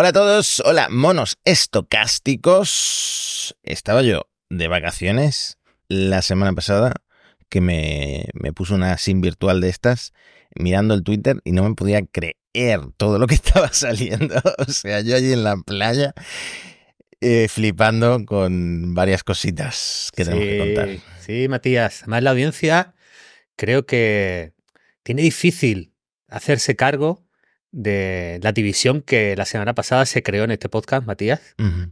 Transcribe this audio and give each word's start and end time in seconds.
Hola 0.00 0.10
a 0.10 0.12
todos, 0.12 0.62
hola 0.64 0.86
monos 0.88 1.38
estocásticos. 1.44 3.56
Estaba 3.64 4.02
yo 4.02 4.28
de 4.48 4.68
vacaciones 4.68 5.58
la 5.88 6.22
semana 6.22 6.52
pasada 6.52 6.92
que 7.48 7.60
me, 7.60 8.26
me 8.34 8.52
puso 8.52 8.76
una 8.76 8.96
SIM 8.96 9.20
virtual 9.20 9.60
de 9.60 9.70
estas 9.70 10.12
mirando 10.54 10.94
el 10.94 11.02
Twitter 11.02 11.40
y 11.42 11.50
no 11.50 11.68
me 11.68 11.74
podía 11.74 12.00
creer 12.06 12.80
todo 12.96 13.18
lo 13.18 13.26
que 13.26 13.34
estaba 13.42 13.72
saliendo. 13.72 14.40
O 14.58 14.70
sea, 14.70 15.00
yo 15.00 15.16
allí 15.16 15.32
en 15.32 15.42
la 15.42 15.56
playa 15.56 16.14
eh, 17.20 17.48
flipando 17.48 18.24
con 18.24 18.94
varias 18.94 19.24
cositas 19.24 20.12
que 20.14 20.24
tenemos 20.24 20.44
que 20.44 20.58
contar. 20.58 20.88
Sí, 21.26 21.48
Matías. 21.48 22.02
Además, 22.02 22.22
la 22.22 22.30
audiencia 22.30 22.94
creo 23.56 23.84
que 23.84 24.52
tiene 25.02 25.22
difícil 25.22 25.92
hacerse 26.28 26.76
cargo 26.76 27.27
de 27.70 28.40
la 28.42 28.52
división 28.52 29.02
que 29.02 29.36
la 29.36 29.44
semana 29.44 29.74
pasada 29.74 30.06
se 30.06 30.22
creó 30.22 30.44
en 30.44 30.50
este 30.52 30.68
podcast, 30.68 31.06
Matías. 31.06 31.40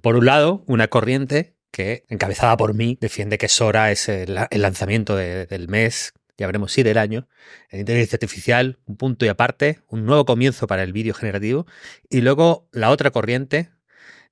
Por 0.00 0.16
un 0.16 0.26
lado, 0.26 0.64
una 0.66 0.88
corriente 0.88 1.54
que, 1.70 2.04
encabezada 2.08 2.56
por 2.56 2.74
mí, 2.74 2.96
defiende 3.00 3.38
que 3.38 3.48
Sora 3.48 3.90
es 3.90 4.08
el, 4.08 4.36
el 4.50 4.62
lanzamiento 4.62 5.14
de- 5.16 5.46
del 5.46 5.68
mes, 5.68 6.14
ya 6.38 6.46
veremos 6.46 6.72
si 6.72 6.82
del 6.82 6.98
año, 6.98 7.28
en 7.70 7.80
inteligencia 7.80 8.16
artificial, 8.16 8.78
un 8.86 8.96
punto 8.96 9.24
y 9.24 9.28
aparte, 9.28 9.80
un 9.88 10.06
nuevo 10.06 10.24
comienzo 10.24 10.66
para 10.66 10.82
el 10.82 10.92
vídeo 10.92 11.12
generativo. 11.14 11.66
Y 12.08 12.20
luego 12.22 12.68
la 12.72 12.90
otra 12.90 13.10
corriente, 13.10 13.70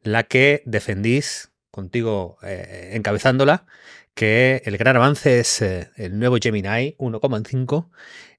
la 0.02 0.22
que 0.22 0.62
defendís 0.66 1.50
contigo 1.70 2.38
eh, 2.42 2.90
encabezándola, 2.94 3.66
que 4.14 4.62
el 4.64 4.76
gran 4.78 4.96
avance 4.96 5.40
es 5.40 5.60
eh, 5.60 5.90
el 5.96 6.18
nuevo 6.18 6.36
Gemini 6.40 6.94
1,5, 6.98 7.90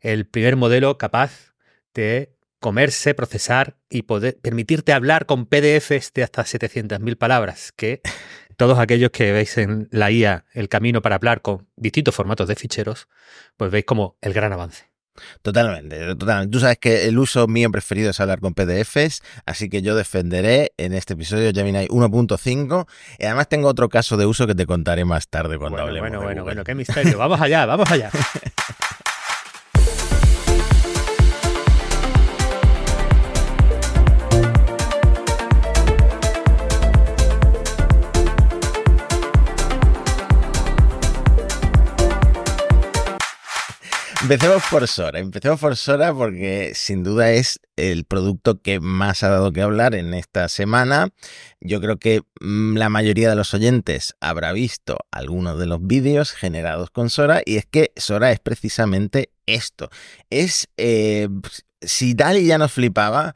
el 0.02 0.26
primer 0.26 0.56
modelo 0.56 0.98
capaz 0.98 1.54
de 1.94 2.35
comerse, 2.60 3.14
procesar 3.14 3.78
y 3.90 4.04
poder 4.04 4.38
permitirte 4.42 4.94
hablar 4.94 5.26
con 5.26 5.46
PDFs 5.46 6.14
de 6.14 6.24
hasta 6.24 6.44
700.000 6.44 7.18
palabras, 7.18 7.72
que 7.76 8.02
todos 8.58 8.80
aquellos 8.80 9.12
que 9.12 9.32
veis 9.32 9.58
en 9.58 9.88
la 9.92 10.12
IA 10.12 10.46
el 10.54 10.70
camino 10.70 11.02
para 11.02 11.16
hablar 11.16 11.42
con 11.42 11.68
distintos 11.76 12.16
formatos 12.16 12.48
de 12.48 12.56
ficheros, 12.56 13.08
pues 13.58 13.72
veis 13.72 13.86
como 13.86 14.18
el 14.22 14.34
gran 14.34 14.54
avance. 14.54 14.96
Totalmente, 15.42 15.98
totalmente. 16.16 16.52
Tú 16.52 16.60
sabes 16.60 16.78
que 16.78 17.08
el 17.08 17.18
uso 17.18 17.48
mío 17.48 17.72
preferido 17.72 18.10
es 18.10 18.20
hablar 18.20 18.42
con 18.42 18.54
PDFs, 18.54 19.22
así 19.46 19.70
que 19.70 19.82
yo 19.82 19.96
defenderé 19.96 20.74
en 20.78 20.94
este 20.94 21.14
episodio 21.14 21.52
Gemini 21.54 21.88
1.5 21.88 22.88
y 23.20 23.26
además 23.26 23.48
tengo 23.48 23.70
otro 23.70 23.88
caso 23.88 24.18
de 24.18 24.26
uso 24.26 24.46
que 24.46 24.56
te 24.56 24.66
contaré 24.66 25.06
más 25.06 25.30
tarde 25.30 25.58
cuando 25.58 25.78
Bueno, 25.78 25.88
hablemos 25.88 26.10
bueno, 26.10 26.22
bueno, 26.22 26.44
bueno, 26.44 26.64
qué 26.64 26.76
misterio. 26.76 27.18
Vamos 27.18 27.40
allá, 27.40 27.66
vamos 27.66 27.90
allá. 27.90 28.12
Empecemos 44.26 44.64
por 44.72 44.88
Sora, 44.88 45.20
empecemos 45.20 45.60
por 45.60 45.76
Sora 45.76 46.12
porque 46.12 46.72
sin 46.74 47.04
duda 47.04 47.30
es 47.34 47.60
el 47.76 48.06
producto 48.06 48.60
que 48.60 48.80
más 48.80 49.22
ha 49.22 49.30
dado 49.30 49.52
que 49.52 49.62
hablar 49.62 49.94
en 49.94 50.16
esta 50.16 50.50
semana. 50.50 51.10
Yo 51.62 51.80
creo 51.80 51.98
que 51.98 52.24
mm, 52.42 52.76
la 52.76 52.90
mayoría 52.90 53.30
de 53.30 53.36
los 53.36 53.54
oyentes 53.54 54.16
habrá 54.22 54.52
visto 54.52 54.98
algunos 55.12 55.60
de 55.60 55.68
los 55.68 55.86
vídeos 55.86 56.32
generados 56.32 56.90
con 56.90 57.12
Sora 57.12 57.44
y 57.46 57.58
es 57.58 57.68
que 57.68 57.92
Sora 57.98 58.32
es 58.32 58.40
precisamente 58.40 59.30
esto. 59.46 59.92
Es, 60.32 60.70
eh, 60.78 61.30
si 61.82 62.16
Dali 62.16 62.48
ya 62.48 62.58
nos 62.58 62.72
flipaba, 62.72 63.36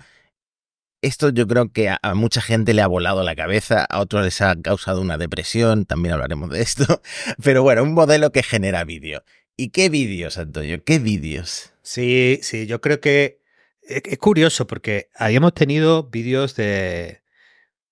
esto 1.03 1.29
yo 1.29 1.45
creo 1.45 1.71
que 1.71 1.89
a, 1.89 1.99
a 2.01 2.15
mucha 2.15 2.41
gente 2.41 2.73
le 2.73 2.81
ha 2.81 2.87
volado 2.87 3.21
la 3.21 3.35
cabeza, 3.35 3.85
a 3.87 3.99
otros 3.99 4.23
les 4.23 4.41
ha 4.41 4.55
causado 4.59 5.01
una 5.01 5.19
depresión, 5.19 5.85
también 5.85 6.13
hablaremos 6.13 6.49
de 6.49 6.61
esto, 6.63 7.03
pero 7.43 7.61
bueno, 7.61 7.83
un 7.83 7.93
modelo 7.93 8.31
que 8.31 8.41
genera 8.41 8.83
vídeo. 8.85 9.23
¿Y 9.61 9.71
qué 9.71 9.89
vídeos, 9.89 10.37
Antonio? 10.37 10.81
¿Qué 10.85 10.99
vídeos? 10.99 11.73
Sí, 11.81 12.39
sí, 12.43 12.65
yo 12.65 12.79
creo 12.79 13.01
que 13.01 13.41
es, 13.81 14.03
es 14.05 14.17
curioso 14.17 14.67
porque 14.67 15.09
habíamos 15.13 15.53
tenido 15.53 16.03
vídeos 16.03 16.55
de, 16.55 17.23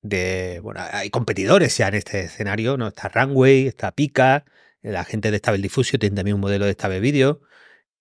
de, 0.02 0.62
bueno, 0.64 0.80
hay 0.94 1.10
competidores 1.10 1.78
ya 1.78 1.90
en 1.90 1.96
este 1.96 2.22
escenario, 2.22 2.78
¿no? 2.78 2.88
Está 2.88 3.10
Runway, 3.10 3.68
está 3.68 3.92
Pika, 3.92 4.46
la 4.82 5.04
gente 5.04 5.30
de 5.30 5.40
Stable 5.40 5.62
Diffusio 5.62 6.00
tiene 6.00 6.16
también 6.16 6.36
un 6.36 6.40
modelo 6.40 6.66
de 6.66 6.72
Stable 6.72 7.02
Video, 7.02 7.42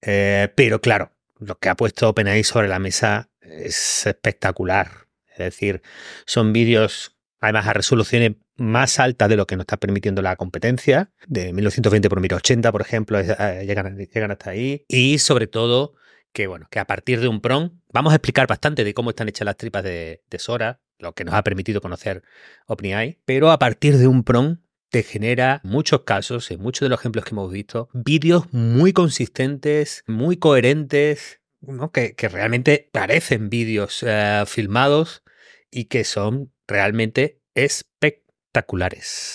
eh, 0.01 0.49
pero 0.55 0.81
claro, 0.81 1.11
lo 1.41 1.59
que 1.59 1.69
ha 1.69 1.75
puesto 1.75 2.09
OpenAI 2.09 2.45
sobre 2.45 2.69
la 2.69 2.79
mesa 2.79 3.31
es 3.41 4.07
espectacular. 4.07 5.09
Es 5.33 5.39
decir, 5.39 5.83
son 6.25 6.53
vídeos 6.53 7.17
además 7.41 7.67
a 7.67 7.73
resoluciones 7.73 8.37
más 8.57 8.99
altas 8.99 9.29
de 9.29 9.37
lo 9.37 9.47
que 9.47 9.57
nos 9.57 9.65
está 9.65 9.77
permitiendo 9.77 10.23
la 10.23 10.37
competencia, 10.37 11.11
de 11.27 11.53
1920 11.53 12.09
por 12.09 12.21
1080, 12.21 12.73
por 12.73 12.81
ejemplo, 12.81 13.19
eh, 13.19 13.65
llegan, 13.67 13.97
llegan 13.97 14.31
hasta 14.31 14.51
ahí. 14.51 14.85
Y 14.89 15.19
sobre 15.19 15.47
todo, 15.47 15.95
que 16.33 16.47
bueno, 16.47 16.67
que 16.71 16.79
a 16.79 16.87
partir 16.87 17.21
de 17.21 17.29
un 17.29 17.41
prompt, 17.41 17.77
vamos 17.93 18.13
a 18.13 18.17
explicar 18.17 18.47
bastante 18.47 18.85
de 18.85 18.95
cómo 18.95 19.11
están 19.11 19.29
hechas 19.29 19.45
las 19.45 19.57
tripas 19.57 19.85
de, 19.85 20.23
de 20.29 20.39
Sora, 20.39 20.81
lo 20.99 21.15
que 21.15 21.25
nos 21.25 21.35
ha 21.35 21.43
permitido 21.43 21.81
conocer 21.81 22.23
OpenAI, 22.67 23.21
pero 23.25 23.51
a 23.51 23.59
partir 23.59 23.99
de 23.99 24.07
un 24.07 24.23
prompt 24.25 24.63
te 24.89 25.03
genera 25.03 25.61
muchos 25.65 26.03
casos, 26.03 26.51
en 26.51 26.61
muchos 26.61 26.87
de 26.87 26.91
los 26.91 27.01
ejemplos 27.01 27.25
que 27.25 27.31
hemos 27.33 27.53
visto, 27.53 27.89
vídeos 27.93 28.53
muy 28.53 28.93
consistentes, 28.93 30.05
muy 30.07 30.37
coherentes, 30.37 31.41
¿no? 31.61 31.91
que, 31.91 32.15
que 32.15 32.29
realmente 32.29 32.89
parecen 32.93 33.51
vídeos 33.51 34.03
eh, 34.07 34.45
filmados 34.47 35.23
y 35.71 35.87
que 35.87 36.05
son 36.05 36.53
realmente 36.67 37.41
espectaculares, 37.55 38.26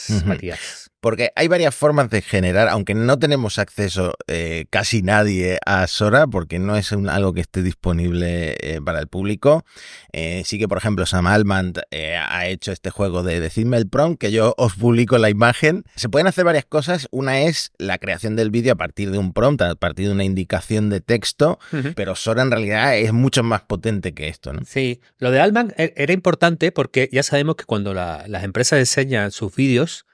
Ujú. 0.10 0.28
Matías. 0.28 0.91
Porque 1.02 1.32
hay 1.36 1.48
varias 1.48 1.74
formas 1.76 2.10
de 2.12 2.22
generar, 2.22 2.70
aunque 2.70 2.94
no 2.94 3.18
tenemos 3.20 3.58
acceso 3.58 4.14
eh, 4.28 4.66
casi 4.70 5.02
nadie 5.02 5.58
a 5.66 5.88
Sora, 5.88 6.28
porque 6.28 6.60
no 6.60 6.78
es 6.78 6.92
un- 6.92 7.10
algo 7.10 7.34
que 7.34 7.42
esté 7.42 7.64
disponible 7.64 8.56
eh, 8.62 8.80
para 8.86 9.00
el 9.00 9.08
público. 9.08 9.66
Eh, 10.14 10.44
sí 10.46 10.60
que, 10.60 10.68
por 10.68 10.78
ejemplo, 10.78 11.06
Sam 11.06 11.26
Altman 11.28 11.74
ha 12.30 12.48
hecho 12.48 12.72
este 12.72 12.90
juego 12.92 13.24
de 13.24 13.40
Decidme 13.40 13.78
el 13.78 13.90
prompt, 13.90 14.20
que 14.20 14.32
yo 14.32 14.54
os 14.58 14.76
publico 14.76 15.18
la 15.18 15.30
imagen. 15.30 15.84
Se 15.96 16.08
pueden 16.08 16.28
hacer 16.28 16.46
varias 16.46 16.66
cosas. 16.66 17.08
Una 17.12 17.42
es 17.42 17.72
la 17.80 17.98
creación 17.98 18.36
del 18.36 18.52
vídeo 18.52 18.74
a 18.74 18.76
partir 18.78 19.10
de 19.12 19.18
un 19.18 19.34
prompt, 19.34 19.62
a 19.64 19.76
partir 19.76 20.06
de 20.08 20.14
una 20.14 20.24
indicación 20.24 20.90
de 20.90 21.02
texto, 21.02 21.60
pero 21.96 22.16
Sora 22.16 22.44
en 22.44 22.52
realidad 22.52 22.96
es 22.98 23.12
mucho 23.12 23.42
más 23.44 23.62
potente 23.64 24.14
que 24.14 24.28
esto, 24.28 24.54
¿no? 24.54 24.62
Sí, 24.66 25.02
lo 25.18 25.32
de 25.32 25.40
Altman 25.42 25.74
e- 25.78 25.94
era 25.98 26.14
importante 26.14 26.72
porque 26.72 27.10
ya 27.12 27.24
sabemos 27.24 27.56
que 27.56 27.66
cuando 27.66 27.94
la- 27.96 28.26
las 28.28 28.44
empresas 28.44 28.78
enseñan 28.80 29.32
sus 29.32 29.56
vídeos, 29.56 30.06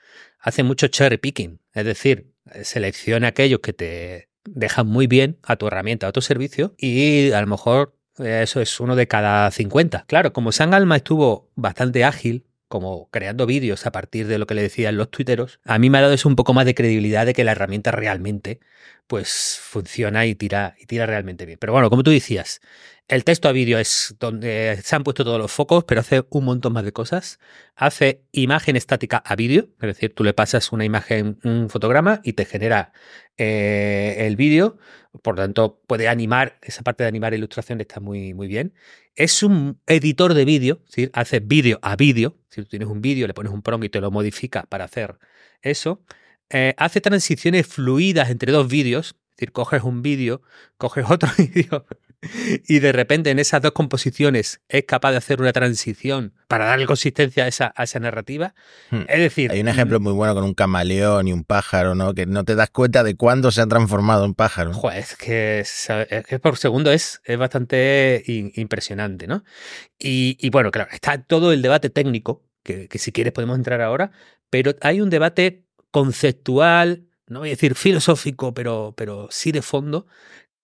hacen 0.48 0.66
mucho 0.66 0.88
cherry 0.88 1.18
picking, 1.18 1.60
es 1.74 1.84
decir, 1.84 2.32
selecciona 2.64 3.28
aquellos 3.28 3.60
que 3.60 3.74
te 3.74 4.30
dejan 4.46 4.88
muy 4.88 5.06
bien 5.06 5.40
a 5.44 5.58
tu 5.58 5.68
herramienta, 5.68 6.08
a 6.08 6.14
tu 6.14 6.22
servicio, 6.22 6.74
y 6.78 7.32
a 7.32 7.42
lo 7.42 7.48
mejor 7.48 7.98
eh, 8.18 8.40
eso 8.44 8.62
es 8.62 8.80
uno 8.80 8.96
de 8.96 9.10
cada 9.10 9.52
50. 9.52 10.06
Claro, 10.08 10.32
como 10.32 10.54
San 10.54 10.74
Alma 10.74 10.96
estuvo 10.96 11.52
bastante 11.56 12.06
ágil, 12.06 12.46
como 12.70 13.10
creando 13.12 13.46
vídeos 13.46 13.86
a 13.86 13.92
partir 13.92 14.28
de 14.28 14.38
lo 14.38 14.48
que 14.48 14.54
le 14.54 14.62
decían 14.62 14.96
los 14.96 15.12
tuiteros, 15.12 15.60
a 15.66 15.80
mí 15.80 15.90
me 15.90 15.98
ha 15.98 16.02
dado 16.02 16.14
eso 16.14 16.30
un 16.30 16.38
poco 16.38 16.54
más 16.54 16.66
de 16.66 16.76
credibilidad 16.76 17.26
de 17.26 17.34
que 17.34 17.44
la 17.44 17.52
herramienta 17.52 17.92
realmente 17.92 18.62
pues 19.08 19.60
funciona 19.62 20.26
y 20.26 20.36
tira, 20.36 20.76
y 20.80 20.86
tira 20.86 21.06
realmente 21.06 21.46
bien. 21.46 21.58
Pero 21.60 21.74
bueno, 21.74 21.90
como 21.90 22.04
tú 22.04 22.12
decías, 22.12 22.62
el 23.08 23.24
texto 23.24 23.48
a 23.48 23.54
vídeo 23.54 23.80
es 23.80 24.16
donde 24.20 24.80
se 24.84 24.96
han 24.96 25.04
puesto 25.06 25.24
todos 25.24 25.40
los 25.40 25.50
focos, 25.52 25.86
pero 25.86 26.02
hace 26.02 26.26
un 26.30 26.44
montón 26.44 26.74
más 26.74 26.84
de 26.84 26.92
cosas. 26.92 27.40
Hace 27.76 28.24
imagen 28.34 28.76
estática 28.76 29.18
a 29.18 29.36
vídeo, 29.38 29.70
es 29.82 29.88
decir, 29.88 30.14
tú 30.14 30.26
le 30.26 30.34
pasas 30.34 30.74
una 30.74 30.84
imagen, 30.84 31.40
un 31.44 31.70
fotograma 31.70 32.20
y 32.24 32.34
te 32.34 32.44
genera 32.44 32.92
eh, 33.38 34.26
el 34.28 34.36
vídeo. 34.36 34.78
Por 35.24 35.36
lo 35.38 35.44
tanto, 35.44 35.82
puede 35.88 36.10
animar, 36.10 36.60
esa 36.62 36.84
parte 36.84 37.04
de 37.04 37.08
animar 37.08 37.34
ilustración 37.34 37.80
está 37.80 38.02
muy, 38.02 38.34
muy 38.34 38.48
bien. 38.48 38.74
Es 39.16 39.42
un 39.42 39.80
editor 39.88 40.34
de 40.34 40.44
vídeo, 40.44 40.80
es 40.84 40.92
decir, 40.92 41.12
hace 41.14 41.40
vídeo 41.40 41.80
a 41.82 41.96
vídeo. 41.96 42.36
Si 42.50 42.62
tú 42.62 42.68
tienes 42.68 42.90
un 42.90 43.02
vídeo, 43.02 43.26
le 43.26 43.34
pones 43.34 43.54
un 43.54 43.62
prompt 43.62 43.86
y 43.86 43.90
te 43.90 44.02
lo 44.02 44.12
modifica 44.12 44.64
para 44.64 44.84
hacer 44.84 45.18
eso. 45.62 46.04
Eh, 46.50 46.74
hace 46.78 47.02
transiciones 47.02 47.68
fluidas 47.68 48.30
entre 48.30 48.52
dos 48.52 48.68
vídeos. 48.68 49.16
Es 49.32 49.42
decir, 49.42 49.52
coges 49.52 49.84
un 49.84 50.02
vídeo, 50.02 50.42
coges 50.78 51.06
otro 51.10 51.30
vídeo 51.38 51.86
y 52.68 52.80
de 52.80 52.92
repente 52.92 53.30
en 53.30 53.38
esas 53.38 53.62
dos 53.62 53.74
composiciones 53.74 54.62
es 54.68 54.86
capaz 54.86 55.12
de 55.12 55.18
hacer 55.18 55.40
una 55.40 55.54
transición 55.54 56.34
para 56.48 56.66
darle 56.66 56.88
consistencia 56.88 57.44
a 57.44 57.48
esa, 57.48 57.72
a 57.76 57.84
esa 57.84 58.00
narrativa. 58.00 58.56
Hmm. 58.90 59.02
Es 59.08 59.20
decir, 59.20 59.52
Hay 59.52 59.60
un 59.62 59.68
ejemplo 59.68 60.00
muy 60.00 60.14
bueno 60.14 60.34
con 60.34 60.44
un 60.44 60.56
camaleón 60.56 61.28
y 61.28 61.34
un 61.34 61.44
pájaro, 61.44 61.94
¿no? 61.94 62.16
Que 62.16 62.26
no 62.26 62.44
te 62.46 62.56
das 62.56 62.72
cuenta 62.72 63.04
de 63.04 63.16
cuándo 63.16 63.52
se 63.52 63.62
ha 63.62 63.68
transformado 63.68 64.26
en 64.26 64.34
pájaro. 64.34 64.74
Joder, 64.74 64.98
es 64.98 65.16
que, 65.16 65.60
es, 65.60 65.88
es 66.10 66.26
que 66.26 66.40
por 66.40 66.58
segundo 66.58 66.92
es, 66.92 67.22
es 67.24 67.38
bastante 67.38 68.24
in- 68.26 68.52
impresionante, 68.56 69.28
¿no? 69.28 69.44
Y, 70.00 70.36
y 70.40 70.50
bueno, 70.50 70.72
claro, 70.72 70.90
está 70.92 71.22
todo 71.22 71.52
el 71.54 71.62
debate 71.62 71.92
técnico, 71.92 72.44
que, 72.64 72.88
que 72.88 72.98
si 72.98 73.12
quieres 73.12 73.34
podemos 73.34 73.56
entrar 73.56 73.82
ahora, 73.82 74.10
pero 74.50 74.74
hay 74.82 75.00
un 75.02 75.12
debate 75.12 75.67
conceptual, 75.92 77.08
no 77.28 77.40
voy 77.40 77.50
a 77.50 77.52
decir 77.52 77.76
filosófico, 77.76 78.54
pero, 78.54 78.94
pero 78.98 79.28
sí 79.32 79.52
de 79.52 79.62
fondo, 79.62 80.08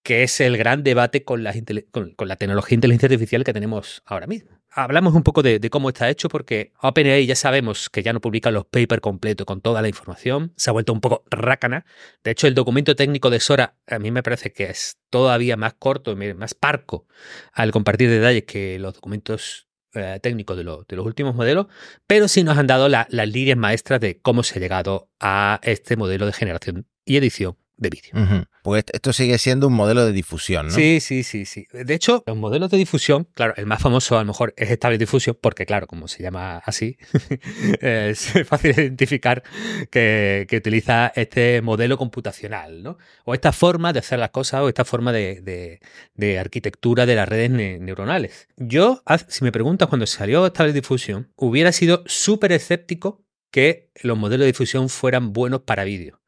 que 0.04 0.24
es 0.24 0.42
el 0.42 0.58
gran 0.58 0.84
debate 0.84 1.24
con, 1.24 1.44
las 1.44 1.56
con, 1.92 2.12
con 2.12 2.28
la 2.28 2.36
tecnología 2.36 2.72
de 2.72 2.76
inteligencia 2.76 3.08
artificial 3.08 3.44
que 3.44 3.54
tenemos 3.54 4.04
ahora 4.06 4.28
mismo. 4.28 4.52
hablamos 4.70 5.14
un 5.14 5.24
poco 5.24 5.42
de, 5.42 5.60
cómo 5.70 5.90
está 5.90 6.10
hecho 6.10 6.28
porque 6.28 6.74
OpenAI 6.82 7.26
ya 7.26 7.36
sabemos 7.36 7.90
que 7.90 8.04
ya 8.04 8.12
no 8.12 8.20
publica 8.20 8.52
los 8.52 8.66
papers 8.66 9.02
completos 9.02 9.46
con 9.46 9.62
toda 9.62 9.82
la 9.82 9.88
información, 9.88 10.54
se 10.58 10.70
ha 10.70 10.74
vuelto 10.74 10.92
un 10.92 11.00
poco 11.00 11.24
rácana. 11.32 11.86
De 12.24 12.32
hecho, 12.32 12.48
el 12.48 12.54
documento 12.54 12.96
técnico 12.96 13.30
de 13.30 13.40
Sora 13.40 13.78
a 13.88 13.98
mí 13.98 14.12
me 14.12 14.24
parece 14.24 14.52
que 14.52 14.66
es 14.66 14.98
todavía 15.10 15.56
más 15.56 15.74
corto, 15.76 16.16
más 16.16 16.54
parco 16.54 17.08
al 17.54 17.72
compartir 17.72 18.10
detalles 18.10 18.44
que 18.44 18.80
los 18.80 18.96
documentos 18.96 19.68
eh, 19.94 20.20
técnicos 20.22 20.58
de, 20.58 20.64
los 20.64 21.06
últimos 21.06 21.36
modelos, 21.36 21.68
pero 22.08 22.28
sí 22.28 22.44
nos 22.44 22.58
han 22.58 22.68
dado 22.68 22.90
las 22.90 23.08
líneas 23.10 23.58
maestras 23.58 24.00
de 24.00 24.20
cómo 24.20 24.44
se 24.44 24.58
ha 24.58 24.62
llegado 24.62 25.10
a 25.20 25.60
este 25.64 25.96
modelo 25.96 26.26
de 26.26 26.34
generación 26.34 26.88
y 27.06 27.18
edición 27.18 27.58
de 27.84 27.90
vídeo. 27.90 28.48
Pues 28.64 28.86
esto 28.92 29.14
sigue 29.14 29.38
siendo 29.38 29.68
un 29.68 29.74
modelo 29.74 30.06
de 30.06 30.12
difusión, 30.12 30.68
¿no? 30.68 30.74
Sí, 30.74 31.00
sí, 31.00 31.22
sí, 31.24 31.46
sí. 31.46 31.68
De 31.72 31.94
hecho, 31.94 32.24
los 32.26 32.36
modelos 32.36 32.72
de 32.72 32.78
difusión, 32.78 33.28
claro, 33.36 33.54
el 33.58 33.68
más 33.68 33.82
famoso 33.82 34.18
a 34.18 34.22
lo 34.22 34.26
mejor 34.26 34.54
es 34.58 34.70
Stable 34.70 34.98
Diffusion, 34.98 35.38
porque 35.40 35.66
claro, 35.66 35.86
como 35.86 36.08
se 36.08 36.24
llama 36.24 36.58
así, 36.66 36.98
es 37.82 38.34
fácil 38.48 38.72
identificar 38.72 39.44
que, 39.92 40.48
utiliza 40.54 41.12
este 41.16 41.62
modelo 41.62 41.98
computacional, 41.98 42.84
¿no? 42.84 42.98
O 43.26 43.34
esta 43.34 43.52
forma 43.52 43.92
de 43.92 44.00
hacer 44.00 44.18
las 44.18 44.30
cosas 44.32 44.62
o 44.62 44.70
esta 44.70 44.86
forma 44.86 45.12
de, 45.12 45.80
arquitectura 46.40 47.06
de 47.06 47.16
las 47.16 47.28
redes 47.28 47.52
neuronales. 47.52 48.48
Yo, 48.58 49.04
si 49.28 49.44
me 49.44 49.52
preguntas 49.52 49.90
cuando 49.90 50.08
salió 50.08 50.48
Stable 50.48 50.74
Diffusion, 50.74 51.32
hubiera 51.36 51.72
sido 51.72 52.04
súper 52.08 52.54
escéptico 52.54 53.24
que 53.52 53.92
los 54.02 54.18
modelos 54.18 54.46
de 54.46 54.48
difusión 54.48 54.90
fueran 54.90 55.32
buenos 55.32 55.62
para 55.62 55.84
vídeo. 55.84 56.23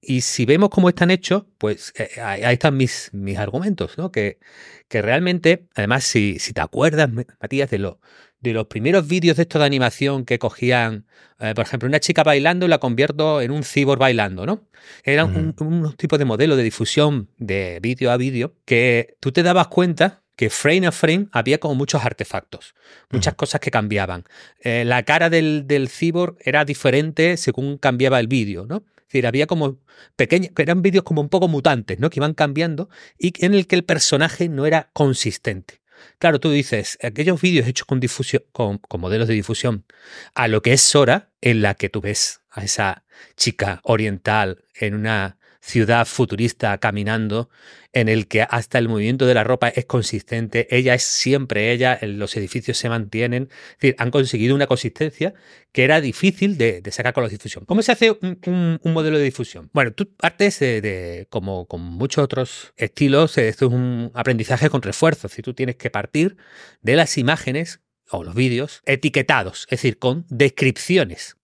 Y 0.00 0.20
si 0.20 0.46
vemos 0.46 0.70
cómo 0.70 0.88
están 0.88 1.10
hechos, 1.10 1.44
pues 1.58 1.92
eh, 1.96 2.08
eh, 2.16 2.20
ahí 2.20 2.54
están 2.54 2.76
mis, 2.76 3.10
mis 3.12 3.36
argumentos, 3.36 3.98
¿no? 3.98 4.12
Que, 4.12 4.38
que 4.86 5.02
realmente, 5.02 5.66
además, 5.74 6.04
si, 6.04 6.38
si 6.38 6.52
te 6.52 6.60
acuerdas, 6.60 7.10
Matías, 7.10 7.68
de, 7.68 7.78
lo, 7.78 8.00
de 8.40 8.52
los 8.52 8.66
primeros 8.68 9.08
vídeos 9.08 9.36
de 9.36 9.42
esto 9.42 9.58
de 9.58 9.64
animación 9.64 10.24
que 10.24 10.38
cogían, 10.38 11.06
eh, 11.40 11.52
por 11.54 11.64
ejemplo, 11.64 11.88
una 11.88 11.98
chica 11.98 12.22
bailando 12.22 12.64
y 12.66 12.68
la 12.68 12.78
convierto 12.78 13.40
en 13.40 13.50
un 13.50 13.64
cyborg 13.64 13.98
bailando, 13.98 14.46
¿no? 14.46 14.68
Eran 15.02 15.34
un, 15.36 15.66
un, 15.66 15.92
tipo 15.96 16.16
de 16.16 16.24
modelo 16.24 16.54
de 16.54 16.62
difusión 16.62 17.28
de 17.36 17.80
vídeo 17.82 18.12
a 18.12 18.16
vídeo 18.16 18.54
que 18.64 19.16
tú 19.18 19.32
te 19.32 19.42
dabas 19.42 19.66
cuenta 19.66 20.22
que 20.36 20.48
frame 20.48 20.86
a 20.86 20.92
frame 20.92 21.26
había 21.32 21.58
como 21.58 21.74
muchos 21.74 22.04
artefactos, 22.04 22.76
muchas 23.10 23.34
cosas 23.34 23.60
que 23.60 23.72
cambiaban. 23.72 24.22
la 24.62 25.02
cara 25.02 25.28
del, 25.28 25.66
del 25.66 25.88
cyborg 25.88 26.36
era 26.38 26.64
diferente 26.64 27.36
según 27.36 27.76
cambiaba 27.76 28.20
el 28.20 28.28
vídeo, 28.28 28.64
¿no? 28.64 28.84
Es 29.08 29.12
decir, 29.12 29.26
había 29.26 29.46
como 29.46 29.78
pequeños, 30.16 30.52
que 30.54 30.60
eran 30.60 30.82
vídeos 30.82 31.02
como 31.02 31.22
un 31.22 31.30
poco 31.30 31.48
mutantes, 31.48 31.98
¿no? 31.98 32.10
Que 32.10 32.20
iban 32.20 32.34
cambiando 32.34 32.90
y 33.18 33.32
en 33.42 33.54
el 33.54 33.66
que 33.66 33.74
el 33.74 33.84
personaje 33.84 34.50
no 34.50 34.66
era 34.66 34.90
consistente. 34.92 35.80
Claro, 36.18 36.40
tú 36.40 36.50
dices, 36.50 36.98
aquellos 37.02 37.40
vídeos 37.40 37.66
hechos 37.66 37.86
con, 37.86 38.00
difusión, 38.00 38.42
con, 38.52 38.76
con, 38.76 39.00
modelos 39.00 39.26
de 39.26 39.32
difusión, 39.32 39.86
a 40.34 40.46
lo 40.46 40.60
que 40.60 40.74
es 40.74 40.82
Sora, 40.82 41.30
en 41.40 41.62
la 41.62 41.74
que 41.74 41.88
tú 41.88 42.02
ves 42.02 42.42
a 42.50 42.64
esa 42.64 43.04
chica 43.34 43.80
oriental 43.82 44.62
en 44.74 44.94
una 44.94 45.38
ciudad 45.60 46.06
futurista 46.06 46.78
caminando 46.78 47.50
en 47.92 48.08
el 48.08 48.28
que 48.28 48.42
hasta 48.42 48.78
el 48.78 48.88
movimiento 48.88 49.26
de 49.26 49.34
la 49.34 49.44
ropa 49.44 49.68
es 49.68 49.86
consistente, 49.86 50.68
ella 50.70 50.94
es 50.94 51.02
siempre 51.02 51.72
ella, 51.72 51.98
los 52.02 52.36
edificios 52.36 52.76
se 52.78 52.88
mantienen, 52.88 53.48
es 53.50 53.78
decir, 53.80 53.96
han 53.98 54.10
conseguido 54.10 54.54
una 54.54 54.66
consistencia 54.66 55.34
que 55.72 55.84
era 55.84 56.00
difícil 56.00 56.58
de, 56.58 56.82
sacar 56.90 57.14
con 57.14 57.24
la 57.24 57.28
difusión. 57.28 57.64
¿Cómo 57.64 57.82
se 57.82 57.92
hace 57.92 58.10
un, 58.20 58.80
modelo 58.84 59.18
de 59.18 59.24
difusión? 59.24 59.70
Bueno, 59.72 59.92
tú 59.92 60.12
partes 60.14 60.60
de, 60.60 61.26
como 61.30 61.66
con 61.66 61.80
muchos 61.80 62.22
otros 62.22 62.72
estilos, 62.76 63.38
esto 63.38 63.66
es 63.66 63.72
un 63.72 64.10
aprendizaje 64.14 64.70
con 64.70 64.82
refuerzo, 64.82 65.28
si 65.28 65.42
tú 65.42 65.54
tienes 65.54 65.76
que 65.76 65.90
partir 65.90 66.36
de 66.82 66.96
las 66.96 67.18
imágenes 67.18 67.80
o 68.10 68.24
los 68.24 68.34
vídeos 68.34 68.82
etiquetados, 68.86 69.64
es 69.64 69.82
decir, 69.82 69.98
con 69.98 70.24
descripciones. 70.28 71.36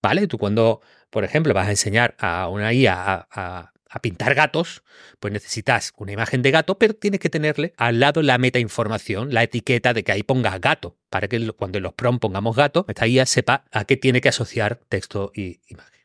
¿Vale? 0.00 0.28
Tú 0.28 0.38
cuando 0.38 0.80
por 1.10 1.24
ejemplo, 1.24 1.54
vas 1.54 1.68
a 1.68 1.70
enseñar 1.70 2.14
a 2.18 2.48
una 2.48 2.72
IA 2.72 3.28
a, 3.30 3.72
pintar 4.02 4.34
gatos, 4.34 4.84
pues 5.18 5.32
necesitas 5.32 5.92
una 5.96 6.12
imagen 6.12 6.42
de 6.42 6.52
gato, 6.52 6.78
pero 6.78 6.94
tienes 6.94 7.18
que 7.18 7.30
tenerle 7.30 7.72
al 7.78 7.98
lado 7.98 8.22
la 8.22 8.38
metainformación, 8.38 9.34
la 9.34 9.42
etiqueta 9.42 9.92
de 9.92 10.04
que 10.04 10.12
ahí 10.12 10.22
pongas 10.22 10.60
gato, 10.60 10.96
para 11.10 11.26
que 11.26 11.50
cuando 11.52 11.78
en 11.78 11.84
los 11.84 11.94
prom 11.94 12.20
pongamos 12.20 12.54
gato, 12.54 12.84
esta 12.86 13.08
IA 13.08 13.26
sepa 13.26 13.64
a 13.72 13.84
qué 13.86 13.96
tiene 13.96 14.20
que 14.20 14.28
asociar 14.28 14.76
texto 14.88 15.32
y 15.34 15.60
imagen. 15.68 15.98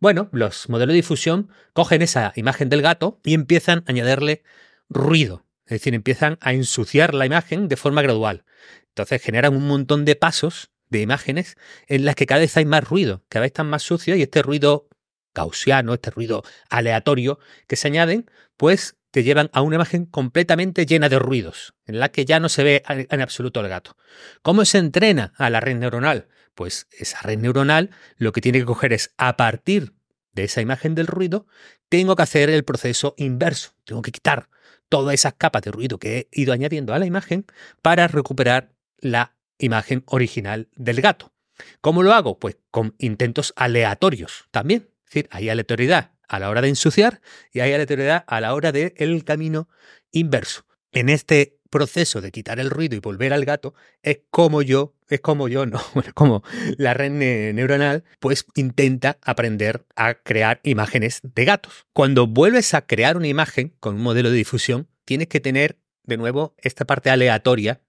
Bueno, 0.00 0.28
los 0.32 0.68
modelos 0.68 0.92
de 0.92 0.96
difusión 0.96 1.50
cogen 1.72 2.02
esa 2.02 2.32
imagen 2.36 2.68
del 2.68 2.82
gato 2.82 3.20
y 3.24 3.34
empiezan 3.34 3.80
a 3.86 3.90
añadirle 3.90 4.42
ruido, 4.88 5.44
es 5.64 5.70
decir, 5.70 5.94
empiezan 5.94 6.38
a 6.40 6.52
ensuciar 6.52 7.14
la 7.14 7.26
imagen 7.26 7.68
de 7.68 7.76
forma 7.76 8.02
gradual. 8.02 8.44
Entonces 8.88 9.22
generan 9.22 9.54
un 9.54 9.66
montón 9.66 10.04
de 10.04 10.16
pasos 10.16 10.70
de 10.88 11.00
imágenes 11.00 11.56
en 11.88 12.04
las 12.04 12.14
que 12.14 12.26
cada 12.26 12.40
vez 12.40 12.56
hay 12.56 12.64
más 12.64 12.84
ruido, 12.84 13.24
cada 13.28 13.42
vez 13.42 13.50
están 13.50 13.68
más 13.68 13.82
sucios 13.82 14.18
y 14.18 14.22
este 14.22 14.42
ruido 14.42 14.88
gaussiano, 15.34 15.94
este 15.94 16.10
ruido 16.10 16.42
aleatorio 16.70 17.38
que 17.66 17.76
se 17.76 17.88
añaden, 17.88 18.30
pues 18.56 18.96
te 19.10 19.22
llevan 19.22 19.50
a 19.52 19.62
una 19.62 19.76
imagen 19.76 20.06
completamente 20.06 20.86
llena 20.86 21.08
de 21.08 21.18
ruidos, 21.18 21.74
en 21.86 22.00
la 22.00 22.10
que 22.10 22.24
ya 22.24 22.40
no 22.40 22.48
se 22.48 22.64
ve 22.64 22.82
en 22.86 23.20
absoluto 23.20 23.60
el 23.60 23.68
gato. 23.68 23.96
¿Cómo 24.42 24.64
se 24.64 24.78
entrena 24.78 25.32
a 25.36 25.50
la 25.50 25.60
red 25.60 25.76
neuronal? 25.76 26.28
Pues 26.54 26.86
esa 26.90 27.20
red 27.22 27.38
neuronal 27.38 27.90
lo 28.16 28.32
que 28.32 28.40
tiene 28.40 28.58
que 28.58 28.64
coger 28.64 28.92
es 28.92 29.12
a 29.16 29.36
partir 29.36 29.94
de 30.32 30.44
esa 30.44 30.60
imagen 30.60 30.94
del 30.94 31.06
ruido, 31.06 31.46
tengo 31.88 32.14
que 32.16 32.22
hacer 32.22 32.50
el 32.50 32.64
proceso 32.64 33.14
inverso, 33.16 33.70
tengo 33.84 34.02
que 34.02 34.12
quitar 34.12 34.48
todas 34.88 35.14
esas 35.14 35.34
capas 35.34 35.62
de 35.62 35.70
ruido 35.70 35.98
que 35.98 36.18
he 36.18 36.28
ido 36.42 36.52
añadiendo 36.52 36.94
a 36.94 36.98
la 36.98 37.06
imagen 37.06 37.46
para 37.82 38.08
recuperar 38.08 38.72
la 38.98 39.35
imagen 39.58 40.02
original 40.06 40.68
del 40.74 41.00
gato. 41.00 41.32
¿Cómo 41.80 42.02
lo 42.02 42.12
hago? 42.12 42.38
Pues 42.38 42.58
con 42.70 42.94
intentos 42.98 43.52
aleatorios 43.56 44.46
también. 44.50 44.90
Es 45.04 45.10
decir, 45.10 45.28
hay 45.30 45.48
aleatoriedad 45.48 46.12
a 46.28 46.38
la 46.38 46.50
hora 46.50 46.60
de 46.60 46.68
ensuciar 46.68 47.20
y 47.52 47.60
hay 47.60 47.72
aleatoriedad 47.72 48.24
a 48.26 48.40
la 48.40 48.54
hora 48.54 48.72
del 48.72 48.92
el 48.96 49.24
camino 49.24 49.68
inverso. 50.10 50.66
En 50.92 51.08
este 51.08 51.58
proceso 51.70 52.20
de 52.20 52.30
quitar 52.30 52.58
el 52.58 52.70
ruido 52.70 52.96
y 52.96 53.00
volver 53.00 53.32
al 53.32 53.44
gato 53.44 53.74
es 54.02 54.20
como 54.30 54.62
yo, 54.62 54.94
es 55.08 55.20
como 55.20 55.48
yo, 55.48 55.66
no, 55.66 55.80
bueno, 55.94 56.10
como 56.14 56.42
la 56.78 56.94
red 56.94 57.10
neuronal, 57.52 58.04
pues 58.20 58.46
intenta 58.54 59.18
aprender 59.22 59.84
a 59.94 60.14
crear 60.14 60.60
imágenes 60.62 61.20
de 61.22 61.44
gatos. 61.44 61.86
Cuando 61.92 62.26
vuelves 62.26 62.74
a 62.74 62.86
crear 62.86 63.16
una 63.16 63.28
imagen 63.28 63.74
con 63.80 63.96
un 63.96 64.02
modelo 64.02 64.30
de 64.30 64.36
difusión, 64.36 64.88
tienes 65.04 65.28
que 65.28 65.40
tener 65.40 65.78
de 66.04 66.16
nuevo 66.16 66.54
esta 66.58 66.84
parte 66.84 67.10
aleatoria 67.10 67.80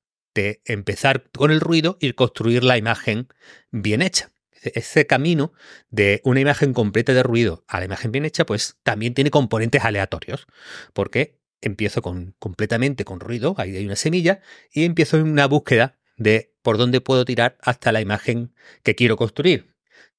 empezar 0.66 1.30
con 1.32 1.52
el 1.52 1.60
ruido 1.60 1.98
y 2.00 2.14
construir 2.14 2.64
la 2.64 2.78
imagen 2.78 3.28
bien 3.72 4.02
hecha. 4.02 4.32
Ese 4.62 5.06
camino 5.06 5.54
de 5.90 6.22
una 6.24 6.40
imagen 6.40 6.74
completa 6.74 7.14
de 7.14 7.24
ruido 7.24 7.64
a 7.68 7.80
la 7.80 7.86
imagen 7.86 8.12
bien 8.12 8.26
hecha, 8.26 8.46
pues 8.46 8.78
también 8.84 9.14
tiene 9.14 9.32
componentes 9.32 9.84
aleatorios, 9.84 10.48
porque 10.94 11.40
empiezo 11.62 12.02
completamente 12.02 13.06
con 13.06 13.20
ruido, 13.20 13.56
ahí 13.58 13.76
hay 13.76 13.86
una 13.86 13.96
semilla, 13.96 14.42
y 14.72 14.84
empiezo 14.84 15.18
en 15.18 15.28
una 15.28 15.48
búsqueda 15.48 15.98
de 16.18 16.56
por 16.62 16.78
dónde 16.78 17.02
puedo 17.02 17.24
tirar 17.24 17.58
hasta 17.62 17.92
la 17.92 18.02
imagen 18.02 18.54
que 18.84 18.96
quiero 18.96 19.16
construir. 19.16 19.76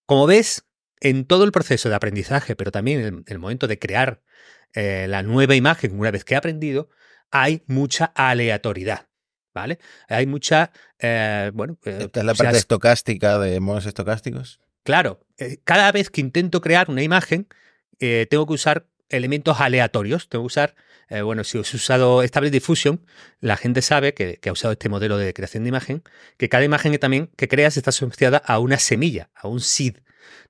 Como 0.06 0.26
ves, 0.26 0.64
en 1.00 1.26
todo 1.26 1.44
el 1.44 1.52
proceso 1.52 1.88
de 1.88 1.94
aprendizaje, 1.94 2.56
pero 2.56 2.70
también 2.70 3.00
en 3.00 3.24
el 3.26 3.38
momento 3.38 3.66
de 3.66 3.78
crear 3.78 4.22
eh, 4.72 5.06
la 5.08 5.22
nueva 5.22 5.54
imagen 5.54 5.98
una 5.98 6.10
vez 6.10 6.24
que 6.24 6.34
he 6.34 6.36
aprendido, 6.36 6.88
hay 7.30 7.62
mucha 7.66 8.06
aleatoriedad. 8.06 9.07
¿Vale? 9.58 9.78
Hay 10.08 10.26
mucha, 10.26 10.70
eh, 10.98 11.50
bueno... 11.52 11.78
Eh, 11.84 11.98
Esta 12.02 12.20
es 12.20 12.26
la 12.26 12.34
parte 12.34 12.56
estocástica 12.56 13.38
de 13.38 13.60
modos 13.60 13.86
estocásticos. 13.86 14.60
Claro, 14.84 15.20
eh, 15.36 15.58
cada 15.64 15.90
vez 15.92 16.10
que 16.10 16.20
intento 16.20 16.60
crear 16.60 16.90
una 16.90 17.02
imagen, 17.02 17.48
tengo 17.98 18.46
que 18.46 18.52
usar 18.52 18.86
elementos 19.08 19.60
aleatorios, 19.60 20.28
tengo 20.28 20.44
que 20.44 20.46
usar, 20.46 20.76
bueno, 21.24 21.42
si 21.42 21.58
os 21.58 21.74
he 21.74 21.76
usado 21.76 22.22
Stable 22.22 22.50
Diffusion, 22.50 23.04
la 23.40 23.56
gente 23.56 23.82
sabe 23.82 24.14
que, 24.14 24.38
ha 24.46 24.52
usado 24.52 24.72
este 24.72 24.88
modelo 24.88 25.18
de 25.18 25.34
creación 25.34 25.64
de 25.64 25.70
imagen, 25.70 26.04
que 26.36 26.48
cada 26.48 26.64
imagen 26.64 26.92
que 26.92 27.00
también 27.00 27.28
que 27.36 27.48
creas 27.48 27.76
está 27.76 27.90
asociada 27.90 28.38
a 28.38 28.60
una 28.60 28.78
semilla, 28.78 29.30
a 29.34 29.48
un 29.48 29.60
seed. 29.60 29.96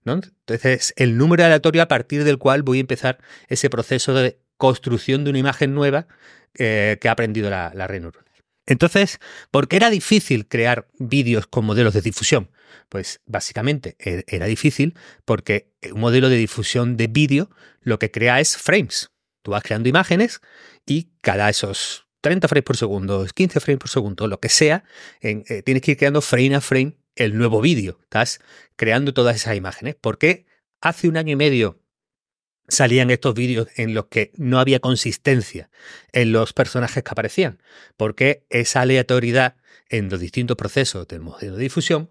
¿no? 0.04 0.20
Entonces, 0.46 0.92
el 0.96 1.16
número 1.16 1.42
aleatorio 1.42 1.80
a 1.80 1.88
partir 1.88 2.24
del 2.24 2.36
cual 2.36 2.62
voy 2.62 2.78
a 2.78 2.80
empezar 2.82 3.18
ese 3.48 3.70
proceso 3.70 4.12
de 4.12 4.38
construcción 4.58 5.24
de 5.24 5.30
una 5.30 5.38
imagen 5.38 5.72
nueva 5.74 6.06
que 6.52 7.00
ha 7.04 7.10
aprendido 7.10 7.48
la, 7.48 7.72
la 7.74 7.86
red 7.86 8.02
neuronal. 8.02 8.27
Entonces, 8.68 9.18
¿por 9.50 9.66
qué 9.66 9.76
era 9.76 9.88
difícil 9.88 10.46
crear 10.46 10.88
vídeos 10.98 11.46
con 11.46 11.64
modelos 11.64 11.94
de 11.94 12.02
difusión? 12.02 12.50
Pues 12.90 13.20
básicamente 13.24 13.96
e-, 13.98 14.24
era 14.28 14.44
difícil 14.44 14.94
porque 15.24 15.72
un 15.90 16.00
modelo 16.00 16.28
de 16.28 16.36
difusión 16.36 16.98
de 16.98 17.06
vídeo 17.06 17.50
lo 17.80 17.98
que 17.98 18.10
crea 18.10 18.40
es 18.40 18.58
frames. 18.58 19.10
Tú 19.42 19.52
vas 19.52 19.62
creando 19.62 19.88
imágenes 19.88 20.42
y 20.84 21.08
cada 21.22 21.48
esos 21.48 22.06
30 22.20 22.46
frames 22.46 22.64
por 22.64 22.76
segundo, 22.76 23.26
15 23.34 23.58
frames 23.60 23.78
por 23.78 23.88
segundo, 23.88 24.26
lo 24.26 24.38
que 24.38 24.50
sea, 24.50 24.84
eh, 25.22 25.62
tienes 25.62 25.82
que 25.82 25.92
ir 25.92 25.96
creando 25.96 26.20
frame 26.20 26.54
a 26.54 26.60
frame 26.60 26.98
el 27.16 27.38
nuevo 27.38 27.62
vídeo. 27.62 27.98
Estás 28.02 28.40
creando 28.76 29.14
todas 29.14 29.34
esas 29.34 29.56
imágenes. 29.56 29.94
¿Por 29.94 30.18
qué 30.18 30.44
hace 30.82 31.08
un 31.08 31.16
año 31.16 31.32
y 31.32 31.36
medio 31.36 31.80
salían 32.68 33.10
estos 33.10 33.34
vídeos 33.34 33.68
en 33.76 33.94
los 33.94 34.06
que 34.06 34.30
no 34.36 34.60
había 34.60 34.80
consistencia 34.80 35.70
en 36.12 36.32
los 36.32 36.52
personajes 36.52 37.02
que 37.02 37.10
aparecían, 37.10 37.60
porque 37.96 38.44
esa 38.50 38.82
aleatoriedad 38.82 39.56
en 39.88 40.08
los 40.08 40.20
distintos 40.20 40.56
procesos 40.56 41.08
del 41.08 41.20
modelo 41.20 41.56
de 41.56 41.62
difusión 41.62 42.10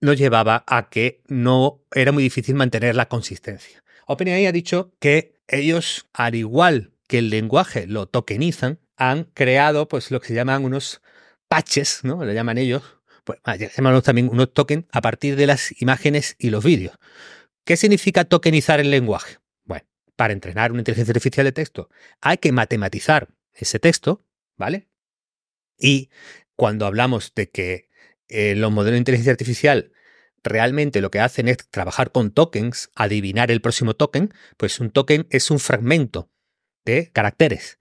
nos 0.00 0.16
llevaba 0.16 0.64
a 0.66 0.88
que 0.88 1.22
no 1.26 1.82
era 1.92 2.12
muy 2.12 2.22
difícil 2.22 2.54
mantener 2.54 2.94
la 2.94 3.08
consistencia. 3.08 3.82
OpenAI 4.06 4.46
ha 4.46 4.52
dicho 4.52 4.92
que 5.00 5.34
ellos, 5.48 6.06
al 6.12 6.34
igual 6.34 6.92
que 7.08 7.18
el 7.18 7.30
lenguaje 7.30 7.86
lo 7.86 8.06
tokenizan, 8.06 8.78
han 8.96 9.24
creado 9.24 9.88
pues 9.88 10.10
lo 10.10 10.20
que 10.20 10.28
se 10.28 10.34
llaman 10.34 10.64
unos 10.64 11.02
patches, 11.48 12.00
¿no? 12.02 12.24
Lo 12.24 12.32
llaman 12.32 12.58
ellos, 12.58 12.82
pues 13.24 13.40
llamamos 13.76 14.02
también 14.02 14.28
unos 14.28 14.52
tokens 14.52 14.86
a 14.92 15.00
partir 15.00 15.36
de 15.36 15.46
las 15.46 15.80
imágenes 15.80 16.36
y 16.38 16.50
los 16.50 16.64
vídeos. 16.64 16.96
¿Qué 17.64 17.76
significa 17.76 18.24
tokenizar 18.24 18.80
el 18.80 18.90
lenguaje? 18.90 19.38
Para 20.16 20.32
entrenar 20.32 20.72
una 20.72 20.80
inteligencia 20.80 21.12
artificial 21.12 21.44
de 21.44 21.52
texto 21.52 21.90
hay 22.20 22.38
que 22.38 22.52
matematizar 22.52 23.28
ese 23.52 23.78
texto, 23.78 24.24
¿vale? 24.56 24.88
Y 25.78 26.10
cuando 26.54 26.86
hablamos 26.86 27.32
de 27.34 27.50
que 27.50 27.88
eh, 28.28 28.54
los 28.56 28.72
modelos 28.72 28.94
de 28.94 28.98
inteligencia 28.98 29.32
artificial 29.32 29.92
realmente 30.42 31.00
lo 31.00 31.10
que 31.10 31.20
hacen 31.20 31.48
es 31.48 31.58
trabajar 31.70 32.12
con 32.12 32.30
tokens, 32.30 32.90
adivinar 32.94 33.50
el 33.50 33.60
próximo 33.60 33.94
token, 33.94 34.32
pues 34.56 34.80
un 34.80 34.90
token 34.90 35.26
es 35.30 35.50
un 35.50 35.58
fragmento 35.58 36.30
de 36.84 37.10
caracteres. 37.12 37.78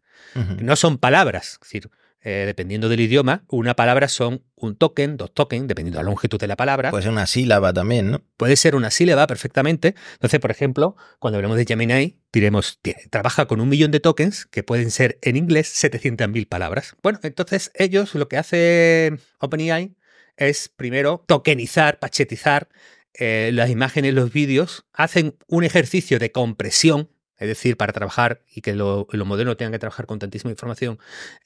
No 0.60 0.76
son 0.76 0.98
palabras. 0.98 1.54
Es 1.54 1.60
decir, 1.62 1.90
eh, 2.28 2.44
dependiendo 2.48 2.90
del 2.90 3.02
idioma, 3.02 3.44
una 3.50 3.76
palabra 3.76 4.08
son 4.08 4.44
un 4.56 4.76
token, 4.76 5.16
dos 5.16 5.32
tokens, 5.32 5.68
dependiendo 5.68 6.00
de 6.00 6.04
la 6.04 6.10
longitud 6.10 6.40
de 6.40 6.48
la 6.48 6.56
palabra. 6.56 6.90
Puede 6.90 7.04
ser 7.04 7.12
una 7.12 7.28
sílaba 7.28 7.72
también, 7.72 8.10
¿no? 8.10 8.24
Puede 8.36 8.56
ser 8.56 8.76
una 8.76 8.90
sílaba 8.90 9.28
perfectamente. 9.28 9.94
Entonces, 10.14 10.40
por 10.40 10.50
ejemplo, 10.50 10.96
cuando 11.20 11.38
hablemos 11.38 11.56
de 11.56 11.66
Gemini, 11.66 12.20
diremos, 12.34 12.80
trabaja 13.12 13.46
con 13.46 13.62
un 13.62 13.70
millón 13.70 13.92
de 13.92 14.00
tokens 14.00 14.48
que 14.48 14.64
pueden 14.64 14.90
ser 14.90 15.20
en 15.22 15.36
inglés 15.36 15.72
700.000 15.84 16.50
palabras. 16.50 16.96
Bueno, 17.04 17.20
entonces 17.22 17.72
ellos 17.76 18.16
lo 18.16 18.28
que 18.28 18.38
hace 18.38 19.20
OpenAI 19.38 19.96
es 20.36 20.70
primero 20.70 21.24
tokenizar, 21.28 22.00
pachetizar 22.00 22.70
eh, 23.14 23.52
las 23.54 23.70
imágenes, 23.70 24.16
los 24.16 24.34
vídeos, 24.34 24.88
hacen 24.94 25.38
un 25.48 25.64
ejercicio 25.64 26.18
de 26.18 26.32
compresión, 26.32 27.12
es 27.38 27.48
decir, 27.48 27.78
para 27.78 27.94
trabajar 27.94 28.42
y 28.52 28.62
que 28.62 28.74
los 28.74 29.06
modelos 29.28 29.58
tengan 29.58 29.74
que 29.74 29.80
trabajar 29.80 30.08
con 30.08 30.18
tantísima 30.18 30.50
información, 30.50 30.98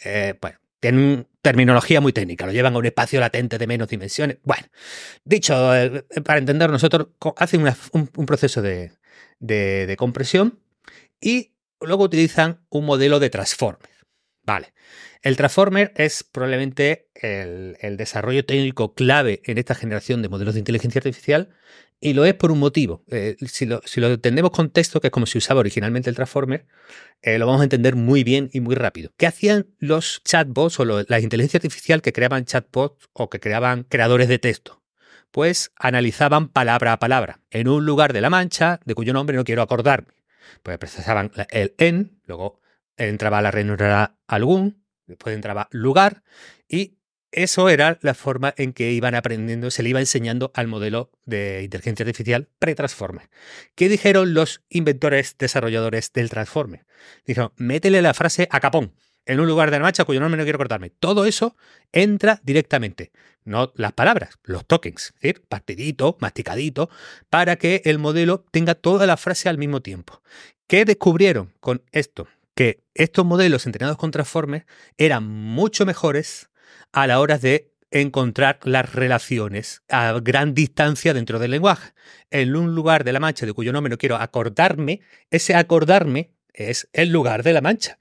eh, 0.06 0.36
bueno, 0.40 0.58
tienen 0.80 1.28
terminología 1.42 2.02
muy 2.02 2.14
técnica, 2.14 2.46
lo 2.46 2.52
llevan 2.52 2.76
a 2.76 2.78
un 2.78 2.86
espacio 2.86 3.20
latente 3.20 3.58
de 3.58 3.68
menos 3.68 3.88
dimensiones. 3.88 4.38
Bueno, 4.44 4.68
dicho, 5.24 5.76
eh, 5.76 6.04
para 6.24 6.40
entender, 6.40 6.70
nosotros 6.70 7.08
hacen 7.38 7.66
un, 7.94 8.26
proceso 8.26 8.62
de, 8.62 8.92
de, 9.40 9.96
compresión 9.98 10.60
y 11.22 11.54
luego 11.82 12.04
utilizan 12.04 12.66
un 12.70 12.86
modelo 12.86 13.20
de 13.20 13.30
transformer. 13.30 13.90
Vale. 14.44 14.74
El 15.22 15.36
Transformer 15.36 15.92
es 15.96 16.24
probablemente 16.24 17.10
el, 17.14 17.98
desarrollo 17.98 18.46
técnico 18.46 18.94
clave 18.94 19.42
en 19.44 19.58
esta 19.58 19.76
generación 19.76 20.22
de 20.22 20.30
modelos 20.30 20.54
de 20.54 20.60
inteligencia 20.60 21.00
artificial 21.00 21.50
y 22.02 22.14
lo 22.14 22.26
es 22.26 22.34
por 22.34 22.52
un 22.52 22.60
motivo. 22.60 23.04
Eh, 23.08 23.36
si, 23.48 23.66
lo, 23.66 23.82
si, 23.86 24.04
entendemos 24.04 24.52
con 24.52 24.70
texto, 24.70 25.02
que 25.02 25.08
es 25.08 25.12
como 25.12 25.26
se 25.26 25.38
usaba 25.38 25.60
originalmente 25.60 26.10
el 26.10 26.16
Transformer, 26.16 26.66
eh, 27.22 27.38
lo 27.38 27.46
vamos 27.46 27.62
a 27.62 27.66
entender 27.66 27.96
muy 27.96 28.24
bien 28.24 28.50
y 28.54 28.62
muy 28.62 28.76
rápido. 28.76 29.12
¿Qué 29.18 29.28
hacían 29.28 29.68
los 29.80 30.22
chatbots 30.24 30.80
o 30.80 30.86
la 30.86 31.20
inteligencia 31.20 31.58
artificial 31.58 32.02
que 32.02 32.14
creaban 32.14 32.46
chatbots 32.46 33.10
o 33.14 33.30
que 33.30 33.40
creaban 33.40 33.84
creadores 33.84 34.28
de 34.28 34.40
texto? 34.40 34.82
Pues 35.32 35.72
analizaban 35.76 36.50
palabra 36.50 36.94
a 36.94 37.00
palabra. 37.00 37.42
En 37.52 37.68
un 37.68 37.86
lugar 37.86 38.14
de 38.14 38.22
la 38.22 38.30
mancha, 38.30 38.80
de 38.86 38.96
cuyo 38.96 39.14
nombre 39.14 39.36
no 39.36 39.44
quiero 39.44 39.62
acordarme. 39.62 40.14
Pues 40.64 40.78
procesaban 40.78 41.32
el 41.52 41.76
en, 41.78 42.20
luego 42.26 42.60
entraba 42.98 43.42
la 43.42 43.52
ranura 43.52 44.18
algún, 44.28 44.84
después 45.06 45.36
entraba 45.36 45.68
lugar 45.72 46.24
y 46.68 46.99
eso 47.32 47.70
era 47.70 48.00
la 48.02 48.14
forma 48.14 48.54
en 48.58 48.74
que 48.74 48.92
iban 48.92 49.16
aprendiendo, 49.16 49.72
se 49.72 49.84
le 49.84 49.90
iba 49.90 50.00
enseñando 50.00 50.52
al 50.56 50.68
modelo 50.68 51.12
de 51.26 51.62
inteligencia 51.64 52.04
artificial 52.04 52.50
pre-transformer. 52.60 53.30
¿Qué 53.76 53.90
dijeron 53.90 54.34
los 54.34 54.64
inventores, 54.70 55.36
desarrolladores 55.38 56.12
del 56.14 56.30
transformer? 56.30 56.86
Dijeron, 57.26 57.52
métele 57.56 58.02
la 58.02 58.14
frase 58.14 58.48
a 58.52 58.60
capón 58.60 58.94
en 59.26 59.40
un 59.40 59.48
lugar 59.48 59.70
de 59.70 59.78
la 59.78 59.84
marcha 59.84 60.06
cuyo 60.06 60.20
nombre 60.20 60.38
no 60.38 60.44
quiero 60.44 60.58
cortarme. 60.58 60.90
Todo 60.90 61.26
eso 61.26 61.56
entra 61.92 62.42
directamente, 62.44 63.12
no 63.44 63.72
las 63.76 63.94
palabras, 63.94 64.40
los 64.44 64.66
tokens, 64.66 65.14
es 65.16 65.22
decir, 65.22 65.44
partidito, 65.48 66.18
masticadito, 66.20 66.90
para 67.30 67.58
que 67.58 67.84
el 67.86 68.00
modelo 68.00 68.46
tenga 68.52 68.74
toda 68.76 69.06
la 69.06 69.18
frase 69.18 69.50
al 69.50 69.58
mismo 69.58 69.82
tiempo. 69.82 70.22
¿Qué 70.68 70.86
descubrieron 70.86 71.54
con 71.60 71.84
esto? 71.92 72.28
que 72.60 72.84
estos 72.94 73.26
modelos 73.26 73.66
entrenados 73.66 73.98
con 73.98 74.12
Transformers 74.12 74.66
eran 74.98 75.26
mucho 75.26 75.86
mejores 75.86 76.50
a 76.92 77.08
la 77.08 77.20
hora 77.20 77.38
de 77.38 77.72
encontrar 77.92 78.60
las 78.64 78.94
relaciones 78.94 79.82
a 79.90 80.20
gran 80.22 80.54
distancia 80.54 81.14
dentro 81.14 81.40
del 81.40 81.52
lenguaje. 81.52 81.94
En 82.30 82.56
un 82.56 82.76
lugar 82.76 83.04
de 83.04 83.14
la 83.14 83.20
mancha 83.20 83.46
de 83.46 83.54
cuyo 83.54 83.74
nombre 83.74 83.90
no 83.90 83.98
quiero 83.98 84.18
acordarme, 84.18 85.02
ese 85.32 85.56
acordarme 85.56 86.32
es 86.54 86.88
el 86.94 87.10
lugar 87.10 87.44
de 87.44 87.54
la 87.54 87.62
mancha. 87.62 87.98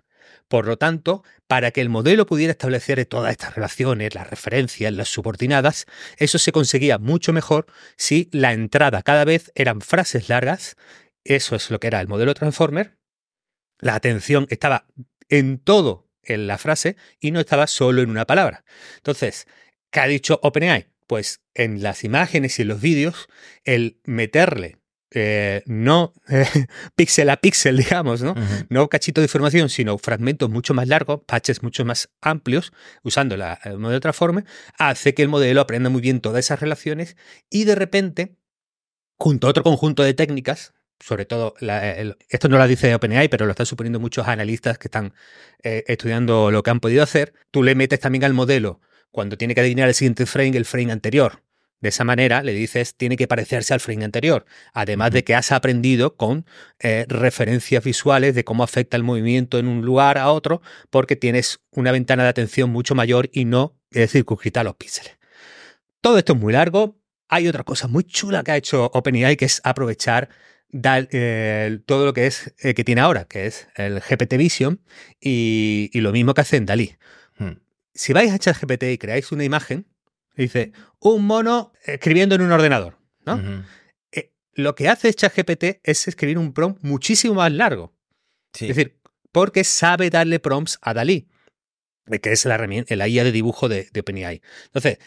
Por 0.49 0.67
lo 0.67 0.79
tanto, 0.79 1.25
para 1.47 1.71
que 1.71 1.81
el 1.81 1.91
modelo 1.91 2.27
pudiera 2.27 2.53
establecer 2.53 3.05
todas 3.07 3.33
estas 3.33 3.55
relaciones, 3.55 4.15
las 4.15 4.29
referencias, 4.29 4.93
las 4.93 5.09
subordinadas, 5.09 5.87
eso 6.17 6.39
se 6.39 6.53
conseguía 6.53 6.99
mucho 6.99 7.33
mejor 7.33 7.67
si 7.97 8.29
la 8.33 8.53
entrada 8.53 9.03
cada 9.03 9.25
vez 9.25 9.53
eran 9.55 9.81
frases 9.81 10.29
largas. 10.29 10.77
Eso 11.25 11.57
es 11.57 11.71
lo 11.71 11.81
que 11.81 11.89
era 11.89 12.01
el 12.01 12.09
modelo 12.09 12.33
Transformer 12.33 12.99
la 13.81 13.95
atención 13.95 14.47
estaba 14.51 14.87
en 15.29 15.59
todo 15.59 16.08
en 16.28 16.47
la 16.47 16.58
frase 16.58 16.97
y 17.20 17.30
no 17.30 17.40
estaba 17.40 17.66
solo 17.66 18.02
en 18.02 18.11
una 18.11 18.26
palabra. 18.26 18.64
Entonces, 18.97 19.47
¿qué 19.90 20.00
ha 20.00 20.06
dicho 20.06 20.40
OpenAI? 20.42 20.88
Pues 21.06 21.40
en 21.54 21.82
las 21.82 22.04
imágenes 22.04 22.58
y 22.58 22.62
en 22.62 22.68
los 22.68 22.80
vídeos, 22.80 23.28
el 23.64 24.00
meterle 24.04 24.78
eh, 25.11 25.62
no 25.64 26.12
píxel 26.97 27.30
a 27.30 27.38
píxel, 27.38 27.78
digamos, 27.78 28.23
¿no? 28.23 28.35
No 28.68 28.88
cachito 28.88 29.20
de 29.20 29.25
información, 29.25 29.70
sino 29.70 29.97
fragmentos 29.97 30.50
mucho 30.50 30.75
más 30.75 30.87
largos, 30.87 31.20
patches 31.26 31.62
mucho 31.62 31.85
más 31.85 32.11
amplios, 32.20 32.73
usando 33.02 33.37
la, 33.37 33.58
el 33.64 33.78
modelo 33.78 34.00
Transformer, 34.00 34.44
hace 34.78 35.14
que 35.14 35.23
el 35.23 35.28
modelo 35.28 35.62
aprenda 35.62 35.88
muy 35.88 36.02
bien 36.02 36.20
todas 36.20 36.44
esas 36.44 36.61
relaciones 36.61 37.16
y 37.49 37.64
de 37.64 37.75
repente, 37.75 38.37
junto 39.18 39.47
a 39.47 39.50
otro 39.50 39.62
conjunto 39.62 40.02
de 40.02 40.12
técnicas, 40.12 40.75
sobre 41.00 41.26
todo, 41.26 41.55
esto 42.28 42.49
no 42.49 42.59
lo 42.59 42.67
dice 42.67 42.95
OpenAI, 42.95 43.28
pero 43.28 43.47
lo 43.47 43.52
están 43.52 43.67
suponiendo 43.67 44.00
muchos 44.00 44.26
analistas 44.26 44.78
que 44.78 44.88
están 44.88 45.14
eh, 45.62 45.85
estudiando 45.87 46.50
lo 46.50 46.62
que 46.62 46.71
han 46.71 46.81
podido 46.81 47.02
hacer. 47.02 47.33
Tú 47.50 47.62
le 47.62 47.75
metes 47.75 48.00
también 48.00 48.25
al 48.25 48.35
modelo, 48.35 48.81
cuando 49.11 49.38
tiene 49.38 49.55
que 49.55 49.61
adivinar 49.61 49.88
el 49.88 49.95
siguiente 49.95 50.26
frame, 50.26 50.57
el 50.57 50.64
frame 50.64 50.93
anterior. 50.93 51.43
De 51.81 51.90
esa 51.90 52.02
manera 52.02 52.43
le 52.43 52.52
dices, 52.52 52.97
tiene 52.97 53.17
que 53.17 53.28
parecerse 53.28 53.73
al 53.73 53.78
frame 53.78 54.05
anterior. 54.05 54.45
Además 54.73 55.12
de 55.12 55.23
que 55.23 55.37
has 55.37 55.52
aprendido 55.52 56.17
con 56.17 56.45
eh, 56.81 57.07
referencias 57.09 57.85
visuales 57.85 58.35
de 58.35 58.43
cómo 58.43 58.64
afecta 58.64 58.97
el 58.97 59.05
movimiento 59.05 59.61
en 59.61 59.69
un 59.69 59.83
lugar 59.83 60.19
a 60.19 60.33
otro, 60.33 60.61
porque 60.90 61.14
tienes 61.14 61.61
una 61.71 61.93
ventana 61.93 62.25
de 62.25 62.31
atención 62.31 62.71
mucho 62.71 62.97
mayor 62.97 63.31
y 63.33 63.45
no 63.45 63.76
circunscrita 63.93 64.61
a 64.61 64.64
los 64.64 64.75
píxeles. 64.75 65.17
Todo 66.00 66.19
esto 66.19 66.33
es 66.33 66.38
muy 66.40 66.52
largo. 66.52 66.99
Hay 67.28 67.47
otra 67.47 67.62
cosa 67.62 67.87
muy 67.87 68.05
chula 68.05 68.43
que 68.43 68.50
ha 68.50 68.57
hecho 68.57 68.90
OpenAI, 68.93 69.37
que 69.37 69.45
es 69.45 69.61
aprovechar 69.62 70.28
eh, 70.73 71.81
todo 71.87 72.05
lo 72.05 72.13
que 72.13 72.27
es 72.27 72.55
eh, 72.59 72.75
que 72.75 72.85
tiene 72.85 73.01
ahora, 73.01 73.25
que 73.25 73.47
es 73.47 73.69
el 73.77 74.01
GPT 74.01 74.37
Vision 74.37 74.81
y, 75.21 75.91
lo 75.95 76.13
mismo 76.13 76.35
que 76.35 76.43
hace 76.43 76.57
en 76.57 76.67
Dalí. 76.67 76.97
Hmm. 77.39 77.61
Si 77.95 78.13
vais 78.13 78.31
a 78.33 78.39
ChatGPT 78.39 78.85
y 78.85 78.99
creáis 78.99 79.33
una 79.33 79.45
imagen, 79.45 79.87
dice 80.37 80.73
un 81.01 81.25
mono 81.25 81.73
escribiendo 81.85 82.35
en 82.35 82.43
un 82.43 82.53
ordenador, 82.53 82.99
¿no? 83.25 83.65
Eh, 84.13 84.33
lo 84.53 84.75
que 84.75 84.89
hace 84.89 85.13
ChatGPT 85.13 85.81
es 85.83 86.07
escribir 86.07 86.39
un 86.39 86.53
prompt 86.53 86.83
muchísimo 86.83 87.35
más 87.35 87.53
largo. 87.53 87.95
Es 88.55 88.69
decir, 88.69 88.99
porque 89.33 89.65
sabe 89.65 90.11
darle 90.11 90.39
prompts 90.39 90.79
a 90.83 90.95
Dalí, 90.95 91.29
que 92.23 92.33
es 92.33 92.45
la, 92.45 92.59
la 92.59 93.09
IA 93.09 93.25
de 93.25 93.33
dibujo 93.33 93.69
de, 93.69 93.89
de 93.93 94.01
OpenAI. 94.01 94.43
Entonces, 94.67 94.99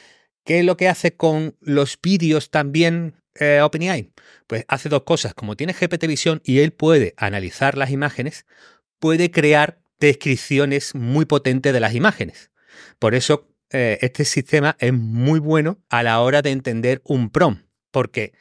¿qué 0.43 0.59
es 0.59 0.65
lo 0.65 0.77
que 0.77 0.87
hace 0.87 1.15
con 1.15 1.55
los 1.59 1.99
vídeos 2.01 2.49
también 2.49 3.20
eh, 3.35 3.61
OpenAI? 3.61 4.11
Pues 4.47 4.65
hace 4.67 4.89
dos 4.89 5.03
cosas. 5.03 5.33
Como 5.33 5.55
tiene 5.55 5.73
GPT 5.73 6.07
Visión 6.07 6.41
y 6.43 6.59
él 6.59 6.71
puede 6.71 7.13
analizar 7.17 7.77
las 7.77 7.91
imágenes, 7.91 8.45
puede 8.99 9.31
crear 9.31 9.79
descripciones 9.99 10.95
muy 10.95 11.25
potentes 11.25 11.73
de 11.73 11.79
las 11.79 11.93
imágenes. 11.95 12.51
Por 12.99 13.15
eso 13.15 13.47
eh, 13.69 13.99
este 14.01 14.25
sistema 14.25 14.75
es 14.79 14.93
muy 14.93 15.39
bueno 15.39 15.79
a 15.89 16.03
la 16.03 16.19
hora 16.19 16.41
de 16.41 16.51
entender 16.51 17.01
un 17.05 17.29
prompt, 17.29 17.65
porque 17.91 18.33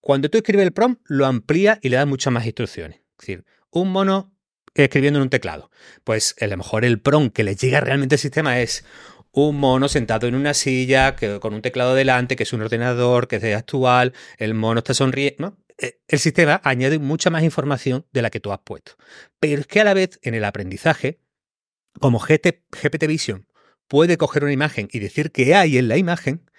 cuando 0.00 0.30
tú 0.30 0.38
escribes 0.38 0.64
el 0.64 0.72
prompt 0.72 1.02
lo 1.06 1.26
amplía 1.26 1.78
y 1.82 1.90
le 1.90 1.96
da 1.96 2.06
muchas 2.06 2.32
más 2.32 2.46
instrucciones. 2.46 2.98
Es 2.98 3.26
decir, 3.26 3.44
un 3.70 3.90
mono 3.90 4.32
escribiendo 4.74 5.18
en 5.18 5.24
un 5.24 5.30
teclado. 5.30 5.70
Pues 6.04 6.34
a 6.40 6.46
lo 6.46 6.56
mejor 6.56 6.84
el 6.84 7.00
prompt 7.00 7.34
que 7.34 7.44
le 7.44 7.56
llega 7.56 7.80
realmente 7.80 8.14
al 8.14 8.20
sistema 8.20 8.60
es 8.60 8.84
un 9.32 9.58
mono 9.58 9.88
sentado 9.88 10.26
en 10.26 10.34
una 10.34 10.54
silla 10.54 11.16
que, 11.16 11.40
con 11.40 11.54
un 11.54 11.62
teclado 11.62 11.94
delante, 11.94 12.36
que 12.36 12.42
es 12.44 12.52
un 12.52 12.62
ordenador, 12.62 13.28
que 13.28 13.36
es 13.36 13.56
actual, 13.56 14.12
el 14.38 14.54
mono 14.54 14.78
está 14.78 14.94
sonriendo. 14.94 15.56
eh, 15.78 16.00
el 16.08 16.18
sistema 16.18 16.60
añade 16.64 16.98
mucha 16.98 17.30
más 17.30 17.42
información 17.42 18.06
de 18.12 18.22
la 18.22 18.30
que 18.30 18.40
tú 18.40 18.52
has 18.52 18.60
puesto. 18.60 18.92
Pero 19.38 19.60
es 19.60 19.66
que 19.66 19.80
a 19.80 19.84
la 19.84 19.94
vez, 19.94 20.18
en 20.22 20.34
el 20.34 20.44
aprendizaje, 20.44 21.20
como 22.00 22.18
GPT 22.18 23.06
Vision 23.06 23.46
puede 23.86 24.16
coger 24.18 24.44
una 24.44 24.52
imagen 24.52 24.88
y 24.92 24.98
decir 24.98 25.32
qué 25.32 25.54
hay 25.54 25.78
en 25.78 25.88
la 25.88 25.96
imagen, 25.96 26.50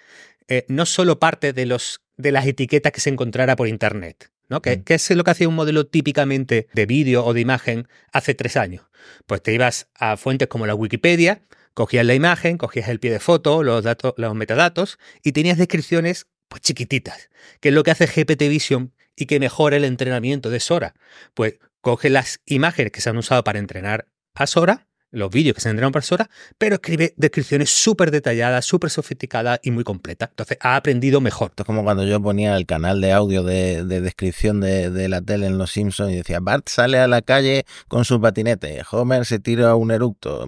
eh, 0.48 0.66
no 0.68 0.84
solo 0.84 1.18
parte 1.18 1.52
de, 1.52 1.66
los, 1.66 2.02
de 2.16 2.32
las 2.32 2.46
etiquetas 2.46 2.92
que 2.92 3.00
se 3.00 3.10
encontrara 3.10 3.56
por 3.56 3.68
Internet, 3.68 4.32
¿no? 4.48 4.60
¿Qué, 4.60 4.82
¿Qué, 4.82 4.94
es 4.94 5.10
lo 5.10 5.22
que 5.22 5.30
hacía 5.30 5.48
un 5.48 5.54
modelo 5.54 5.86
típicamente 5.86 6.66
de 6.72 6.86
vídeo 6.86 7.24
o 7.24 7.32
de 7.32 7.40
imagen 7.40 7.88
hace 8.12 8.34
tres 8.34 8.56
años? 8.56 8.84
Pues 9.26 9.42
te 9.42 9.54
ibas 9.54 9.88
a 9.94 10.16
fuentes 10.16 10.48
como 10.48 10.66
la 10.66 10.74
Wikipedia, 10.74 11.42
cogías 11.74 12.04
la 12.04 12.14
imagen, 12.14 12.58
cogías 12.58 12.88
el 12.88 13.00
pie 13.00 13.10
de 13.10 13.20
foto, 13.20 13.62
los, 13.62 13.84
datos, 13.84 14.14
los 14.16 14.34
metadatos 14.34 14.98
y 15.22 15.32
tenías 15.32 15.58
descripciones 15.58 16.26
pues 16.48 16.62
chiquititas, 16.62 17.30
que 17.60 17.68
es 17.68 17.74
lo 17.74 17.82
que 17.82 17.92
hace 17.92 18.06
GPT 18.06 18.42
Vision 18.48 18.92
y 19.16 19.26
que 19.26 19.40
mejora 19.40 19.76
el 19.76 19.84
entrenamiento 19.84 20.50
de 20.50 20.60
Sora. 20.60 20.94
Pues 21.34 21.58
coge 21.80 22.10
las 22.10 22.40
imágenes 22.44 22.92
que 22.92 23.00
se 23.00 23.10
han 23.10 23.16
usado 23.16 23.44
para 23.44 23.58
entrenar 23.58 24.06
a 24.34 24.46
Sora 24.46 24.88
los 25.12 25.30
vídeos 25.30 25.54
que 25.54 25.60
se 25.60 25.68
entrenan 25.68 25.92
por 25.92 26.02
hora, 26.10 26.30
pero 26.58 26.76
escribe 26.76 27.14
descripciones 27.16 27.70
súper 27.70 28.10
detalladas, 28.10 28.64
súper 28.64 28.90
sofisticadas 28.90 29.60
y 29.62 29.70
muy 29.70 29.84
completas. 29.84 30.30
Entonces 30.30 30.58
ha 30.60 30.76
aprendido 30.76 31.20
mejor. 31.20 31.50
Esto 31.50 31.62
es 31.62 31.66
como 31.66 31.84
cuando 31.84 32.04
yo 32.04 32.20
ponía 32.22 32.56
el 32.56 32.66
canal 32.66 33.00
de 33.00 33.12
audio 33.12 33.42
de, 33.42 33.84
descripción 33.84 34.60
de, 34.60 35.08
la 35.08 35.20
tele 35.20 35.46
en 35.46 35.58
Los 35.58 35.72
Simpsons 35.72 36.12
y 36.12 36.16
decía, 36.16 36.40
Bart 36.40 36.68
sale 36.68 36.98
a 36.98 37.08
la 37.08 37.22
calle 37.22 37.64
con 37.88 38.04
su 38.04 38.20
patinete, 38.20 38.82
Homer 38.90 39.24
se 39.26 39.38
tira 39.38 39.74
un 39.74 39.90
eructo, 39.90 40.46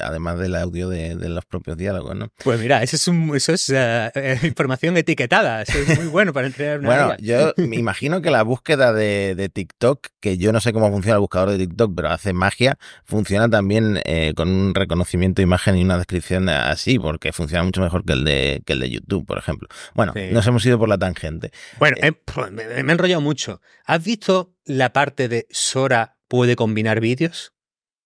además 0.00 0.38
del 0.38 0.54
audio 0.54 0.88
de, 0.88 1.16
los 1.26 1.44
propios 1.44 1.76
diálogos, 1.76 2.14
¿no? 2.14 2.28
Pues 2.44 2.60
mira, 2.60 2.82
eso 2.82 2.96
es, 2.96 3.08
eso 3.34 3.52
es 3.52 3.70
eh, 3.70 4.10
eh, 4.14 4.38
información 4.44 4.96
etiquetada, 4.96 5.62
eso 5.62 5.78
es 5.78 5.98
muy 5.98 6.06
bueno 6.06 6.32
para 6.32 6.46
entrenar 6.46 6.78
una 6.78 6.88
Bueno, 6.88 7.16
yo 7.18 7.52
me 7.56 7.76
imagino 7.76 8.22
que 8.22 8.30
la 8.30 8.42
búsqueda 8.42 8.92
de, 8.92 9.34
de 9.34 9.48
TikTok, 9.48 10.06
que 10.20 10.38
yo 10.38 10.52
no 10.52 10.60
sé 10.60 10.72
cómo 10.72 10.90
funciona 10.90 11.16
el 11.16 11.20
buscador 11.20 11.50
de 11.50 11.58
TikTok, 11.58 11.92
pero 11.96 12.10
hace 12.10 12.32
magia, 12.32 12.78
funciona 13.04 13.50
también 13.50 13.95
eh, 14.04 14.32
con 14.34 14.48
un 14.48 14.74
reconocimiento 14.74 15.40
de 15.40 15.44
imagen 15.44 15.76
y 15.76 15.84
una 15.84 15.96
descripción 15.96 16.48
así, 16.48 16.98
porque 16.98 17.32
funciona 17.32 17.64
mucho 17.64 17.80
mejor 17.80 18.04
que 18.04 18.12
el 18.12 18.24
de, 18.24 18.62
que 18.64 18.74
el 18.74 18.80
de 18.80 18.90
YouTube, 18.90 19.26
por 19.26 19.38
ejemplo. 19.38 19.68
Bueno, 19.94 20.12
nos 20.32 20.46
hemos 20.46 20.64
ido 20.66 20.78
por 20.78 20.88
la 20.88 20.98
tangente. 20.98 21.50
Bueno, 21.78 21.96
eh, 22.00 22.12
me, 22.50 22.62
he 22.62 22.80
enrollado 22.80 23.20
mucho. 23.20 23.60
¿Has 23.84 24.04
visto 24.04 24.54
la 24.64 24.92
parte 24.92 25.28
de 25.28 25.46
Sora 25.50 26.18
puede 26.28 26.56
combinar 26.56 27.00
vídeos? 27.00 27.52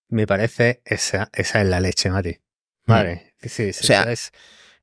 Me 0.08 0.26
parece 0.26 0.82
esa, 0.84 1.30
esa 1.32 1.60
es 1.60 1.68
la 1.68 1.80
leche, 1.80 2.10
Mati. 2.10 2.32
Hmm. 2.86 2.92
Vale, 2.92 3.34
sí, 3.42 3.72
sí, 3.72 3.80
o 3.82 3.86
sea, 3.86 4.06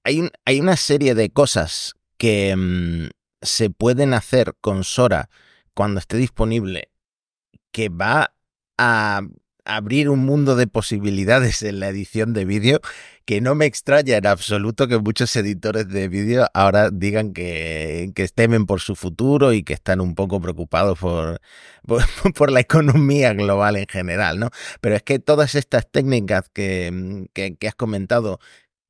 hay, 0.04 0.30
hay 0.46 0.60
una 0.60 0.78
serie 0.78 1.16
de 1.16 1.30
cosas 1.30 1.96
que 2.18 2.56
mm, 2.56 3.10
se 3.42 3.70
pueden 3.70 4.14
hacer 4.14 4.56
con 4.62 4.84
Sora 4.84 5.30
cuando 5.74 6.00
esté 6.00 6.18
disponible 6.18 6.92
que 7.72 7.90
va 7.90 8.34
a 8.78 9.22
abrir 9.68 10.10
un 10.10 10.26
mundo 10.26 10.56
de 10.56 10.66
posibilidades 10.66 11.62
en 11.62 11.80
la 11.80 11.90
edición 11.90 12.34
de 12.34 12.46
vídeo 12.46 12.80
que 13.26 13.42
no 13.42 13.54
me 13.56 13.66
extraña 13.66 14.16
en 14.16 14.26
absoluto 14.26 14.88
que 14.88 14.98
muchos 14.98 15.36
editores 15.36 15.90
de 15.90 16.08
vídeo 16.08 16.48
ahora 16.54 16.90
digan 16.90 17.34
que, 17.34 18.10
temen 18.34 18.66
por 18.66 18.80
su 18.80 18.96
futuro 18.96 19.52
y 19.52 19.64
que 19.64 19.74
están 19.74 20.00
un 20.00 20.16
poco 20.16 20.40
preocupados 20.40 20.98
por, 21.86 22.52
la 22.52 22.60
economía 22.62 23.34
global 23.34 23.76
en 23.76 23.88
general, 23.88 24.40
¿no? 24.40 24.50
Pero 24.80 24.96
es 24.96 25.04
que 25.04 25.20
todas 25.20 25.56
estas 25.56 25.92
técnicas 25.92 26.50
que, 26.54 27.28
has 27.68 27.76
comentado 27.76 28.40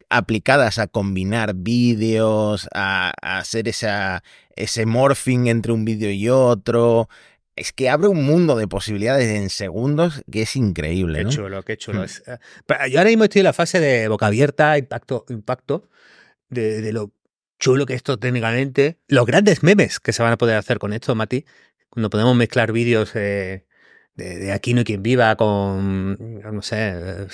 aplicadas 0.09 0.77
a 0.77 0.87
combinar 0.87 1.55
vídeos, 1.55 2.69
a, 2.75 3.11
hacer 3.21 3.67
ese 3.67 4.85
morphing 4.85 5.47
entre 5.47 5.71
un 5.71 5.83
vídeo 5.83 6.11
y 6.11 6.29
otro, 6.29 7.09
es 7.57 7.73
que 7.73 7.89
abre 7.89 8.07
un 8.07 8.23
mundo 8.23 8.55
de 8.55 8.67
posibilidades 8.67 9.27
en 9.29 9.49
segundos 9.49 10.23
que 10.31 10.43
es 10.43 10.55
increíble. 10.55 11.23
Qué 11.23 11.29
chulo, 11.29 11.63
qué 11.63 11.75
chulo. 11.75 12.03
Hmm. 12.03 12.05
Eh, 12.27 12.89
yo 12.91 12.99
ahora 12.99 13.09
mismo 13.09 13.23
estoy 13.25 13.39
en 13.39 13.45
la 13.45 13.53
fase 13.53 13.79
de 13.79 14.07
boca 14.07 14.27
abierta, 14.27 14.77
impacto, 14.77 15.25
impacto 15.29 15.89
de, 16.49 16.93
lo 16.93 17.11
chulo 17.59 17.85
que 17.87 17.95
esto 17.95 18.17
técnicamente. 18.17 18.99
Los 19.07 19.25
grandes 19.25 19.63
memes 19.63 19.99
que 19.99 20.13
se 20.13 20.21
van 20.21 20.33
a 20.33 20.37
poder 20.37 20.55
hacer 20.55 20.77
con 20.77 20.93
esto, 20.93 21.15
Mati, 21.15 21.45
cuando 21.89 22.11
podemos 22.11 22.35
mezclar 22.35 22.71
vídeos 22.71 23.13
de, 23.13 23.65
de, 24.13 24.51
Aquí 24.51 24.73
no 24.73 24.79
hay 24.79 24.85
quien 24.85 25.01
viva 25.01 25.35
con, 25.35 26.39
no 26.39 26.61
sé, 26.61 27.27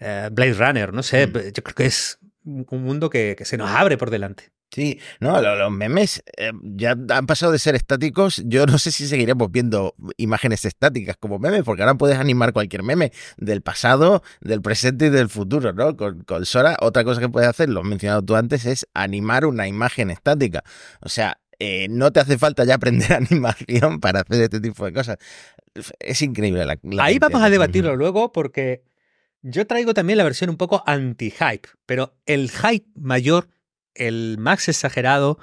eh, 0.00 0.28
Blade 0.30 0.52
Runner, 0.52 0.92
no 0.92 1.02
sé, 1.02 1.26
hmm. 1.26 1.52
yo 1.54 1.62
creo 1.62 1.74
que 1.74 1.86
es 1.86 2.18
un 2.44 2.82
mundo 2.82 3.08
que 3.08 3.36
se 3.42 3.56
nos 3.56 3.70
abre 3.70 3.96
por 3.96 4.10
delante. 4.10 4.52
Sí, 4.70 5.00
no, 5.20 5.40
los, 5.40 5.72
memes 5.72 6.22
eh, 6.36 6.52
ya 6.62 6.94
han 7.10 7.26
pasado 7.26 7.52
de 7.52 7.58
ser 7.58 7.74
estáticos. 7.74 8.42
Yo 8.44 8.66
no 8.66 8.78
sé 8.78 8.90
si 8.92 9.08
seguiremos 9.08 9.50
viendo 9.50 9.94
imágenes 10.18 10.64
estáticas 10.64 11.16
como 11.18 11.38
memes, 11.38 11.62
porque 11.62 11.82
ahora 11.82 11.94
puedes 11.94 12.18
animar 12.18 12.52
cualquier 12.52 12.82
meme 12.82 13.12
del 13.38 13.62
pasado, 13.62 14.22
del 14.40 14.60
presente 14.60 15.06
y 15.06 15.10
del 15.10 15.30
futuro, 15.30 15.72
¿no? 15.72 15.96
Con, 15.96 16.22
con 16.24 16.44
Sora, 16.44 16.76
otra 16.80 17.02
cosa 17.04 17.20
que 17.20 17.28
puedes 17.28 17.48
hacer, 17.48 17.70
lo 17.70 17.80
has 17.80 17.86
mencionado 17.86 18.22
tú 18.22 18.36
antes, 18.36 18.66
es 18.66 18.86
animar 18.92 19.46
una 19.46 19.66
imagen 19.66 20.10
estática. 20.10 20.62
O 21.00 21.08
sea, 21.08 21.38
eh, 21.60 21.88
no 21.90 22.12
te 22.12 22.20
hace 22.20 22.38
falta 22.38 22.64
ya 22.64 22.74
aprender 22.74 23.12
animación 23.14 24.00
para 24.00 24.20
hacer 24.20 24.42
este 24.42 24.60
tipo 24.60 24.84
de 24.84 24.92
cosas. 24.92 25.18
Es 25.98 26.22
increíble 26.22 26.64
la, 26.64 26.78
Ahí 27.02 27.18
vamos 27.18 27.42
a 27.42 27.50
debatirlo 27.50 27.96
luego 27.96 28.32
porque 28.32 28.82
yo 29.42 29.66
traigo 29.66 29.94
también 29.94 30.18
la 30.18 30.24
versión 30.24 30.50
un 30.50 30.56
poco 30.56 30.82
anti-hype, 30.86 31.68
pero 31.86 32.16
el 32.26 32.50
hype 32.50 32.86
mayor 32.94 33.48
el 33.94 34.36
más 34.38 34.68
exagerado, 34.68 35.38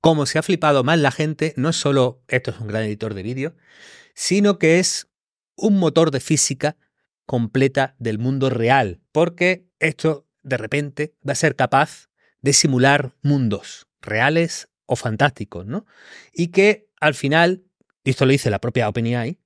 cómo 0.00 0.26
se 0.26 0.38
ha 0.38 0.42
flipado 0.42 0.84
más 0.84 0.98
la 0.98 1.10
gente, 1.10 1.52
no 1.56 1.70
es 1.70 1.76
solo 1.76 2.22
esto 2.28 2.50
es 2.50 2.60
un 2.60 2.68
gran 2.68 2.84
editor 2.84 3.14
de 3.14 3.22
vídeo, 3.22 3.56
sino 4.14 4.58
que 4.58 4.78
es 4.78 5.08
un 5.56 5.78
motor 5.78 6.10
de 6.10 6.20
física 6.20 6.76
completa 7.24 7.96
del 7.98 8.18
mundo 8.18 8.50
real, 8.50 9.00
porque 9.12 9.68
esto 9.80 10.26
de 10.42 10.56
repente 10.56 11.14
va 11.26 11.32
a 11.32 11.36
ser 11.36 11.56
capaz 11.56 12.08
de 12.40 12.52
simular 12.52 13.16
mundos 13.22 13.88
reales 14.00 14.68
o 14.86 14.94
fantásticos, 14.94 15.66
¿no? 15.66 15.86
Y 16.32 16.48
que 16.48 16.88
al 17.00 17.14
final, 17.14 17.64
y 18.04 18.10
esto 18.10 18.24
lo 18.24 18.32
dice 18.32 18.50
la 18.50 18.60
propia 18.60 18.88
OpenAI, 18.88 19.40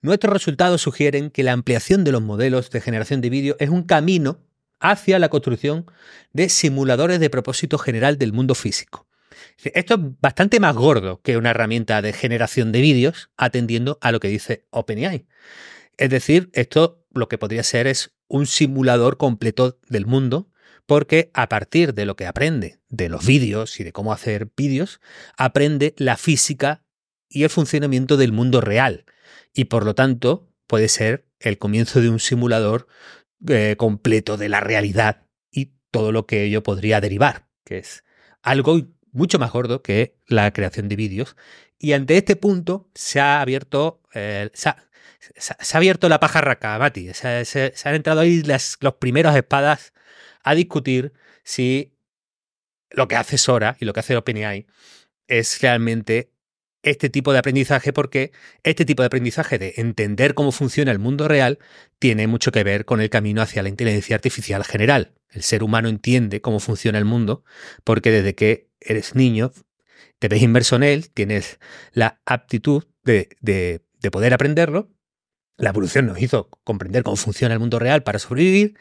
nuestros 0.00 0.32
resultados 0.32 0.80
sugieren 0.80 1.30
que 1.30 1.42
la 1.42 1.52
ampliación 1.52 2.04
de 2.04 2.12
los 2.12 2.22
modelos 2.22 2.70
de 2.70 2.80
generación 2.80 3.20
de 3.20 3.30
vídeo 3.30 3.56
es 3.58 3.68
un 3.68 3.82
camino 3.82 4.45
hacia 4.80 5.18
la 5.18 5.28
construcción 5.28 5.86
de 6.32 6.48
simuladores 6.48 7.20
de 7.20 7.30
propósito 7.30 7.78
general 7.78 8.18
del 8.18 8.32
mundo 8.32 8.54
físico. 8.54 9.06
Esto 9.62 9.94
es 9.94 10.00
bastante 10.20 10.60
más 10.60 10.74
gordo 10.74 11.20
que 11.22 11.36
una 11.36 11.50
herramienta 11.50 12.02
de 12.02 12.12
generación 12.12 12.72
de 12.72 12.80
vídeos 12.80 13.30
atendiendo 13.36 13.98
a 14.00 14.12
lo 14.12 14.20
que 14.20 14.28
dice 14.28 14.66
OpenAI. 14.70 15.26
Es 15.96 16.10
decir, 16.10 16.50
esto 16.52 17.04
lo 17.10 17.28
que 17.28 17.38
podría 17.38 17.62
ser 17.62 17.86
es 17.86 18.14
un 18.28 18.46
simulador 18.46 19.16
completo 19.16 19.78
del 19.88 20.06
mundo, 20.06 20.50
porque 20.84 21.30
a 21.34 21.48
partir 21.48 21.94
de 21.94 22.06
lo 22.06 22.16
que 22.16 22.26
aprende 22.26 22.80
de 22.88 23.08
los 23.08 23.26
vídeos 23.26 23.80
y 23.80 23.84
de 23.84 23.92
cómo 23.92 24.12
hacer 24.12 24.50
vídeos, 24.56 25.00
aprende 25.36 25.94
la 25.96 26.16
física 26.16 26.84
y 27.28 27.42
el 27.42 27.50
funcionamiento 27.50 28.16
del 28.16 28.32
mundo 28.32 28.60
real. 28.60 29.04
Y 29.52 29.64
por 29.64 29.84
lo 29.84 29.94
tanto, 29.94 30.48
puede 30.66 30.88
ser 30.88 31.26
el 31.40 31.58
comienzo 31.58 32.00
de 32.00 32.08
un 32.08 32.20
simulador 32.20 32.86
eh, 33.48 33.76
completo 33.76 34.36
de 34.36 34.48
la 34.48 34.60
realidad 34.60 35.26
y 35.50 35.72
todo 35.90 36.12
lo 36.12 36.26
que 36.26 36.44
ello 36.44 36.62
podría 36.62 37.00
derivar, 37.00 37.48
que 37.64 37.78
es 37.78 38.04
algo 38.42 38.80
mucho 39.12 39.38
más 39.38 39.52
gordo 39.52 39.82
que 39.82 40.18
la 40.26 40.52
creación 40.52 40.88
de 40.88 40.96
vídeos. 40.96 41.36
Y 41.78 41.92
ante 41.92 42.16
este 42.16 42.36
punto 42.36 42.90
se 42.94 43.20
ha 43.20 43.40
abierto, 43.40 44.02
eh, 44.14 44.50
se, 44.54 44.68
ha, 44.68 44.76
abierto 45.74 46.08
la 46.08 46.20
pajarraca, 46.20 46.78
Mati. 46.78 47.12
Se, 47.12 47.72
han 47.84 47.94
entrado 47.94 48.20
ahí 48.20 48.42
las 48.42 48.78
los 48.80 48.94
primeros 48.94 49.34
espadas 49.34 49.92
a 50.42 50.54
discutir 50.54 51.12
si 51.44 51.96
lo 52.90 53.08
que 53.08 53.16
hace 53.16 53.38
Sora 53.38 53.76
y 53.80 53.84
lo 53.84 53.92
que 53.92 54.00
hace 54.00 54.16
OpenAI 54.16 54.66
es 55.28 55.60
realmente 55.60 56.32
este 56.86 57.10
tipo 57.10 57.32
de 57.32 57.40
aprendizaje 57.40 57.92
porque 57.92 58.30
este 58.62 58.84
tipo 58.84 59.02
de 59.02 59.08
aprendizaje 59.08 59.58
de 59.58 59.74
entender 59.76 60.34
cómo 60.34 60.52
funciona 60.52 60.92
el 60.92 61.00
mundo 61.00 61.26
real 61.26 61.58
tiene 61.98 62.28
mucho 62.28 62.52
que 62.52 62.62
ver 62.62 62.84
con 62.84 63.00
el 63.00 63.10
camino 63.10 63.42
hacia 63.42 63.62
la 63.64 63.68
inteligencia 63.68 64.14
artificial 64.14 64.64
general. 64.64 65.12
El 65.28 65.42
ser 65.42 65.64
humano 65.64 65.88
entiende 65.88 66.40
cómo 66.40 66.60
funciona 66.60 66.98
el 66.98 67.04
mundo 67.04 67.44
porque 67.82 68.12
desde 68.12 68.36
que 68.36 68.70
eres 68.80 69.16
niño 69.16 69.52
te 70.20 70.28
ves 70.28 70.40
inmerso 70.40 70.76
en 70.76 70.84
él, 70.84 71.10
tienes 71.10 71.58
la 71.92 72.20
aptitud 72.24 72.84
de, 73.02 73.30
de, 73.40 73.82
poder 74.12 74.32
aprenderlo. 74.32 74.88
La 75.56 75.70
evolución 75.70 76.06
nos 76.06 76.22
hizo 76.22 76.48
comprender 76.62 77.02
cómo 77.02 77.16
funciona 77.16 77.52
el 77.52 77.60
mundo 77.60 77.80
real 77.80 78.04
para 78.04 78.20
sobrevivir 78.20 78.78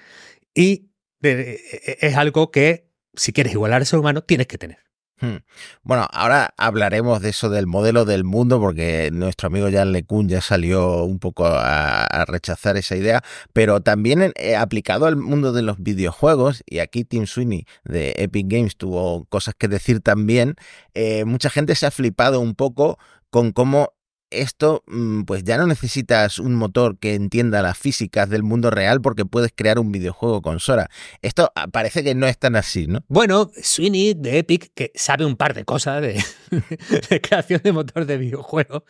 y 0.54 0.92
es 1.22 2.16
algo 2.16 2.52
que 2.52 2.92
si 3.16 3.34
quieres 3.34 3.54
igualar 3.54 3.82
al 3.82 3.88
ser 3.88 3.98
humano 3.98 4.22
tienes 4.22 4.46
que 4.46 4.60
tener. 4.60 4.85
Hmm. 5.22 5.38
Bueno, 5.84 6.08
ahora 6.12 6.54
hablaremos 6.58 7.22
de 7.22 7.30
eso 7.30 7.50
del 7.50 7.68
modelo 7.68 8.04
del 8.04 8.26
mundo, 8.26 8.60
porque 8.60 9.10
nuestro 9.14 9.48
amigo 9.48 9.70
Jan 9.72 9.94
LeCun 9.94 10.28
ya 10.28 10.42
salió 10.42 11.06
un 11.06 11.20
poco 11.20 11.46
a, 11.48 12.26
rechazar 12.28 12.76
esa 12.76 12.98
idea, 12.98 13.24
pero 13.54 13.82
también 13.82 14.34
eh, 14.36 14.56
aplicado 14.58 15.06
al 15.06 15.16
mundo 15.16 15.54
de 15.54 15.62
los 15.62 15.78
videojuegos, 15.82 16.64
y 16.66 16.80
aquí 16.80 17.06
Tim 17.06 17.28
Sweeney 17.28 17.66
de 17.86 18.14
Epic 18.18 18.48
Games 18.50 18.76
tuvo 18.76 19.26
cosas 19.26 19.56
que 19.58 19.70
decir 19.70 20.02
también, 20.02 20.56
eh, 20.94 21.24
mucha 21.24 21.50
gente 21.50 21.76
se 21.76 21.86
ha 21.86 21.92
flipado 21.92 22.42
un 22.42 22.54
poco 22.54 23.00
con 23.30 23.52
cómo 23.52 23.95
esto, 24.30 24.84
mm, 24.88 25.24
pues 25.24 25.44
ya 25.44 25.58
no 25.58 25.68
necesitas 25.68 26.40
un 26.40 26.56
motor 26.56 26.98
que 27.00 27.16
entienda 27.16 27.62
las 27.62 27.78
físicas 27.78 28.30
del 28.30 28.44
mundo 28.44 28.70
real 28.70 29.02
porque 29.02 29.26
puedes 29.26 29.52
crear 29.56 29.80
un 29.80 29.92
videojuego 29.92 30.42
con 30.42 30.60
Sora. 30.60 30.90
Esto 31.22 31.52
ah, 31.56 31.68
parece 31.68 32.04
que 32.04 32.16
no 32.16 32.28
es 32.28 32.38
tan 32.38 32.56
así, 32.56 32.88
¿no? 32.88 33.04
Bueno, 33.08 33.52
Sweeney 33.62 34.14
de 34.14 34.40
Epic, 34.40 34.72
que 34.74 34.92
sabe 34.96 35.26
un 35.26 35.36
par 35.36 35.54
de 35.54 35.66
cosas 35.66 36.02
de, 36.02 36.24
creación 37.22 37.62
de 37.64 37.72
motor 37.72 38.06
de 38.06 38.18
videojuego. 38.18 38.86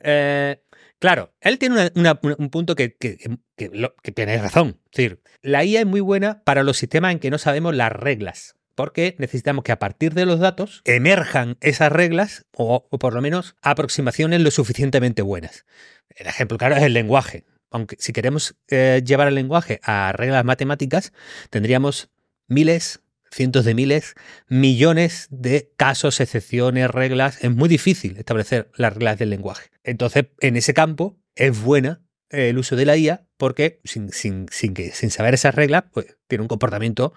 Eh, 0.00 0.62
claro, 0.98 1.32
él 1.40 1.58
tiene 1.58 1.92
un 1.94 2.50
punto 2.50 2.74
que, 2.74 2.96
que, 2.96 3.18
que 3.56 4.12
tiene 4.12 4.38
razón. 4.38 4.80
Es 4.86 4.96
decir, 4.96 5.22
la 5.42 5.64
IA 5.64 5.80
es 5.80 5.86
muy 5.86 6.00
buena 6.00 6.42
para 6.44 6.62
los 6.62 6.76
sistemas 6.76 7.12
en 7.12 7.18
que 7.18 7.30
no 7.30 7.38
sabemos 7.38 7.74
las 7.74 7.92
reglas 7.92 8.55
porque 8.76 9.16
necesitamos 9.18 9.64
que 9.64 9.72
a 9.72 9.80
partir 9.80 10.14
de 10.14 10.26
los 10.26 10.38
datos 10.38 10.82
emerjan 10.84 11.56
esas 11.60 11.90
reglas 11.90 12.46
o, 12.52 12.86
por 12.88 13.14
lo 13.14 13.22
menos 13.22 13.56
aproximaciones 13.62 14.40
lo 14.42 14.52
suficientemente 14.52 15.22
buenas. 15.22 15.64
El 16.10 16.28
ejemplo 16.28 16.58
claro 16.58 16.76
es 16.76 16.82
el 16.82 16.92
lenguaje. 16.92 17.44
Aunque 17.70 17.96
si 17.98 18.12
queremos 18.12 18.54
eh, 18.68 19.02
llevar 19.04 19.26
el 19.26 19.34
lenguaje 19.34 19.80
a 19.82 20.12
reglas 20.12 20.44
matemáticas, 20.44 21.12
tendríamos 21.50 22.10
miles, 22.46 23.00
cientos 23.30 23.64
de 23.64 23.74
miles, 23.74 24.14
millones 24.46 25.26
de 25.30 25.72
casos, 25.76 26.20
excepciones, 26.20 26.90
reglas. 26.90 27.42
Es 27.42 27.50
muy 27.50 27.68
difícil 27.68 28.16
establecer 28.18 28.70
las 28.76 28.92
reglas 28.92 29.18
del 29.18 29.30
lenguaje. 29.30 29.70
Entonces, 29.84 30.26
en 30.40 30.56
ese 30.56 30.74
campo 30.74 31.18
es 31.34 31.60
buena 31.60 32.02
el 32.28 32.58
uso 32.58 32.76
de 32.76 32.84
la 32.84 32.96
IA 32.96 33.26
porque 33.36 33.80
sin, 33.84 34.12
sin, 34.12 34.46
sin, 34.50 34.74
que, 34.74 34.90
sin 34.92 35.10
saber 35.10 35.34
esas 35.34 35.54
reglas, 35.54 35.84
pues 35.92 36.18
tiene 36.28 36.42
un 36.42 36.48
comportamiento 36.48 37.14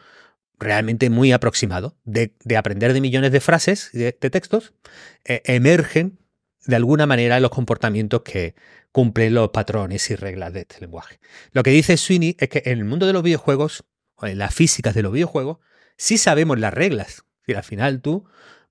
realmente 0.59 1.09
muy 1.09 1.31
aproximado 1.31 1.97
de, 2.03 2.33
aprender 2.57 2.93
de 2.93 3.01
millones 3.01 3.31
de 3.31 3.39
frases, 3.39 3.89
de, 3.93 4.17
de 4.19 4.29
textos, 4.29 4.73
eh, 5.25 5.41
emergen 5.45 6.19
de 6.65 6.75
alguna 6.75 7.07
manera 7.07 7.39
los 7.39 7.51
comportamientos 7.51 8.21
que 8.21 8.55
cumplen 8.91 9.33
los 9.33 9.49
patrones 9.49 10.09
y 10.09 10.15
reglas 10.15 10.53
de 10.53 10.61
este 10.61 10.81
lenguaje. 10.81 11.19
Lo 11.51 11.63
que 11.63 11.71
dice 11.71 11.97
Sweeney 11.97 12.35
es 12.39 12.49
que 12.49 12.61
en 12.65 12.79
el 12.79 12.85
mundo 12.85 13.07
de 13.07 13.13
los 13.13 13.23
videojuegos, 13.23 13.85
o 14.15 14.27
en 14.27 14.37
las 14.37 14.53
físicas 14.53 14.93
de 14.93 15.01
los 15.01 15.13
videojuegos, 15.13 15.59
sí 15.97 16.17
sabemos 16.17 16.59
las 16.59 16.73
reglas. 16.73 17.23
Es 17.47 17.55
al 17.55 17.63
final 17.63 18.01
tú, 18.01 18.25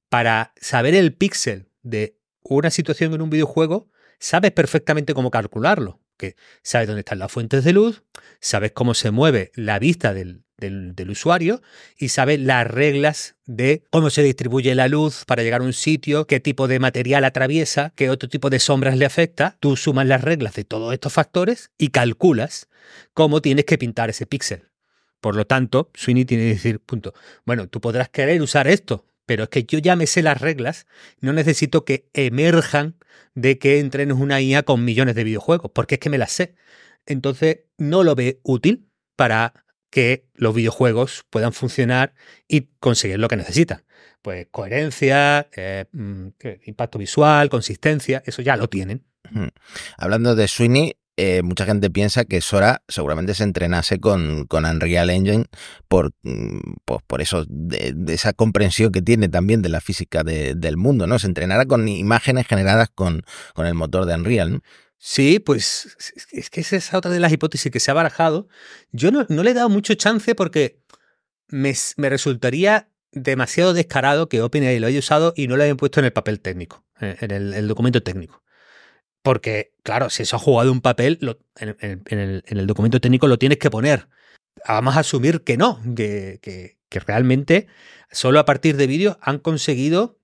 para 0.09 0.53
saber 0.61 0.95
el 0.95 1.15
píxel 1.15 1.71
de 1.83 2.19
una 2.43 2.71
situación 2.71 3.15
en 3.15 3.23
un 3.23 3.31
videojuego, 3.31 3.91
sabes 4.19 4.53
perfectamente 4.53 5.15
cómo 5.15 5.31
calcularlo. 5.31 6.01
Que 6.17 6.37
sabes 6.63 6.89
dónde 6.89 7.01
están 7.01 7.21
las 7.21 7.31
fuentes 7.31 7.65
de 7.65 7.73
luz, 7.73 8.03
sabes 8.41 8.73
cómo 8.73 8.95
se 8.95 9.13
mueve 9.13 9.53
la 9.55 9.79
vista 9.79 10.13
del, 10.13 10.45
del, 10.59 11.11
usuario 11.11 11.63
y 11.97 12.09
sabe 12.09 12.37
las 12.37 12.67
reglas 12.67 13.37
de 13.47 13.83
cómo 13.91 14.11
se 14.11 14.23
distribuye 14.23 14.75
la 14.75 14.89
luz 14.89 15.25
para 15.25 15.43
llegar 15.43 15.61
a 15.61 15.65
un 15.65 15.73
sitio, 15.73 16.27
qué 16.27 16.41
tipo 16.41 16.69
de 16.69 16.79
material 16.81 17.25
atraviesa, 17.25 17.93
qué 17.97 18.11
otro 18.11 18.29
tipo 18.29 18.51
de 18.51 18.59
sombras 18.59 18.97
le 18.99 19.07
afecta. 19.07 19.57
Tú 19.61 19.77
sumas 19.77 20.07
las 20.07 20.23
reglas 20.23 20.55
de 20.55 20.65
todos 20.65 20.93
estos 20.93 21.13
factores 21.13 21.71
y 21.79 21.89
calculas 21.89 22.69
cómo 23.15 23.41
tienes 23.41 23.65
que 23.65 23.79
pintar 23.79 24.11
ese 24.11 24.27
píxel. 24.27 24.69
Por 25.21 25.35
lo 25.35 25.47
tanto, 25.47 25.91
Sweeney 25.95 26.25
tiene 26.25 26.45
que 26.45 26.51
decir, 26.51 26.81
punto, 26.81 27.15
bueno, 27.45 27.69
tú 27.69 27.81
podrás 27.81 28.09
querer 28.09 28.41
usar 28.41 28.69
esto, 28.69 29.07
pero 29.27 29.45
es 29.45 29.49
que 29.49 29.65
yo 29.65 29.79
ya 29.79 29.97
me 29.97 30.07
sé 30.07 30.23
las 30.23 30.41
reglas, 30.41 30.87
no 31.21 31.33
necesito 31.33 31.85
que 31.85 32.09
emerjan 32.15 32.97
de 33.35 33.59
que 33.59 33.79
entrenes 33.79 34.17
una 34.17 34.41
IA 34.41 34.63
con 34.63 34.85
millones 34.85 35.15
de 35.15 35.25
videojuegos, 35.25 35.71
porque 35.75 35.97
es 35.97 36.01
que 36.01 36.11
me 36.11 36.19
las 36.19 36.33
sé. 36.33 36.55
Entonces, 37.07 37.61
no 37.79 38.05
lo 38.05 38.15
ve 38.15 38.41
útil 38.43 38.89
para 39.17 39.65
que 39.91 40.27
los 40.35 40.55
videojuegos 40.55 41.25
puedan 41.31 41.53
funcionar 41.53 42.15
y 42.47 42.69
conseguir 42.81 43.19
lo 43.19 43.29
que 43.29 43.37
necesitan. 43.37 43.85
Pues 44.23 44.47
coherencia, 44.51 45.49
eh, 45.57 45.87
mm, 45.93 46.29
impacto 46.65 46.99
visual, 46.99 47.49
consistencia, 47.49 48.23
eso 48.27 48.43
ya 48.43 48.57
lo 48.57 48.69
tienen. 48.69 49.05
Hablando 49.99 50.35
de 50.35 50.49
Sweeney, 50.49 50.97
eh, 51.21 51.43
mucha 51.43 51.67
gente 51.67 51.91
piensa 51.91 52.25
que 52.25 52.41
Sora 52.41 52.83
seguramente 52.87 53.35
se 53.35 53.43
entrenase 53.43 53.99
con, 53.99 54.47
con 54.47 54.65
Unreal 54.65 55.11
Engine 55.11 55.47
por, 55.89 56.13
mm, 56.23 56.77
pues 56.85 57.03
por 57.09 57.21
eso, 57.21 57.45
de, 57.49 57.93
esa 58.07 58.33
comprensión 58.33 58.93
que 58.93 59.03
tiene 59.03 59.29
también 59.29 59.61
de 59.61 59.69
la 59.69 59.81
física 59.81 60.23
del 60.23 60.77
mundo, 60.77 61.09
¿no? 61.09 61.19
Se 61.19 61.27
entrenara 61.27 61.67
con 61.67 61.89
imágenes 61.89 62.47
generadas 62.47 62.91
con, 62.95 63.23
con 63.55 63.67
el 63.67 63.75
motor 63.75 64.07
de 64.07 64.15
Unreal. 64.15 64.63
Sí, 64.99 65.39
pues 65.39 65.97
es 66.33 66.51
que 66.51 66.61
esa 66.61 66.77
es 66.77 66.93
otra 66.93 67.11
de 67.11 67.21
las 67.21 67.33
hipótesis 67.33 67.71
que 67.71 67.81
se 67.81 67.91
ha 67.91 67.95
barajado. 67.95 68.49
Yo 68.91 69.11
no, 69.13 69.25
le 69.29 69.51
he 69.51 69.55
dado 69.55 69.69
mucho 69.69 69.95
chance 69.95 70.35
porque 70.35 70.81
me, 71.47 71.73
resultaría 71.97 72.91
demasiado 73.13 73.75
descarado 73.75 74.29
que 74.29 74.43
OpenAI 74.43 74.81
lo 74.81 74.89
haya 74.89 74.99
usado 74.99 75.33
y 75.37 75.47
no 75.47 75.57
lo 75.57 75.63
hayan 75.63 75.77
puesto 75.77 76.01
en 76.01 76.07
el 76.07 76.13
papel 76.13 76.41
técnico, 76.41 76.85
en 77.01 77.31
el, 77.31 77.69
documento 77.69 78.03
técnico. 78.03 78.43
Porque, 79.23 79.73
claro, 79.85 80.11
si 80.11 80.25
eso 80.25 80.37
ha 80.37 80.41
jugado 80.41 80.73
un 80.73 80.81
papel, 80.81 81.19
en, 81.57 82.43
el, 82.47 82.67
documento 82.67 83.01
técnico 83.01 83.29
lo 83.29 83.39
tienes 83.39 83.59
que 83.59 83.71
poner. 83.71 84.09
Vamos 84.67 84.97
a 84.97 85.01
asumir 85.01 85.43
que 85.43 85.57
no, 85.57 85.81
que, 85.95 86.77
realmente 86.91 87.69
solo 88.11 88.41
a 88.41 88.45
partir 88.45 88.77
de 88.77 88.89
vídeos 88.89 89.17
han 89.21 89.39
conseguido, 89.39 90.19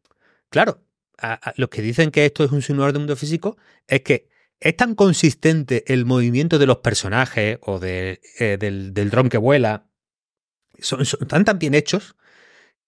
claro, 0.49 0.83
los 1.57 1.69
que 1.69 1.81
dicen 1.81 2.11
que 2.11 2.27
esto 2.27 2.43
es 2.43 2.51
un 2.51 2.61
simulador 2.61 2.95
de 2.95 2.99
mundo 2.99 3.17
físico, 3.17 3.57
es 3.87 4.01
que 4.01 4.34
es 4.65 4.77
tan 4.77 4.95
consistente 4.95 5.85
el 5.93 6.07
movimiento 6.07 6.59
de 6.59 6.67
los 6.67 6.79
personajes 6.79 7.59
o 7.61 7.79
de, 7.79 8.23
eh, 8.39 8.57
del, 8.59 8.95
dron 9.11 9.29
que 9.29 9.37
vuela, 9.37 9.91
son, 10.79 11.05
tan, 11.29 11.45
tan 11.45 11.59
bien 11.59 11.75
hechos 11.75 12.17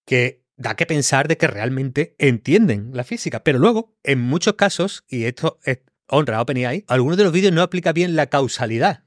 que 0.07 0.43
da 0.57 0.75
que 0.75 0.87
pensar 0.87 1.29
de 1.29 1.37
que 1.37 1.47
realmente 1.47 2.17
entienden 2.19 2.93
la 2.95 3.05
física. 3.05 3.45
Pero 3.45 3.59
luego, 3.59 3.95
en 4.05 4.21
muchos 4.21 4.55
casos, 4.55 5.05
y 5.07 5.25
esto 5.25 5.59
es 5.65 5.81
honra 6.09 6.39
a 6.39 6.43
OpenAI, 6.43 6.85
algunos 6.89 7.19
de 7.19 7.25
los 7.25 7.33
vídeos 7.33 7.53
no 7.53 7.61
aplica 7.61 7.93
bien 7.93 8.17
la 8.17 8.29
causalidad. 8.29 9.05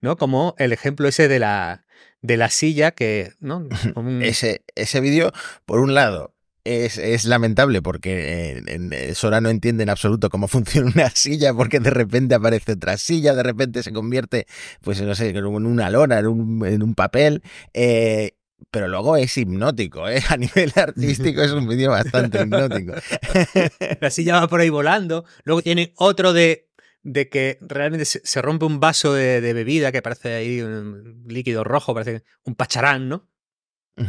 ¿no? 0.00 0.16
Como 0.16 0.54
el 0.56 0.72
ejemplo 0.72 1.06
ese 1.06 1.28
de 1.28 1.38
la, 1.38 1.84
de 2.22 2.38
la 2.38 2.48
silla 2.48 2.92
que, 2.92 3.34
¿no? 3.40 3.68
Ese, 4.22 4.64
ese 4.74 5.00
vídeo, 5.00 5.32
por 5.66 5.80
un 5.80 5.92
lado, 5.92 6.34
es, 6.64 7.24
lamentable 7.24 7.82
porque 7.82 8.62
en, 8.66 9.14
Sora 9.14 9.40
no 9.40 9.48
entiende 9.48 9.82
en 9.82 9.90
absoluto 9.90 10.30
cómo 10.30 10.48
funciona 10.48 10.90
una 10.94 11.10
silla 11.10 11.54
porque 11.54 11.80
de 11.80 11.90
repente 11.90 12.34
aparece 12.34 12.72
otra 12.72 12.96
silla, 12.96 13.34
de 13.34 13.42
repente 13.42 13.82
se 13.82 13.92
convierte, 13.92 14.46
pues 14.80 15.00
no 15.02 15.14
sé, 15.14 15.30
en 15.30 15.44
una 15.44 15.90
lona, 15.90 16.18
en 16.18 16.26
un, 16.26 16.66
en 16.66 16.82
un 16.82 16.94
papel. 16.94 17.42
Eh, 17.74 18.36
pero 18.70 18.88
luego 18.88 19.16
es 19.16 19.36
hipnótico, 19.36 20.08
¿eh? 20.08 20.22
a 20.28 20.36
nivel 20.36 20.72
artístico 20.76 21.42
es 21.42 21.52
un 21.52 21.66
vídeo 21.66 21.90
bastante 21.90 22.42
hipnótico. 22.42 22.94
La 24.00 24.10
silla 24.10 24.40
va 24.40 24.48
por 24.48 24.60
ahí 24.60 24.68
volando, 24.68 25.24
luego 25.44 25.62
tiene 25.62 25.94
otro 25.96 26.32
de, 26.32 26.68
de 27.02 27.28
que 27.28 27.58
realmente 27.62 28.04
se, 28.04 28.42
rompe 28.42 28.66
un 28.66 28.80
vaso 28.80 29.14
de, 29.14 29.40
de, 29.40 29.52
bebida 29.54 29.92
que 29.92 30.02
parece 30.02 30.34
ahí 30.34 30.60
un 30.60 31.24
líquido 31.26 31.64
rojo, 31.64 31.94
parece 31.94 32.24
un 32.44 32.54
pacharán, 32.54 33.08
¿no? 33.08 33.30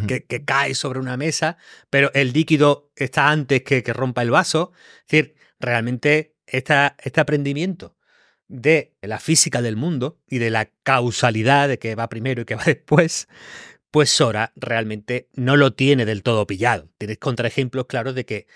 Que, 0.07 0.45
cae 0.45 0.75
sobre 0.75 0.99
una 0.99 1.17
mesa, 1.17 1.57
pero 1.89 2.11
el 2.13 2.33
líquido 2.33 2.91
está 2.95 3.29
antes 3.29 3.63
que, 3.63 3.83
que 3.83 3.93
rompa 3.93 4.21
el 4.21 4.31
vaso. 4.31 4.71
Es 5.01 5.07
decir, 5.07 5.35
realmente 5.59 6.35
esta, 6.45 6.95
este 6.99 7.21
aprendimiento 7.21 7.97
de 8.47 8.93
la 9.01 9.19
física 9.19 9.61
del 9.61 9.77
mundo 9.77 10.19
y 10.27 10.39
de 10.39 10.49
la 10.49 10.69
causalidad 10.83 11.69
de 11.69 11.79
que 11.79 11.95
va 11.95 12.09
primero 12.09 12.41
y 12.41 12.45
que 12.45 12.55
va 12.55 12.63
después, 12.65 13.27
pues 13.91 14.09
Sora 14.09 14.51
realmente 14.55 15.29
no 15.33 15.57
lo 15.57 15.73
tiene 15.73 16.05
del 16.05 16.23
todo 16.23 16.47
pillado. 16.47 16.89
Tienes 16.97 17.17
contraejemplos 17.17 17.85
claros 17.85 18.15
de 18.15 18.25
que 18.25 18.47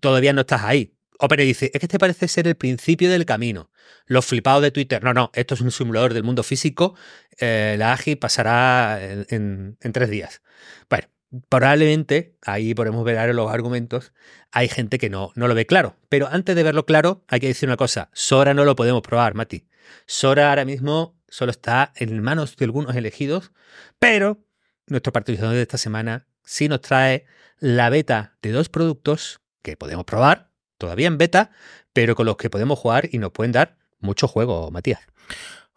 todavía 0.00 0.32
no 0.32 0.42
estás 0.42 0.62
ahí. 0.64 0.94
Opera 1.18 1.42
dice, 1.42 1.70
es 1.74 1.80
que 1.80 1.86
este 1.86 1.98
parece 1.98 2.28
ser 2.28 2.46
el 2.46 2.54
principio 2.54 3.10
del 3.10 3.26
camino. 3.26 3.70
Los 4.06 4.24
flipados 4.24 4.62
de 4.62 4.70
Twitter, 4.70 5.02
no, 5.02 5.12
no, 5.12 5.30
esto 5.34 5.54
es 5.54 5.60
un 5.60 5.72
simulador 5.72 6.14
del 6.14 6.22
mundo 6.22 6.44
físico, 6.44 6.94
eh, 7.38 7.74
la 7.76 7.92
AGI 7.92 8.16
pasará 8.16 9.00
en, 9.02 9.76
tres 9.92 10.10
días. 10.10 10.42
Bueno, 10.88 11.08
probablemente, 11.48 12.36
ahí 12.42 12.72
podemos 12.72 13.04
ver 13.04 13.34
los 13.34 13.50
argumentos, 13.50 14.12
hay 14.52 14.68
gente 14.68 14.98
que 14.98 15.10
no, 15.10 15.32
no 15.34 15.48
lo 15.48 15.56
ve 15.56 15.66
claro. 15.66 15.96
Pero 16.08 16.28
antes 16.28 16.54
de 16.54 16.62
verlo 16.62 16.86
claro, 16.86 17.24
hay 17.26 17.40
que 17.40 17.48
decir 17.48 17.68
una 17.68 17.76
cosa, 17.76 18.10
Sora 18.12 18.54
no 18.54 18.64
lo 18.64 18.76
podemos 18.76 19.02
probar, 19.02 19.34
Mati. 19.34 19.66
Sora 20.06 20.50
ahora 20.50 20.64
mismo 20.64 21.20
solo 21.28 21.50
está 21.50 21.92
en 21.96 22.22
manos 22.22 22.56
de 22.56 22.64
algunos 22.64 22.94
elegidos, 22.94 23.50
pero 23.98 24.44
nuestro 24.86 25.12
participante 25.12 25.56
de 25.56 25.62
esta 25.62 25.78
semana 25.78 26.28
sí 26.44 26.68
nos 26.68 26.80
trae 26.80 27.26
la 27.58 27.90
beta 27.90 28.38
de 28.40 28.52
dos 28.52 28.68
productos 28.68 29.40
que 29.62 29.76
podemos 29.76 30.04
probar 30.04 30.47
todavía 30.78 31.08
en 31.08 31.18
beta, 31.18 31.50
pero 31.92 32.14
con 32.14 32.26
los 32.26 32.36
que 32.36 32.50
podemos 32.50 32.78
jugar 32.78 33.08
y 33.12 33.18
nos 33.18 33.32
pueden 33.32 33.52
dar 33.52 33.76
mucho 34.00 34.28
juego, 34.28 34.70
Matías. 34.70 35.00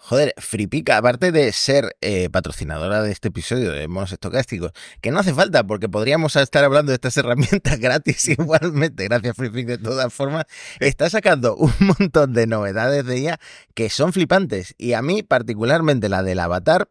Joder, 0.04 0.34
Fripica, 0.38 0.98
aparte 0.98 1.32
de 1.32 1.52
ser 1.52 1.96
eh, 2.02 2.28
patrocinadora 2.32 3.04
de 3.04 3.12
este 3.12 3.28
episodio 3.28 3.72
de 3.72 3.88
monos 3.88 4.12
estocásticos, 4.12 4.72
que 5.00 5.12
no 5.12 5.20
hace 5.20 5.32
falta 5.32 5.64
porque 5.64 5.90
podríamos 5.90 6.36
estar 6.36 6.64
hablando 6.64 6.92
de 6.92 6.96
estas 6.96 7.16
herramientas 7.18 7.78
gratis 7.80 8.28
igualmente, 8.28 9.04
gracias 9.04 9.38
Fripica 9.38 9.74
de 9.74 9.78
todas 9.78 10.12
formas, 10.12 10.46
está 10.80 11.08
sacando 11.08 11.56
un 11.56 11.74
montón 11.80 12.34
de 12.34 12.48
novedades 12.48 13.06
de 13.06 13.16
ella 13.16 13.40
que 13.76 13.92
son 13.92 14.12
flipantes. 14.12 14.74
Y 14.80 14.94
a 14.94 15.04
mí 15.04 15.22
particularmente 15.22 16.10
la 16.10 16.24
del 16.24 16.40
avatar 16.40 16.90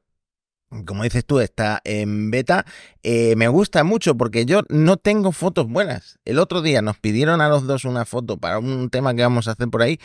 como 0.86 1.02
dices 1.02 1.24
tú, 1.24 1.40
está 1.40 1.80
en 1.84 2.30
beta. 2.30 2.64
Eh, 3.02 3.34
me 3.36 3.48
gusta 3.48 3.84
mucho 3.84 4.16
porque 4.16 4.46
yo 4.46 4.62
no 4.68 4.96
tengo 4.96 5.32
fotos 5.32 5.68
buenas. 5.68 6.18
El 6.24 6.38
otro 6.38 6.62
día 6.62 6.82
nos 6.82 6.98
pidieron 6.98 7.40
a 7.40 7.48
los 7.48 7.66
dos 7.66 7.84
una 7.84 8.04
foto 8.04 8.38
para 8.38 8.58
un 8.58 8.90
tema 8.90 9.14
que 9.14 9.22
vamos 9.22 9.48
a 9.48 9.52
hacer 9.52 9.68
por 9.68 9.82
ahí 9.82 9.98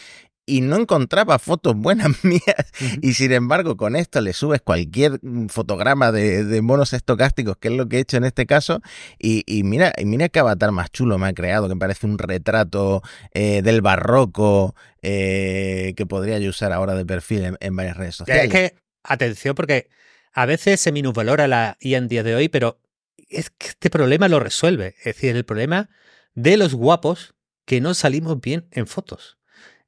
y 0.48 0.62
no 0.62 0.78
encontraba 0.78 1.40
fotos 1.40 1.76
buenas 1.76 2.08
mías. 2.24 2.72
Y 3.02 3.14
sin 3.14 3.32
embargo, 3.32 3.78
con 3.78 3.96
esto 3.96 4.22
le 4.22 4.34
subes 4.34 4.62
cualquier 4.62 5.20
fotograma 5.50 6.12
de, 6.12 6.62
monos 6.62 6.94
estocásticos, 6.94 7.58
que 7.58 7.70
es 7.70 7.74
lo 7.74 7.88
que 7.88 7.98
he 7.98 8.00
hecho 8.02 8.18
en 8.18 8.26
este 8.26 8.46
caso. 8.46 8.82
Y, 9.20 9.64
mira, 9.64 9.94
y 9.98 10.06
mira 10.06 10.30
qué 10.30 10.40
avatar 10.40 10.72
más 10.72 10.92
chulo 10.92 11.18
me 11.18 11.28
ha 11.28 11.34
creado, 11.34 11.68
que 11.68 11.76
parece 11.76 12.06
un 12.06 12.18
retrato 12.18 13.02
eh, 13.34 13.62
del 13.62 13.82
barroco 13.82 14.76
eh, 15.02 15.94
que 15.96 16.06
podría 16.06 16.40
yo 16.40 16.50
usar 16.50 16.72
ahora 16.72 16.96
de 16.96 17.06
perfil 17.06 17.58
en, 17.60 17.76
varias 17.76 17.98
redes 17.98 18.16
sociales. 18.16 18.46
Es 18.46 18.52
que, 18.52 18.76
atención, 19.04 19.56
porque 19.56 19.90
a 20.36 20.46
veces 20.46 20.82
se 20.82 20.92
minusvalora 20.92 21.48
la 21.48 21.78
IA 21.80 21.98
en 21.98 22.10
día 22.10 22.22
de 22.22 22.36
hoy, 22.36 22.50
pero 22.50 22.82
es 23.30 23.50
que 23.50 23.70
este 23.70 23.90
problema 23.90 24.28
lo 24.28 24.42
resuelve. 24.42 24.96
Es 25.00 25.16
decir, 25.16 25.34
el 25.34 25.46
problema 25.46 25.90
de 26.34 26.58
los 26.58 26.76
guapos 26.76 27.36
que 27.64 27.80
no 27.80 27.94
salimos 27.94 28.42
bien 28.42 28.68
en 28.72 28.86
fotos. 28.86 29.38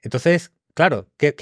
Entonces, 0.01 0.53
claro, 0.73 1.09
¿qué, 1.17 1.33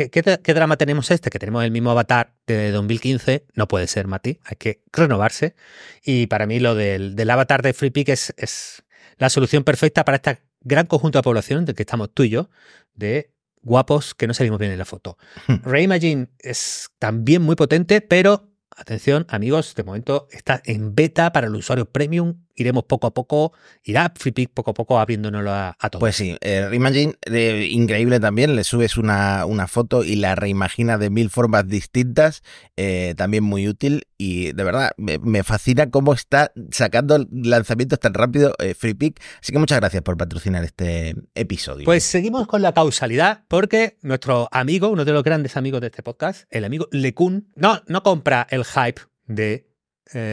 drama 0.44 0.78
tenemos 0.78 1.12
este? 1.12 1.30
Que 1.30 1.38
tenemos 1.38 1.64
el 1.64 1.70
mismo 1.70 1.92
avatar 1.92 2.34
de 2.48 2.72
2015. 2.72 3.46
No 3.54 3.68
puede 3.68 3.86
ser, 3.86 4.08
Mati. 4.08 4.40
Hay 4.44 4.58
que 4.58 4.82
renovarse. 4.92 5.56
Y 6.04 6.26
para 6.26 6.48
mí 6.48 6.60
lo 6.60 6.74
del, 6.74 7.30
avatar 7.30 7.62
de 7.62 7.74
FreePic 7.74 8.10
es, 8.10 8.34
es 8.38 8.84
la 9.18 9.30
solución 9.30 9.64
perfecta 9.64 10.04
para 10.04 10.16
este 10.16 10.42
gran 10.62 10.88
conjunto 10.88 11.20
de 11.20 11.24
población 11.24 11.66
del 11.66 11.76
que 11.76 11.84
estamos 11.84 12.10
tú 12.12 12.24
y 12.24 12.30
yo, 12.30 12.50
de 12.96 13.32
guapos 13.62 14.16
que 14.16 14.26
no 14.26 14.34
salimos 14.34 14.58
bien 14.58 14.72
en 14.72 14.80
la 14.80 14.86
foto. 14.86 15.20
Hmm. 15.46 15.58
Reimagine 15.64 16.30
es 16.40 16.90
también 16.98 17.44
muy 17.44 17.56
potente, 17.56 18.02
pero 18.02 18.55
atención, 18.76 19.26
amigos, 19.30 19.76
de 19.76 19.84
momento 19.84 20.28
está 20.32 20.62
en 20.66 20.96
beta 20.96 21.32
para 21.32 21.48
el 21.48 21.56
usuario 21.56 21.90
premium 21.90 22.45
iremos 22.56 22.86
poco 22.86 23.08
a 23.08 23.14
poco, 23.14 23.54
irá 23.84 24.12
FreePic 24.16 24.50
poco 24.52 24.72
a 24.72 24.74
poco 24.74 25.00
abriéndonos 25.00 25.46
a, 25.48 25.76
a 25.80 25.90
todos. 25.90 26.00
Pues 26.00 26.16
sí, 26.16 26.38
eh, 26.42 26.68
Reimagine, 26.70 27.16
eh, 27.26 27.68
increíble 27.70 28.20
también, 28.20 28.56
le 28.56 28.64
subes 28.64 28.98
una, 28.98 29.46
una, 29.46 29.68
foto 29.68 30.04
y 30.04 30.16
la 30.16 30.36
reimagina 30.36 30.98
de 30.98 31.10
mil 31.10 31.30
formas 31.30 31.68
distintas, 31.68 32.44
eh, 32.78 33.14
también 33.18 33.44
muy 33.44 33.68
útil 33.68 34.08
y 34.18 34.54
de 34.54 34.64
verdad 34.64 34.92
me, 34.98 35.44
fascina 35.44 35.90
cómo 35.90 36.14
está 36.14 36.52
sacando 36.72 37.26
lanzamientos 37.32 38.00
tan 38.00 38.14
rápido 38.14 38.56
FreePic, 38.78 39.20
así 39.42 39.52
que 39.52 39.60
muchas 39.60 39.80
gracias 39.80 40.02
por 40.04 40.18
patrocinar 40.18 40.64
este 40.64 41.16
episodio. 41.36 41.86
Pues 41.86 42.04
seguimos 42.04 42.48
con 42.48 42.62
la 42.62 42.74
causalidad 42.74 43.44
porque 43.48 43.98
nuestro 44.02 44.48
amigo, 44.52 44.90
uno 44.90 45.04
de 45.04 45.12
los 45.12 45.24
grandes 45.24 45.58
amigos 45.58 45.82
de 45.82 45.88
este 45.88 46.04
podcast, 46.04 46.46
el 46.50 46.64
amigo 46.64 46.88
Lekun, 46.92 47.52
no, 47.56 47.82
no 47.88 48.04
compra 48.04 48.48
el 48.50 48.64
hype 48.64 49.02
de 49.28 49.68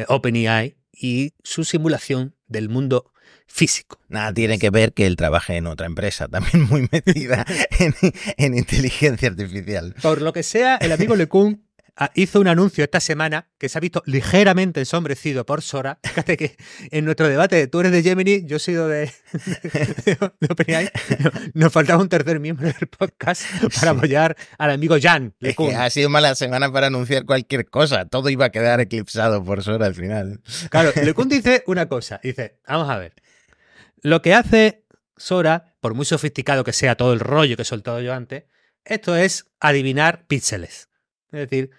OpenAI 0.08 0.76
y 0.92 1.32
su 1.42 1.64
simulación 1.64 2.34
del 2.46 2.68
mundo 2.68 3.12
físico. 3.46 3.98
Nada 4.08 4.32
tiene 4.32 4.58
que 4.58 4.70
ver 4.70 4.92
que 4.92 5.06
él 5.06 5.16
trabaje 5.16 5.56
en 5.56 5.66
otra 5.66 5.86
empresa 5.86 6.28
también 6.28 6.64
muy 6.64 6.88
metida 6.92 7.44
en, 8.38 8.54
inteligencia 8.56 9.28
artificial. 9.28 9.94
Por 10.02 10.22
lo 10.22 10.32
que 10.32 10.42
sea, 10.42 10.76
el 10.76 10.92
amigo 10.92 11.16
LeCun 11.16 11.64
hizo 12.14 12.40
un 12.40 12.48
anuncio 12.48 12.84
esta 12.84 13.00
semana 13.00 13.48
que 13.58 13.68
se 13.68 13.78
ha 13.78 13.80
visto 13.80 14.02
ligeramente 14.06 14.80
ensombrecido 14.80 15.44
por 15.44 15.62
Sora. 15.62 15.98
Fíjate 16.04 16.36
que 16.36 16.56
en 16.90 17.04
nuestro 17.04 17.28
debate, 17.28 17.66
tú 17.66 17.80
eres 17.80 17.92
de 17.92 18.02
Gemini, 18.02 18.44
yo 18.46 18.56
he 18.56 18.60
sido 18.60 18.88
de, 18.88 19.12
OpenAI. 20.48 20.90
Nos 21.54 21.72
faltaba 21.72 22.02
un 22.02 22.08
tercer 22.08 22.40
miembro 22.40 22.66
del 22.66 22.88
podcast 22.88 23.42
para 23.80 23.92
apoyar 23.92 24.36
al 24.58 24.70
amigo 24.70 24.96
Jan. 25.00 25.34
ha 25.76 25.90
sido 25.90 26.08
mala 26.08 26.34
semana 26.34 26.72
para 26.72 26.88
anunciar 26.88 27.24
cualquier 27.24 27.68
cosa. 27.68 28.06
Todo 28.06 28.30
iba 28.30 28.46
a 28.46 28.50
quedar 28.50 28.80
eclipsado 28.80 29.44
por 29.44 29.62
Sora 29.62 29.86
al 29.86 29.94
final. 29.94 30.40
Claro, 30.70 30.92
LeCun 30.94 31.28
dice 31.28 31.62
una 31.66 31.88
cosa. 31.88 32.20
Dice, 32.22 32.58
vamos 32.66 32.88
a 32.88 32.98
ver. 32.98 33.14
Lo 34.00 34.22
que 34.22 34.34
hace 34.34 34.84
Sora, 35.16 35.76
por 35.80 35.94
muy 35.94 36.04
sofisticado 36.04 36.64
que 36.64 36.72
sea 36.72 36.96
todo 36.96 37.12
el 37.12 37.20
rollo 37.20 37.56
que 37.56 37.62
he 37.62 37.66
soltado 37.66 38.00
yo 38.00 38.12
antes, 38.12 38.44
esto 38.84 39.14
es 39.14 39.46
adivinar 39.60 40.26
píxeles. 40.26 40.88
Es 41.32 41.50
decir, 41.50 41.70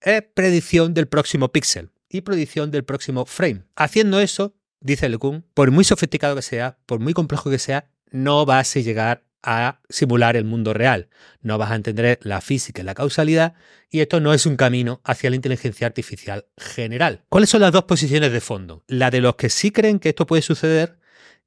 es 0.00 0.22
predicción 0.34 0.94
del 0.94 1.06
próximo 1.06 1.50
píxel 1.52 1.90
y 2.08 2.22
predicción 2.22 2.70
del 2.70 2.84
próximo 2.84 3.26
frame. 3.26 3.62
Haciendo 3.76 4.20
eso, 4.20 4.54
dice 4.80 5.08
LeCun, 5.08 5.44
por 5.54 5.70
muy 5.70 5.84
sofisticado 5.84 6.36
que 6.36 6.42
sea, 6.42 6.78
por 6.86 7.00
muy 7.00 7.14
complejo 7.14 7.50
que 7.50 7.58
sea, 7.58 7.90
no 8.10 8.46
vas 8.46 8.76
a 8.76 8.80
llegar 8.80 9.24
a 9.42 9.80
simular 9.88 10.36
el 10.36 10.44
mundo 10.44 10.72
real. 10.72 11.08
No 11.42 11.58
vas 11.58 11.70
a 11.70 11.74
entender 11.74 12.18
la 12.22 12.40
física 12.40 12.80
y 12.82 12.84
la 12.84 12.94
causalidad 12.94 13.54
y 13.90 14.00
esto 14.00 14.20
no 14.20 14.32
es 14.32 14.46
un 14.46 14.56
camino 14.56 15.00
hacia 15.04 15.30
la 15.30 15.36
inteligencia 15.36 15.86
artificial 15.86 16.46
general. 16.56 17.22
¿Cuáles 17.28 17.50
son 17.50 17.60
las 17.60 17.72
dos 17.72 17.84
posiciones 17.84 18.32
de 18.32 18.40
fondo? 18.40 18.82
La 18.88 19.10
de 19.10 19.20
los 19.20 19.36
que 19.36 19.50
sí 19.50 19.70
creen 19.70 19.98
que 19.98 20.08
esto 20.10 20.26
puede 20.26 20.42
suceder 20.42 20.98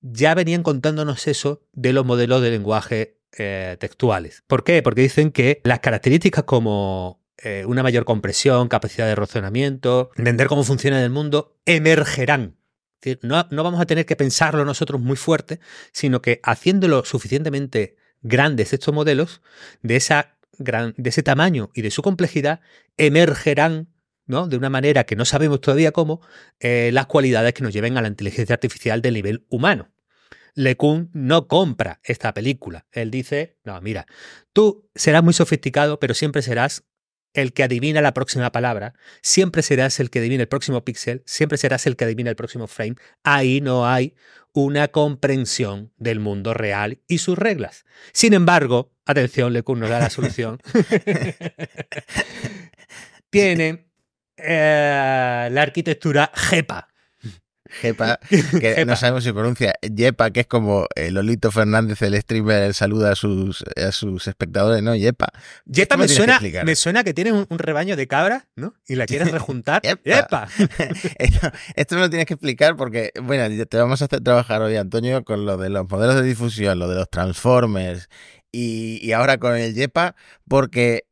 ya 0.01 0.35
venían 0.35 0.63
contándonos 0.63 1.27
eso 1.27 1.63
de 1.73 1.91
los 1.91 2.05
modelos 2.05 2.41
de 2.41 2.51
lenguaje 2.51 3.17
eh, 3.37 3.77
textuales. 3.79 4.43
¿Por 4.47 4.63
qué? 4.63 4.83
Porque 4.83 5.01
dicen 5.01 5.31
que 5.31 5.61
las 5.63 5.79
características 5.79 6.43
como 6.43 7.19
eh, 7.43 7.65
una 7.65 7.83
mayor 7.83 8.05
compresión, 8.05 8.67
capacidad 8.67 9.05
de 9.05 9.15
razonamiento, 9.15 10.11
entender 10.15 10.47
cómo 10.47 10.63
funciona 10.63 11.03
el 11.03 11.09
mundo, 11.09 11.57
emergerán. 11.65 12.57
no, 13.21 13.45
vamos 13.51 13.79
a 13.79 13.85
tener 13.85 14.05
que 14.05 14.15
pensarlo 14.15 14.65
nosotros 14.65 14.99
muy 14.99 15.17
fuerte, 15.17 15.59
sino 15.91 16.21
que 16.21 16.39
haciéndolo 16.43 17.05
suficientemente 17.05 17.95
grandes 18.21 18.73
estos 18.73 18.93
modelos, 18.93 19.41
de, 19.81 19.95
esa 19.95 20.37
gran, 20.57 20.93
de 20.97 21.09
ese 21.09 21.21
tamaño 21.21 21.69
y 21.73 21.83
de 21.83 21.91
su 21.91 22.01
complejidad, 22.01 22.61
emergerán 22.97 23.89
¿no? 24.27 24.47
de 24.47 24.57
una 24.57 24.69
manera 24.69 25.05
que 25.05 25.15
no 25.15 25.25
sabemos 25.25 25.61
todavía 25.61 25.91
cómo, 25.91 26.21
eh, 26.59 26.89
las 26.93 27.07
cualidades 27.07 27.53
que 27.53 27.63
nos 27.63 27.73
lleven 27.73 27.97
a 27.97 28.01
la 28.01 28.09
inteligencia 28.09 28.53
artificial 28.53 29.01
del 29.01 29.13
nivel 29.13 29.45
humano. 29.49 29.89
LeCun 30.53 31.11
no 31.13 31.47
compra 31.47 31.99
esta 32.03 32.33
película. 32.33 32.87
Él 32.91 33.11
dice, 33.11 33.57
no, 33.63 33.79
mira, 33.81 34.07
tú 34.53 34.89
serás 34.95 35.23
muy 35.23 35.33
sofisticado, 35.33 35.99
pero 35.99 36.15
siempre 36.15 36.41
serás 36.41 36.83
el 37.37 37.53
que 37.53 37.63
adivina 37.63 38.01
la 38.01 38.15
próxima 38.15 38.51
palabra, 38.51 38.95
siempre 39.21 39.61
serás 39.61 39.99
el 39.99 40.09
que 40.09 40.19
adivina 40.19 40.41
el 40.41 40.47
próximo 40.47 40.83
píxel, 40.83 41.21
siempre 41.27 41.59
serás 41.59 41.85
el 41.85 41.95
que 41.95 42.05
adivina 42.05 42.31
el 42.31 42.35
próximo 42.35 42.65
frame. 42.65 42.95
Ahí 43.23 43.61
no 43.61 43.87
hay 43.87 44.15
una 44.53 44.87
comprensión 44.87 45.93
del 45.97 46.19
mundo 46.19 46.55
real 46.55 46.99
y 47.07 47.19
sus 47.19 47.37
reglas. 47.37 47.85
Sin 48.11 48.33
embargo, 48.33 48.91
atención, 49.05 49.53
Lecun 49.53 49.79
nos 49.79 49.89
da 49.89 49.99
la 49.99 50.09
solución. 50.09 50.59
Tiene 53.29 53.85
eh, 54.37 55.49
la 55.51 55.61
arquitectura 55.61 56.31
GEPA. 56.33 56.87
Jepa, 57.69 58.19
que 58.59 58.85
no 58.85 58.95
sabemos 58.95 59.23
si 59.23 59.31
pronuncia 59.31 59.73
Yepa, 59.81 60.31
que 60.31 60.41
es 60.41 60.47
como 60.47 60.87
el 60.95 61.15
Lolito 61.15 61.51
Fernández, 61.51 62.01
el 62.01 62.19
streamer, 62.21 62.63
el 62.63 62.73
saluda 62.73 63.11
a 63.11 63.15
sus, 63.15 63.63
a 63.75 63.91
sus 63.91 64.27
espectadores, 64.27 64.83
¿no? 64.83 64.95
Yepa. 64.95 65.27
Yepa 65.65 65.97
me, 65.97 66.07
suena, 66.07 66.39
me 66.63 66.75
suena 66.75 67.03
que 67.03 67.13
tiene 67.13 67.31
un, 67.31 67.47
rebaño 67.49 67.95
de 67.95 68.07
cabras, 68.07 68.43
¿no? 68.55 68.73
Y 68.87 68.95
la 68.95 69.05
quieres 69.05 69.31
rejuntar. 69.31 69.81
Yepa. 69.81 70.47
esto, 71.75 71.95
me 71.95 72.01
lo 72.01 72.09
tienes 72.09 72.25
que 72.25 72.33
explicar 72.33 72.75
porque, 72.75 73.11
bueno, 73.21 73.65
te 73.65 73.77
vamos 73.77 74.01
a 74.01 74.05
hacer 74.05 74.21
trabajar 74.21 74.61
hoy, 74.61 74.75
Antonio, 74.75 75.23
con 75.23 75.45
lo 75.45 75.57
de 75.57 75.69
los 75.69 75.89
modelos 75.89 76.15
de 76.15 76.23
difusión, 76.23 76.79
lo 76.79 76.87
de 76.87 76.95
los 76.95 77.09
transformers 77.09 78.09
y, 78.51 78.99
y 79.05 79.11
ahora 79.11 79.37
con 79.37 79.55
el 79.55 79.73
Yepa, 79.73 80.15
porque 80.47 81.06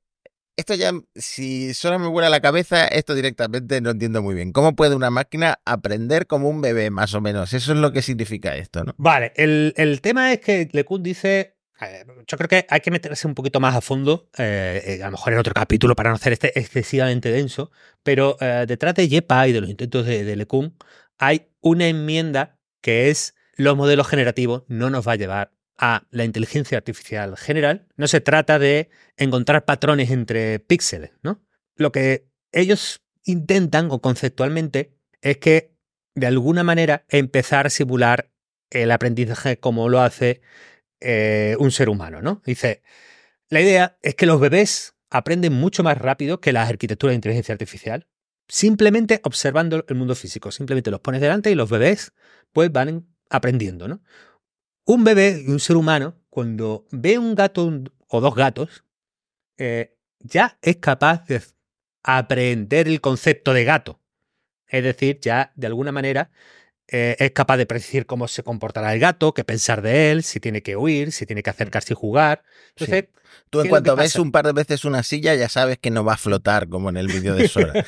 esto 0.57 0.73
ya, 0.73 0.91
si 1.15 1.73
solo 1.73 1.99
me 1.99 2.07
vuela 2.07 2.29
la 2.29 2.39
cabeza, 2.39 2.87
esto 2.87 3.13
directamente 3.13 3.81
no 3.81 3.91
entiendo 3.91 4.21
muy 4.21 4.35
bien. 4.35 4.51
¿Cómo 4.51 4.75
puede 4.75 4.95
una 4.95 5.09
máquina 5.09 5.59
aprender 5.65 6.27
como 6.27 6.49
un 6.49 6.61
bebé, 6.61 6.89
más 6.89 7.13
o 7.13 7.21
menos? 7.21 7.53
Eso 7.53 7.73
es 7.73 7.77
lo 7.77 7.91
que 7.91 8.01
significa 8.01 8.55
esto, 8.55 8.83
¿no? 8.83 8.93
Vale, 8.97 9.33
el, 9.35 9.99
tema 10.01 10.31
es 10.31 10.39
que 10.39 10.69
LeCun 10.71 11.03
dice 11.03 11.57
eh, 11.81 12.05
yo 12.25 12.37
creo 12.37 12.47
que 12.47 12.65
hay 12.69 12.79
que 12.79 12.91
meterse 12.91 13.27
un 13.27 13.35
poquito 13.35 13.59
más 13.59 13.75
a 13.75 13.81
fondo, 13.81 14.29
eh, 14.37 14.81
eh, 14.85 15.03
a 15.03 15.07
lo 15.07 15.11
mejor 15.11 15.33
en 15.33 15.39
otro 15.39 15.53
capítulo 15.53 15.95
para 15.95 16.09
no 16.09 16.15
hacer 16.15 16.31
este 16.31 16.57
excesivamente 16.57 17.31
denso, 17.31 17.71
pero 18.03 18.37
detrás 18.39 18.95
de 18.95 19.09
Yepa 19.09 19.47
y 19.47 19.51
de 19.51 19.61
los 19.61 19.69
intentos 19.69 20.05
de, 20.05 20.23
de 20.23 20.35
LeCun 20.35 20.75
hay 21.17 21.47
una 21.61 21.87
enmienda 21.87 22.57
que 22.81 23.09
es 23.09 23.35
los 23.57 23.75
modelos 23.75 24.07
generativos 24.07 24.63
no 24.67 24.89
nos 24.89 25.07
va 25.07 25.13
a 25.13 25.15
llevar 25.15 25.54
a 25.77 26.05
la 26.11 26.23
inteligencia 26.23 26.77
artificial 26.77 27.37
general, 27.37 27.87
no 27.97 28.07
se 28.07 28.21
trata 28.21 28.59
de 28.59 28.89
encontrar 29.17 29.65
patrones 29.65 30.09
entre 30.11 30.59
píxeles, 30.59 31.11
¿no? 31.21 31.43
Lo 31.75 31.91
que 31.91 32.27
ellos 32.51 33.01
intentan, 33.23 33.89
o 33.91 34.01
conceptualmente, 34.01 34.95
es 35.21 35.37
que 35.37 35.75
de 36.13 36.27
alguna 36.27 36.63
manera 36.63 37.05
empezar 37.09 37.67
a 37.67 37.69
simular 37.69 38.31
el 38.69 38.91
aprendizaje 38.91 39.59
como 39.59 39.89
lo 39.89 40.01
hace 40.01 40.41
eh, 41.01 41.55
un 41.59 41.71
ser 41.71 41.89
humano, 41.89 42.21
¿no? 42.21 42.41
Dice, 42.45 42.81
la 43.49 43.61
idea 43.61 43.97
es 44.01 44.15
que 44.15 44.25
los 44.25 44.39
bebés 44.39 44.95
aprenden 45.09 45.53
mucho 45.53 45.83
más 45.83 45.97
rápido 45.97 46.39
que 46.39 46.53
las 46.53 46.69
arquitecturas 46.69 47.11
de 47.11 47.15
inteligencia 47.15 47.53
artificial. 47.53 48.07
Simplemente 48.47 49.21
observando 49.23 49.85
el 49.87 49.95
mundo 49.95 50.15
físico. 50.15 50.51
Simplemente 50.51 50.91
los 50.91 50.99
pones 50.99 51.21
delante 51.21 51.51
y 51.51 51.55
los 51.55 51.69
bebés 51.69 52.13
pues 52.53 52.71
van 52.71 53.07
aprendiendo, 53.29 53.87
¿no? 53.87 54.01
Un 54.85 55.03
bebé 55.03 55.43
y 55.45 55.49
un 55.49 55.59
ser 55.59 55.77
humano, 55.77 56.15
cuando 56.29 56.85
ve 56.91 57.17
un 57.17 57.35
gato 57.35 57.83
o 58.07 58.21
dos 58.21 58.35
gatos, 58.35 58.83
eh, 59.57 59.95
ya 60.19 60.57
es 60.61 60.77
capaz 60.77 61.25
de 61.27 61.41
aprender 62.03 62.87
el 62.87 63.01
concepto 63.01 63.53
de 63.53 63.63
gato. 63.63 63.99
Es 64.67 64.83
decir, 64.83 65.19
ya 65.21 65.51
de 65.55 65.67
alguna 65.67 65.91
manera 65.91 66.29
eh, 66.87 67.15
es 67.17 67.31
capaz 67.31 67.57
de 67.57 67.65
predecir 67.65 68.05
cómo 68.05 68.27
se 68.27 68.43
comportará 68.43 68.93
el 68.93 68.99
gato, 68.99 69.33
qué 69.33 69.43
pensar 69.43 69.81
de 69.81 70.11
él, 70.11 70.23
si 70.23 70.39
tiene 70.39 70.61
que 70.61 70.75
huir, 70.75 71.11
si 71.11 71.25
tiene 71.25 71.41
que 71.41 71.49
acercarse 71.49 71.93
y 71.93 71.95
jugar. 71.95 72.43
Entonces, 72.75 73.05
Tú 73.49 73.61
en 73.61 73.69
cuanto 73.69 73.95
ves 73.95 74.15
un 74.17 74.31
par 74.31 74.45
de 74.45 74.53
veces 74.53 74.85
una 74.85 75.03
silla 75.03 75.35
ya 75.35 75.49
sabes 75.49 75.77
que 75.77 75.91
no 75.91 76.03
va 76.03 76.13
a 76.13 76.17
flotar 76.17 76.69
como 76.69 76.89
en 76.89 76.97
el 76.97 77.07
vídeo 77.07 77.35
de 77.35 77.47
Sora. 77.47 77.73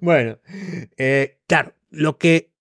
bueno, 0.00 0.38
eh, 0.96 1.38
claro, 1.46 1.74
lo 1.90 2.18
que 2.18 2.51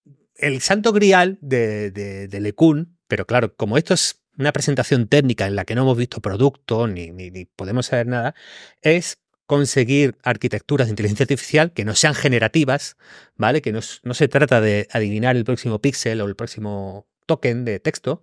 el 0.41 0.61
santo 0.61 0.91
grial 0.91 1.37
de, 1.41 1.91
de, 1.91 2.39
Lecun, 2.39 2.97
pero 3.07 3.25
claro, 3.25 3.55
como 3.55 3.77
esto 3.77 3.93
es 3.93 4.21
una 4.37 4.51
presentación 4.51 5.07
técnica 5.07 5.47
en 5.47 5.55
la 5.55 5.65
que 5.65 5.75
no 5.75 5.83
hemos 5.83 5.97
visto 5.97 6.21
producto 6.21 6.87
ni, 6.87 7.11
podemos 7.55 7.87
saber 7.87 8.07
nada, 8.07 8.35
es 8.81 9.19
conseguir 9.45 10.17
arquitecturas 10.23 10.87
de 10.87 10.91
inteligencia 10.91 11.23
artificial 11.25 11.73
que 11.73 11.85
no 11.85 11.93
sean 11.93 12.15
generativas, 12.15 12.95
¿vale? 13.35 13.61
Que 13.61 13.71
no, 13.71 13.81
no 14.03 14.13
se 14.13 14.27
trata 14.27 14.61
de 14.61 14.87
adivinar 14.91 15.35
el 15.35 15.43
próximo 15.43 15.79
píxel 15.79 16.21
o 16.21 16.25
el 16.25 16.35
próximo 16.35 17.07
token 17.25 17.65
de 17.65 17.79
texto, 17.79 18.21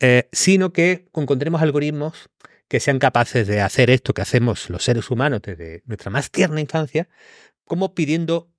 eh, 0.00 0.28
sino 0.32 0.72
que 0.72 1.08
encontremos 1.14 1.60
algoritmos 1.62 2.30
que 2.68 2.80
sean 2.80 2.98
capaces 2.98 3.46
de 3.46 3.60
hacer 3.60 3.90
esto 3.90 4.14
que 4.14 4.22
hacemos 4.22 4.70
los 4.70 4.84
seres 4.84 5.10
humanos 5.10 5.42
desde 5.42 5.82
nuestra 5.86 6.10
más 6.10 6.30
tierna 6.30 6.60
infancia, 6.60 7.08
como 7.64 7.94
pidiendo 7.94 8.50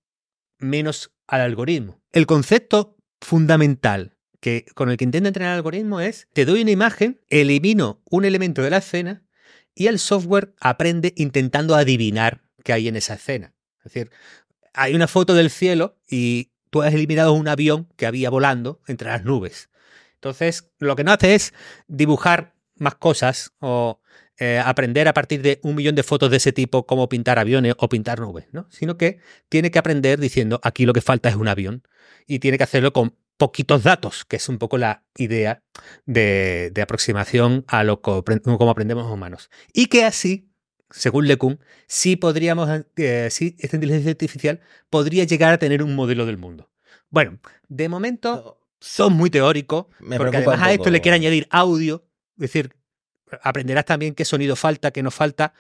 menos 0.60 1.12
al 1.28 1.42
algoritmo. 1.42 2.02
El 2.16 2.28
concepto 2.28 2.96
fundamental 3.20 4.16
que, 4.40 4.66
con 4.74 4.90
el 4.90 4.96
que 4.96 5.04
intento 5.04 5.28
entrenar 5.28 5.52
el 5.52 5.58
algoritmo 5.58 6.00
es, 6.00 6.30
te 6.32 6.46
doy 6.46 6.62
una 6.62 6.72
imagen, 6.72 7.20
elimino 7.28 8.02
un 8.10 8.24
elemento 8.24 8.62
de 8.62 8.70
la 8.70 8.78
escena 8.78 9.26
y 9.74 9.88
el 9.88 10.00
software 10.00 10.56
aprende 10.62 11.12
intentando 11.18 11.76
adivinar 11.76 12.42
qué 12.64 12.72
hay 12.72 12.88
en 12.88 12.96
esa 12.96 13.16
escena. 13.16 13.54
Es 13.80 13.92
decir, 13.92 14.12
hay 14.74 14.96
una 14.96 15.10
foto 15.10 15.34
del 15.34 15.50
cielo 15.50 16.00
y 16.10 16.54
tú 16.70 16.84
has 16.84 16.94
eliminado 16.94 17.34
un 17.34 17.50
avión 17.50 17.90
que 17.98 18.06
había 18.06 18.30
volando 18.30 18.80
entre 18.88 19.10
las 19.10 19.26
nubes. 19.26 19.70
Entonces, 20.14 20.70
lo 20.80 20.96
que 20.96 21.04
no 21.04 21.12
hace 21.12 21.36
es 21.36 21.54
dibujar 21.90 22.56
más 22.78 22.96
cosas 22.96 23.52
o 23.60 24.00
eh, 24.38 24.62
aprender 24.64 25.08
a 25.08 25.14
partir 25.14 25.42
de 25.42 25.60
un 25.64 25.76
millón 25.76 25.96
de 25.96 26.04
fotos 26.04 26.30
de 26.30 26.38
ese 26.38 26.52
tipo 26.52 26.86
cómo 26.86 27.08
pintar 27.08 27.40
aviones 27.40 27.74
o 27.78 27.88
pintar 27.88 28.20
nubes, 28.20 28.48
¿no? 28.52 28.68
Sino 28.70 28.98
que 28.98 29.20
tiene 29.50 29.72
que 29.72 29.80
aprender 29.80 30.20
diciendo 30.20 30.60
aquí 30.64 30.86
lo 30.86 30.94
que 30.94 31.02
falta 31.02 31.30
es 31.30 31.36
un 31.36 31.48
avión 31.48 31.84
y 32.28 32.40
tiene 32.40 32.58
que 32.58 32.64
hacerlo 32.64 32.92
con 32.92 33.16
poquitos 33.38 33.84
datos, 33.84 34.26
que 34.26 34.38
es 34.38 34.50
un 34.50 34.58
poco 34.58 34.78
la 34.78 35.04
idea 35.18 35.64
de, 36.06 36.72
de 36.74 36.82
aproximación 36.82 37.66
a 37.68 37.84
lo 37.84 38.02
que, 38.02 38.22
como 38.42 38.70
aprendemos 38.70 39.12
humanos. 39.12 39.50
Y 39.74 39.88
que 39.88 40.06
así, 40.06 40.52
según 40.90 41.28
LeCun, 41.28 41.60
sí 41.88 42.16
podríamos, 42.16 42.70
eh, 42.98 43.28
sí, 43.32 43.56
esta 43.60 43.78
inteligencia 43.78 44.12
artificial 44.12 44.62
podría 44.90 45.24
llegar 45.26 45.54
a 45.54 45.58
tener 45.58 45.84
un 45.84 45.96
modelo 45.96 46.26
del 46.26 46.38
mundo. 46.38 46.72
Bueno, 47.10 47.40
de 47.68 47.90
momento 47.90 48.62
son 48.80 49.14
muy 49.14 49.30
teóricos, 49.30 49.88
porque 50.18 50.38
además 50.38 50.62
a 50.62 50.74
esto 50.74 50.90
le 50.90 51.02
quiere 51.02 51.16
añadir 51.16 51.48
audio, 51.50 52.06
es 52.38 52.42
decir, 52.42 52.76
aprenderás 53.42 53.86
también 53.86 54.16
qué 54.16 54.26
sonido 54.26 54.56
falta, 54.56 54.92
qué 54.92 55.04
no 55.04 55.12
falta. 55.12 55.54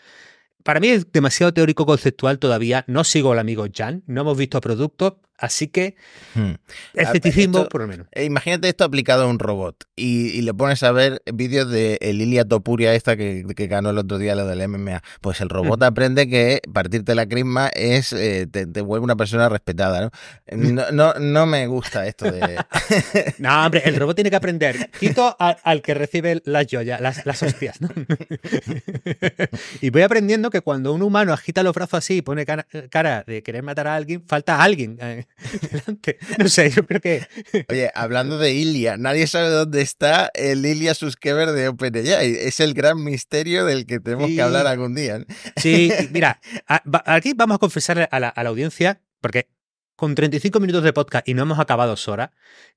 Para 0.63 0.80
mí 0.80 0.88
es 0.89 1.12
demasiado 1.12 1.54
teórico 1.54 1.86
conceptual 1.86 2.39
todavía. 2.39 2.84
No 2.88 3.04
sigo 3.04 3.32
al 3.32 3.39
amigo 3.39 3.65
Jan, 3.73 4.04
no 4.08 4.21
hemos 4.21 4.38
visto 4.38 4.60
productos, 4.62 5.13
así 5.38 5.67
que 5.67 5.95
Hmm. 6.34 6.54
escepticismo 6.93 7.60
esto- 7.60 7.69
por 7.69 7.82
lo 7.82 7.88
menos. 7.88 8.08
Eh, 8.12 8.26
Imagínate 8.26 8.67
esto 8.69 8.84
aplicado 8.84 9.24
a 9.24 9.28
un 9.28 9.39
robot 9.39 9.86
y, 9.95 10.28
y 10.30 10.41
le 10.41 10.54
pones 10.54 10.82
a 10.84 10.91
ver 10.91 11.21
vídeos 11.34 11.69
de 11.69 11.98
Lilia 12.13 12.45
Topuria 12.45 12.93
esta 12.93 13.15
que, 13.17 13.43
que 13.56 13.67
ganó 13.67 13.89
el 13.91 13.98
otro 13.98 14.17
día 14.17 14.36
lo 14.36 14.45
del 14.45 14.62
MMA. 14.67 15.02
Pues 15.21 15.41
el 15.41 15.50
robot 15.50 15.82
aprende 15.84 16.28
que 16.28 16.62
partirte 16.74 17.15
la 17.15 17.26
crisma 17.28 17.67
es 17.74 18.12
eh, 18.13 18.48
te, 18.50 18.65
te 18.67 18.82
vuelve 18.82 19.04
una 19.04 19.15
persona 19.15 19.50
respetada, 19.50 20.02
¿no? 20.02 20.12
No, 20.58 20.91
no, 20.91 21.13
no 21.15 21.45
me 21.45 21.67
gusta 21.67 22.06
esto 22.08 22.32
de... 22.32 22.58
No, 23.39 23.65
hombre, 23.65 23.82
el 23.86 23.95
robot 23.95 24.15
tiene 24.15 24.30
que 24.30 24.36
aprender. 24.36 24.89
Quito 25.00 25.36
a- 25.39 25.58
al 25.63 25.82
que 25.82 25.93
recibe 25.93 26.41
las 26.45 26.65
joyas, 26.69 27.00
las, 27.02 27.26
las 27.26 27.41
hostias. 27.43 27.80
¿no? 27.82 27.89
y 29.82 29.89
voy 29.89 30.02
aprendiendo 30.02 30.50
que 30.50 30.62
cuando 30.62 30.93
un 30.93 31.02
humano 31.02 31.34
agita 31.34 31.63
los 31.63 31.74
brazos 31.74 32.00
así 32.00 32.17
y 32.17 32.21
pone 32.21 32.45
cara, 32.45 32.67
cara 32.89 33.24
de 33.26 33.43
querer 33.43 33.63
matar 33.63 33.88
a 33.88 33.95
alguien, 33.95 34.24
falta 34.28 34.62
alguien 34.62 34.98
eh, 35.02 35.24
delante. 35.71 36.17
No 36.38 36.47
sé, 36.49 36.69
yo 36.71 36.85
creo 36.85 37.01
que. 37.01 37.27
Oye, 37.69 37.91
hablando 37.93 38.38
de 38.38 38.53
Ilia, 38.53 38.97
nadie 38.97 39.27
sabe 39.27 39.49
dónde 39.49 39.81
está 39.81 40.31
el 40.33 40.65
Ilia 40.65 40.93
Suskever 40.93 41.51
de 41.51 41.67
OpenAI. 41.69 42.35
Es 42.41 42.59
el 42.59 42.73
gran 42.73 43.03
misterio 43.03 43.65
del 43.65 43.85
que 43.85 43.99
tenemos 43.99 44.29
Sí. 44.29 44.35
que 44.35 44.41
hablar 44.41 44.67
algún 44.67 44.95
día. 44.95 45.19
¿no? 45.19 45.25
Sí, 45.57 45.91
mira, 46.11 46.39
aquí 47.05 47.33
vamos 47.35 47.55
a 47.55 47.59
confesarle 47.59 48.07
a 48.11 48.19
la, 48.19 48.29
a 48.29 48.43
la 48.43 48.49
audiencia, 48.49 49.01
porque 49.21 49.49
con 49.95 50.13
35 50.13 50.59
minutos 50.59 50.83
de 50.83 50.91
podcast 50.91 51.27
y 51.27 51.33
no 51.33 51.43
hemos 51.43 51.57
acabado 51.59 51.95
Sora, 51.95 52.33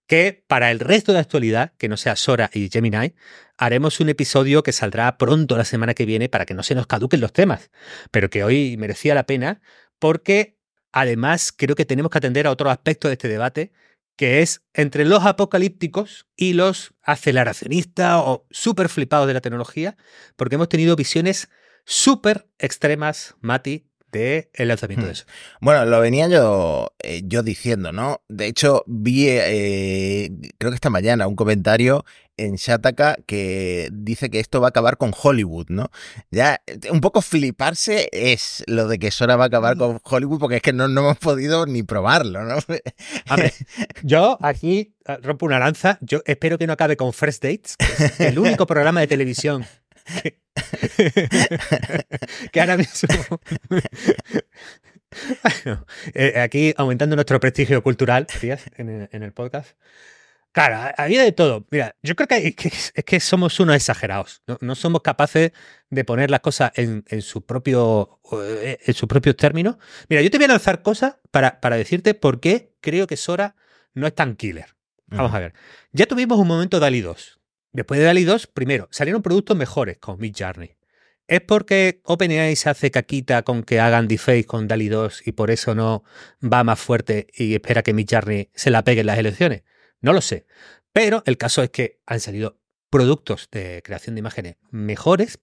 que 0.07 0.45
para 0.47 0.71
el 0.71 0.79
resto 0.79 1.13
de 1.13 1.19
actualidad, 1.19 1.73
que 1.77 1.89
no 1.89 1.97
sea 1.97 2.15
Sora 2.15 2.49
y 2.55 2.71
Gemini, 2.71 3.15
haremos 3.57 3.99
un 3.99 4.09
episodio 4.09 4.63
que 4.63 4.73
saldrá 4.73 5.19
pronto 5.19 5.57
la 5.57 5.65
semana 5.65 5.95
que 5.95 6.07
viene 6.07 6.29
para 6.29 6.47
que 6.47 6.55
no 6.55 6.63
se 6.63 6.77
nos 6.77 6.87
caduquen 6.87 7.21
los 7.21 7.33
temas, 7.33 7.71
pero 8.13 8.31
que 8.31 8.45
hoy 8.45 8.77
merecía 8.77 9.17
la 9.17 9.27
pena 9.27 9.61
porque 9.99 10.58
además 10.93 11.53
creo 11.57 11.77
que 11.77 11.85
tenemos 11.85 12.11
que 12.11 12.19
atender 12.19 12.47
a 12.47 12.51
otro 12.51 12.71
aspecto 12.71 13.09
de 13.09 13.15
este 13.15 13.29
debate, 13.29 13.73
que 14.17 14.43
es 14.43 14.63
entre 14.75 15.05
los 15.05 15.25
apocalípticos 15.25 16.27
y 16.37 16.53
los 16.55 16.93
aceleracionistas 17.03 18.15
o 18.17 18.47
súper 18.51 18.89
flipados 18.89 19.29
de 19.29 19.35
la 19.35 19.41
tecnología, 19.41 19.97
porque 20.37 20.57
hemos 20.57 20.69
tenido 20.69 20.97
visiones 20.97 21.49
súper 21.85 22.49
extremas, 22.59 23.37
Mati, 23.41 23.87
del 24.13 24.47
lanzamiento 24.57 25.07
de 25.07 25.13
Hmm. 25.13 25.13
eso. 25.13 25.25
Bueno, 25.61 25.85
lo 25.85 26.01
venía 26.01 26.29
yo, 26.29 26.93
eh, 27.03 27.23
yo 27.25 27.43
diciendo, 27.43 27.93
¿no? 27.93 28.23
De 28.29 28.47
hecho, 28.47 28.85
vi, 28.87 29.27
eh, 29.29 30.31
creo 30.59 30.71
que 30.71 30.77
esta 30.77 30.91
mañana, 30.91 31.27
un 31.27 31.37
comentario 31.37 32.05
en 32.37 32.55
Shataka 32.55 33.17
que 33.27 33.89
dice 33.93 34.31
que 34.31 34.39
esto 34.41 34.61
va 34.61 34.69
a 34.69 34.71
acabar 34.71 34.97
con 34.97 35.13
Hollywood, 35.21 35.67
¿no? 35.71 35.91
Ya, 36.31 36.63
eh, 36.67 36.79
un 36.91 37.01
poco 37.01 37.21
fliparse 37.21 38.09
es 38.13 38.63
lo 38.67 38.87
de 38.87 38.99
que 38.99 39.11
Sora 39.11 39.37
va 39.37 39.45
a 39.45 39.47
acabar 39.49 39.77
con 39.77 40.01
Hollywood 40.03 40.39
porque 40.39 40.57
es 40.57 40.63
que 40.63 40.73
no, 40.73 40.89
no 40.89 41.01
hemos 41.01 41.19
podido 41.19 41.67
ni 41.67 41.83
probarlo, 41.83 42.45
¿no? 42.45 42.59
Hombre, 43.29 43.53
yo 44.03 44.39
aquí 44.41 44.95
rompo 45.23 45.47
una 45.47 45.59
lanza. 45.59 45.99
Yo 46.01 46.23
espero 46.27 46.59
que 46.59 46.67
no 46.67 46.75
acabe 46.75 46.97
con 46.97 47.13
First 47.13 47.43
Dates, 47.43 47.77
que 47.77 48.05
es 48.05 48.21
el 48.21 48.39
único 48.39 48.67
programa 48.67 49.01
de 49.01 49.09
televisión 49.09 49.67
que, 50.23 50.41
que 52.53 52.61
ahora 52.61 52.77
mismo. 52.77 53.41
Bueno, 55.65 55.87
eh, 56.15 56.41
aquí 56.41 56.75
aumentando 56.77 57.17
nuestro 57.17 57.41
prestigio 57.41 57.83
cultural, 57.83 58.27
en 58.77 58.89
el, 58.89 59.09
en 59.13 59.23
el 59.23 59.33
podcast. 59.33 59.77
Claro, 60.53 60.93
había 60.97 61.23
de 61.23 61.33
todo. 61.33 61.67
Mira, 61.71 61.95
yo 62.03 62.17
creo 62.17 62.27
que, 62.27 62.55
es 62.95 63.05
que 63.05 63.21
somos 63.21 63.61
unos 63.61 63.77
exagerados. 63.77 64.43
No, 64.47 64.59
no 64.61 64.75
somos 64.75 65.03
capaces 65.03 65.53
de 65.91 66.05
poner 66.05 66.31
las 66.31 66.41
cosas 66.41 66.73
en, 66.75 67.05
en 67.09 67.23
su 67.23 67.45
propio, 67.45 68.21
eh, 68.33 68.79
en 68.85 68.95
sus 68.95 69.09
propios 69.09 69.37
términos. 69.37 69.77
Mira, 70.09 70.23
yo 70.23 70.31
te 70.31 70.39
voy 70.39 70.47
a 70.47 70.49
lanzar 70.49 70.83
cosas 70.83 71.17
para, 71.31 71.61
para 71.61 71.77
decirte 71.77 72.15
por 72.15 72.41
qué 72.41 72.75
creo 72.81 73.07
que 73.07 73.17
Sora 73.17 73.57
no 73.95 74.07
es 74.07 74.15
tan 74.15 74.37
killer. 74.37 74.75
Vamos 75.07 75.33
a 75.33 75.39
ver. 75.39 75.55
Ya 75.93 76.07
tuvimos 76.07 76.39
un 76.39 76.49
momento 76.49 76.81
DALI 76.81 77.01
2. 77.01 77.38
Después 77.73 78.01
de 78.01 78.07
DALI 78.07 78.25
2, 78.25 78.47
primero, 78.49 78.89
salieron 78.91 79.23
productos 79.23 79.57
mejores 79.57 79.99
con 79.99 80.19
Mid 80.19 80.35
Journey. 80.37 80.77
¿Es 81.27 81.43
porque 81.43 82.01
OpenAI 82.05 82.57
se 82.57 82.71
hace 82.71 82.91
caquita 82.91 83.43
con 83.43 83.63
que 83.63 83.81
hagan 83.81 84.09
deepfake 84.09 84.47
con 84.47 84.67
DALI 84.67 84.89
2 84.89 85.27
y 85.27 85.33
por 85.33 85.51
eso 85.51 85.75
no 85.75 86.03
va 86.43 86.65
más 86.65 86.81
fuerte 86.81 87.27
y 87.35 87.55
espera 87.55 87.83
que 87.83 87.93
Mid 87.93 88.09
Journey 88.11 88.51
se 88.55 88.71
la 88.71 88.83
pegue 88.83 89.01
en 89.01 89.07
las 89.07 89.19
elecciones? 89.19 89.63
No 90.01 90.15
lo 90.15 90.23
sé. 90.23 90.47
Pero 90.93 91.23
el 91.27 91.37
caso 91.37 91.63
es 91.63 91.71
que 91.71 92.01
han 92.07 92.21
salido 92.21 92.59
productos 92.89 93.49
de 93.53 93.83
creación 93.85 94.15
de 94.15 94.21
imágenes 94.21 94.57
mejores, 94.71 95.39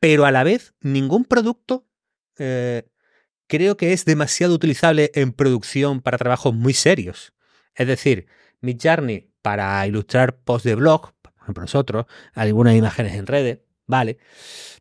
pero 0.00 0.24
a 0.24 0.32
la 0.32 0.42
vez 0.42 0.74
ningún 0.80 1.26
producto 1.26 1.86
eh, 2.38 2.88
creo 3.46 3.76
que 3.76 3.92
es 3.92 4.06
demasiado 4.06 4.54
utilizable 4.54 5.10
en 5.14 5.32
producción 5.32 6.00
para 6.00 6.16
trabajos 6.16 6.54
muy 6.54 6.72
serios. 6.72 7.34
Es 7.74 7.86
decir, 7.86 8.26
Midjourney 8.60 9.30
para 9.42 9.86
ilustrar 9.86 10.38
posts 10.38 10.64
de 10.64 10.74
blog, 10.74 11.12
ejemplo 11.46 11.62
nosotros, 11.62 12.06
algunas 12.34 12.74
imágenes 12.74 13.14
en 13.14 13.26
redes, 13.26 13.60
vale, 13.86 14.18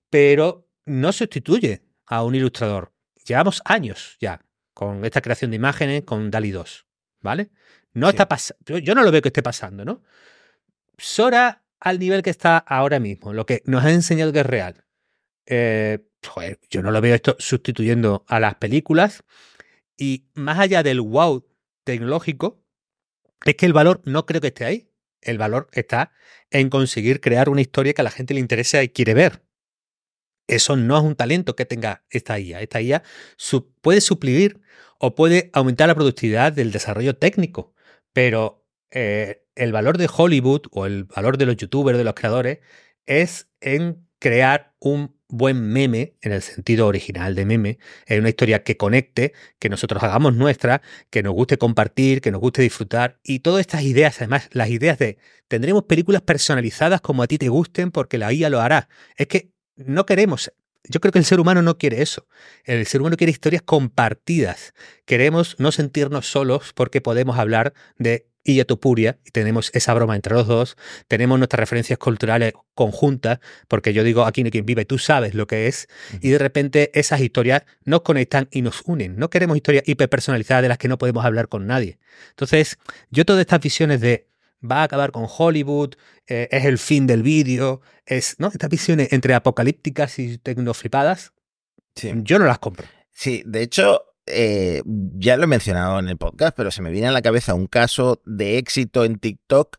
pero 0.10 0.68
no 0.86 1.12
sustituye 1.12 1.84
a 2.06 2.24
un 2.24 2.36
ilustrador. 2.36 2.92
Llevamos 3.26 3.62
años 3.66 4.18
ya 4.20 4.42
con 4.74 5.06
esta 5.06 5.22
creación 5.22 5.52
de 5.52 5.58
imágenes 5.58 6.04
con 6.04 6.30
DALI 6.30 6.52
2, 6.52 6.86
¿vale? 7.22 7.50
No 7.94 8.08
Sí. 8.08 8.12
está 8.12 8.28
pasando, 8.28 8.78
yo 8.80 8.94
no 8.94 9.04
lo 9.04 9.12
veo 9.12 9.22
que 9.22 9.30
esté 9.30 9.42
pasando, 9.42 9.86
¿no? 9.86 10.04
Sora 10.98 11.64
al 11.80 12.00
nivel 12.00 12.22
que 12.22 12.30
está 12.30 12.58
ahora 12.58 13.00
mismo, 13.00 13.34
lo 13.34 13.46
que 13.46 13.62
nos 13.66 13.84
ha 13.84 13.92
enseñado 13.92 14.32
que 14.34 14.40
es 14.40 14.46
real, 14.46 14.86
eh, 15.46 16.00
joder, 16.26 16.60
yo 16.70 16.82
no 16.82 16.92
lo 16.92 17.02
veo 17.02 17.16
esto 17.16 17.36
sustituyendo 17.40 18.26
a 18.28 18.40
las 18.40 18.56
películas. 18.56 19.24
Y 19.98 20.26
más 20.34 20.60
allá 20.60 20.84
del 20.84 21.00
wow 21.02 21.46
tecnológico, 21.84 22.62
es 23.46 23.56
que 23.56 23.66
el 23.66 23.74
valor 23.74 24.02
no 24.06 24.26
creo 24.26 24.42
que 24.42 24.48
esté 24.48 24.66
ahí. 24.66 24.90
El 25.26 25.38
valor 25.38 25.68
está 25.74 26.12
en 26.52 26.70
conseguir 26.70 27.20
crear 27.20 27.50
una 27.50 27.62
historia 27.62 27.94
que 27.94 28.02
a 28.02 28.04
la 28.04 28.12
gente 28.12 28.34
le 28.34 28.40
interesa 28.40 28.82
y 28.84 28.90
quiere 28.90 29.14
ver. 29.14 29.44
Eso 30.48 30.76
no 30.76 30.98
es 30.98 31.04
un 31.04 31.16
talento 31.16 31.56
que 31.56 31.66
tenga 31.66 32.06
esta 32.10 32.40
IA. 32.40 32.62
Esta 32.62 32.82
IA 32.82 33.04
puede 33.82 34.00
suplir 34.00 34.62
o 35.00 35.16
puede 35.16 35.50
aumentar 35.54 35.88
la 35.88 35.96
productividad 35.96 36.54
del 36.54 36.72
desarrollo 36.72 37.18
técnico, 37.18 37.74
pero 38.14 38.66
eh, 38.92 39.44
el 39.56 39.72
valor 39.72 39.98
de 39.98 40.10
Hollywood 40.14 40.62
o 40.72 40.86
el 40.86 41.06
valor 41.06 41.38
de 41.38 41.48
los 41.48 41.58
youtubers, 41.58 41.98
de 41.98 42.04
los 42.04 42.14
creadores, 42.14 42.60
es 43.06 43.50
en 43.60 44.08
crear 44.20 44.76
un 44.80 45.20
buen 45.28 45.62
meme, 45.72 46.16
en 46.22 46.32
el 46.32 46.42
sentido 46.42 46.88
original 46.88 47.36
de 47.36 47.46
meme, 47.46 47.80
en 48.06 48.20
una 48.20 48.30
historia 48.30 48.64
que 48.64 48.78
conecte, 48.78 49.34
que 49.60 49.70
nosotros 49.70 50.02
hagamos 50.04 50.36
nuestra, 50.36 50.82
que 51.10 51.24
nos 51.24 51.34
guste 51.34 51.58
compartir, 51.58 52.22
que 52.22 52.32
nos 52.32 52.42
guste 52.42 52.62
disfrutar. 52.62 53.20
Y 53.24 53.40
todas 53.40 53.62
estas 53.62 53.84
ideas, 53.84 54.18
además, 54.18 54.50
las 54.52 54.70
ideas 54.70 55.00
de 55.00 55.18
tendremos 55.48 55.84
películas 55.84 56.22
personalizadas 56.22 57.02
como 57.02 57.24
a 57.24 57.28
ti 57.28 57.38
te 57.38 57.50
gusten 57.50 57.92
porque 57.92 58.18
la 58.18 58.32
IA 58.34 58.50
lo 58.50 58.62
hará. 58.62 58.90
Es 59.18 59.28
que 59.28 59.52
no 59.76 60.06
queremos 60.06 60.52
yo 60.90 61.00
creo 61.00 61.12
que 61.12 61.20
el 61.20 61.26
ser 61.26 61.40
humano 61.40 61.62
no 61.62 61.78
quiere 61.78 62.02
eso. 62.02 62.28
El 62.64 62.86
ser 62.86 63.02
humano 63.02 63.18
quiere 63.18 63.32
historias 63.32 63.62
compartidas. 63.64 64.74
Queremos 65.06 65.56
no 65.60 65.72
sentirnos 65.72 66.28
solos 66.28 66.74
porque 66.74 67.02
podemos 67.02 67.38
hablar 67.38 67.74
de 67.98 68.28
y 68.46 68.64
Tupuria, 68.64 69.18
y 69.26 69.32
tenemos 69.32 69.72
esa 69.74 69.94
broma 69.96 70.16
entre 70.16 70.36
los 70.36 70.48
dos, 70.48 70.78
tenemos 71.08 71.38
nuestras 71.40 71.60
referencias 71.60 71.98
culturales 71.98 72.54
conjuntas, 72.76 73.40
porque 73.68 73.92
yo 73.92 74.04
digo 74.04 74.24
aquí 74.24 74.44
no 74.44 74.52
quien 74.52 74.66
vive, 74.66 74.86
tú 74.86 75.00
sabes 75.00 75.34
lo 75.34 75.48
que 75.48 75.68
es, 75.68 75.88
y 76.22 76.30
de 76.30 76.38
repente 76.38 76.92
esas 76.94 77.20
historias 77.22 77.64
nos 77.84 78.02
conectan 78.02 78.48
y 78.52 78.62
nos 78.62 78.84
unen. 78.86 79.18
No 79.18 79.32
queremos 79.32 79.58
historias 79.58 79.84
hiperpersonalizadas 79.88 80.62
de 80.62 80.70
las 80.70 80.78
que 80.78 80.88
no 80.88 81.00
podemos 81.00 81.26
hablar 81.26 81.50
con 81.50 81.66
nadie. 81.66 81.98
Entonces, 82.30 82.78
yo 83.10 83.26
todas 83.26 83.42
estas 83.42 83.60
visiones 83.62 84.00
de 84.00 84.28
va 84.64 84.82
a 84.82 84.84
acabar 84.84 85.12
con 85.12 85.26
Hollywood, 85.28 85.96
eh, 86.28 86.48
es 86.52 86.66
el 86.66 86.78
fin 86.78 87.08
del 87.08 87.24
vídeo, 87.24 87.82
es, 88.06 88.36
¿no? 88.40 88.48
Estas 88.48 88.70
visiones 88.70 89.12
entre 89.12 89.34
apocalípticas 89.34 90.20
y 90.20 90.38
tecnoflipadas, 90.38 91.34
yo 91.96 92.38
no 92.38 92.46
las 92.46 92.60
compro. 92.60 92.86
Sí, 93.12 93.42
de 93.46 93.64
hecho, 93.64 94.15
eh, 94.28 94.82
ya 94.86 95.38
lo 95.38 95.44
he 95.44 95.48
mencionado 95.48 96.00
en 96.00 96.10
el 96.10 96.18
podcast, 96.18 96.56
pero 96.56 96.72
se 96.72 96.82
me 96.82 96.92
viene 96.92 97.08
a 97.08 97.12
la 97.12 97.22
cabeza 97.22 97.54
un 97.54 97.68
caso 97.68 98.22
de 98.26 98.58
éxito 98.58 99.06
en 99.06 99.20
TikTok. 99.20 99.78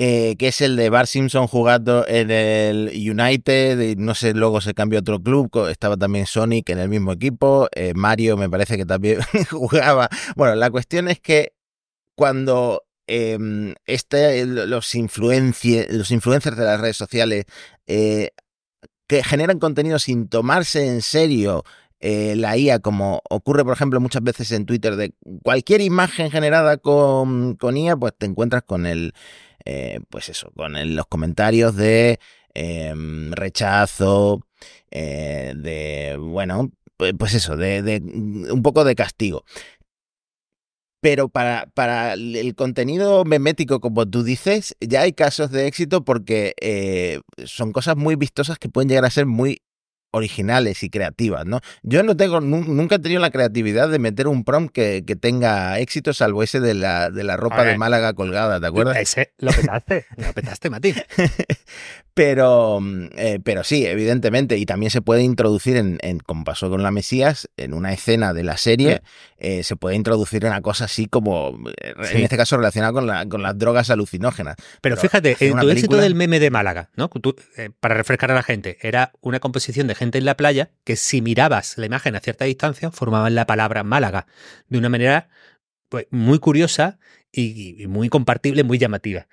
Eh, 0.00 0.36
que 0.38 0.46
es 0.48 0.60
el 0.60 0.76
de 0.76 0.90
Bar 0.90 1.08
Simpson 1.08 1.48
jugando 1.48 2.06
en 2.06 2.30
el 2.30 2.88
United, 2.94 3.96
no 3.96 4.14
sé, 4.14 4.32
luego 4.32 4.60
se 4.60 4.72
cambió 4.72 5.00
a 5.00 5.02
otro 5.02 5.20
club, 5.20 5.50
estaba 5.68 5.96
también 5.96 6.26
Sonic 6.26 6.70
en 6.70 6.78
el 6.78 6.88
mismo 6.88 7.10
equipo, 7.10 7.68
eh, 7.74 7.94
Mario 7.96 8.36
me 8.36 8.48
parece 8.48 8.76
que 8.76 8.86
también 8.86 9.18
jugaba. 9.50 10.08
Bueno, 10.36 10.54
la 10.54 10.70
cuestión 10.70 11.08
es 11.08 11.18
que 11.18 11.52
cuando 12.14 12.84
em, 13.08 13.74
este, 13.86 14.46
los, 14.46 14.68
los 14.68 14.94
influencers 14.94 16.56
de 16.56 16.64
las 16.64 16.80
redes 16.80 16.96
sociales 16.96 17.46
que 19.08 19.24
generan 19.24 19.58
contenido 19.58 19.98
sin 19.98 20.28
tomarse 20.28 20.86
en 20.86 21.02
serio 21.02 21.64
eh, 22.00 22.34
la 22.36 22.56
IA, 22.56 22.78
como 22.78 23.22
ocurre, 23.28 23.64
por 23.64 23.72
ejemplo, 23.72 24.00
muchas 24.00 24.22
veces 24.22 24.52
en 24.52 24.66
Twitter, 24.66 24.96
de 24.96 25.14
cualquier 25.42 25.80
imagen 25.80 26.30
generada 26.30 26.76
con, 26.76 27.56
con 27.56 27.76
IA, 27.76 27.96
pues 27.96 28.14
te 28.16 28.26
encuentras 28.26 28.62
con 28.62 28.86
el, 28.86 29.14
eh, 29.64 30.00
pues 30.08 30.28
eso, 30.28 30.52
con 30.56 30.74
los 30.94 31.06
comentarios 31.06 31.74
de 31.74 32.20
em, 32.54 33.32
rechazo, 33.32 34.46
eh, 34.90 35.54
de, 35.56 36.16
bueno, 36.20 36.70
pues 37.18 37.34
eso, 37.34 37.56
de, 37.56 37.82
de, 37.82 38.00
un 38.52 38.62
poco 38.62 38.84
de 38.84 38.94
castigo. 38.94 39.44
Pero 41.00 41.28
para, 41.28 41.66
para, 41.74 42.14
el 42.14 42.54
contenido 42.56 43.24
memético, 43.24 43.80
como 43.80 44.08
tú 44.08 44.24
dices, 44.24 44.76
ya 44.80 45.02
hay 45.02 45.12
casos 45.12 45.52
de 45.52 45.68
éxito 45.68 46.04
porque 46.04 47.22
son 47.44 47.72
cosas 47.72 47.96
muy 47.96 48.16
vistosas 48.16 48.58
que 48.58 48.68
pueden 48.68 48.88
llegar 48.88 49.04
a 49.04 49.10
ser 49.10 49.26
muy 49.26 49.62
originales 50.10 50.82
y 50.82 50.90
creativas, 50.90 51.44
¿no? 51.46 51.60
Yo 51.82 52.02
no 52.02 52.16
tengo, 52.16 52.40
nunca 52.40 52.96
he 52.96 52.98
tenido 52.98 53.20
la 53.20 53.30
creatividad 53.30 53.88
de 53.88 53.98
meter 53.98 54.26
un 54.26 54.44
prompt 54.44 54.72
que, 54.72 55.04
que 55.06 55.16
tenga 55.16 55.78
éxito, 55.78 56.12
salvo 56.12 56.42
ese 56.42 56.60
de 56.60 56.74
la, 56.74 57.10
de 57.10 57.24
la 57.24 57.36
ropa 57.36 57.64
de 57.64 57.76
Málaga 57.76 58.14
colgada, 58.14 58.60
¿te 58.60 58.66
acuerdas? 58.66 58.96
Ese 59.08 59.32
lo 59.38 59.52
petaste, 59.52 60.06
lo 60.16 60.32
petaste, 60.32 60.70
Mati. 60.70 60.94
pero, 62.14 62.80
mm, 62.80 63.06
eh, 63.16 63.38
pero 63.42 63.64
sí, 63.64 63.86
evidentemente, 63.86 64.56
y 64.56 64.66
también 64.66 64.90
se 64.90 65.02
puede 65.02 65.22
introducir, 65.22 65.76
en, 65.76 65.98
en, 66.02 66.18
como 66.18 66.44
pasó 66.44 66.70
con 66.70 66.82
la 66.82 66.90
Mesías, 66.90 67.48
en 67.56 67.74
una 67.74 67.92
escena 67.92 68.32
de 68.32 68.44
la 68.44 68.56
serie, 68.56 69.02
eh, 69.38 69.62
se 69.62 69.76
puede 69.76 69.96
introducir 69.96 70.44
una 70.44 70.60
cosa 70.60 70.86
así 70.86 71.06
como, 71.06 71.58
eh, 71.82 71.94
en 72.12 72.22
este 72.22 72.36
caso 72.36 72.56
relacionada 72.56 72.92
con, 72.92 73.06
la, 73.06 73.26
con 73.26 73.42
las 73.42 73.56
drogas 73.58 73.90
alucinógenas. 73.90 74.56
Pero, 74.80 74.96
fíjate, 74.96 75.36
en 75.40 75.58
tu 75.58 75.70
éxito 75.70 75.96
del 75.96 76.14
meme 76.14 76.40
de 76.40 76.50
Málaga, 76.50 76.90
¿no? 76.96 77.10
para 77.80 77.94
refrescar 77.94 78.30
a 78.30 78.34
la 78.34 78.42
gente, 78.42 78.78
era 78.80 79.12
una 79.20 79.38
composición 79.40 79.86
de 79.86 79.94
gente 79.98 80.18
en 80.18 80.24
la 80.24 80.36
playa 80.36 80.70
que 80.84 80.96
si 80.96 81.20
mirabas 81.20 81.76
la 81.76 81.86
imagen 81.86 82.16
a 82.16 82.20
cierta 82.20 82.46
distancia 82.46 82.90
formaban 82.90 83.34
la 83.34 83.46
palabra 83.46 83.82
Málaga 83.84 84.26
de 84.68 84.78
una 84.78 84.88
manera 84.88 85.28
pues, 85.90 86.06
muy 86.10 86.38
curiosa 86.38 86.98
y, 87.30 87.86
muy 87.88 88.08
compartible, 88.08 88.64
muy 88.64 88.78
llamativa. 88.78 89.28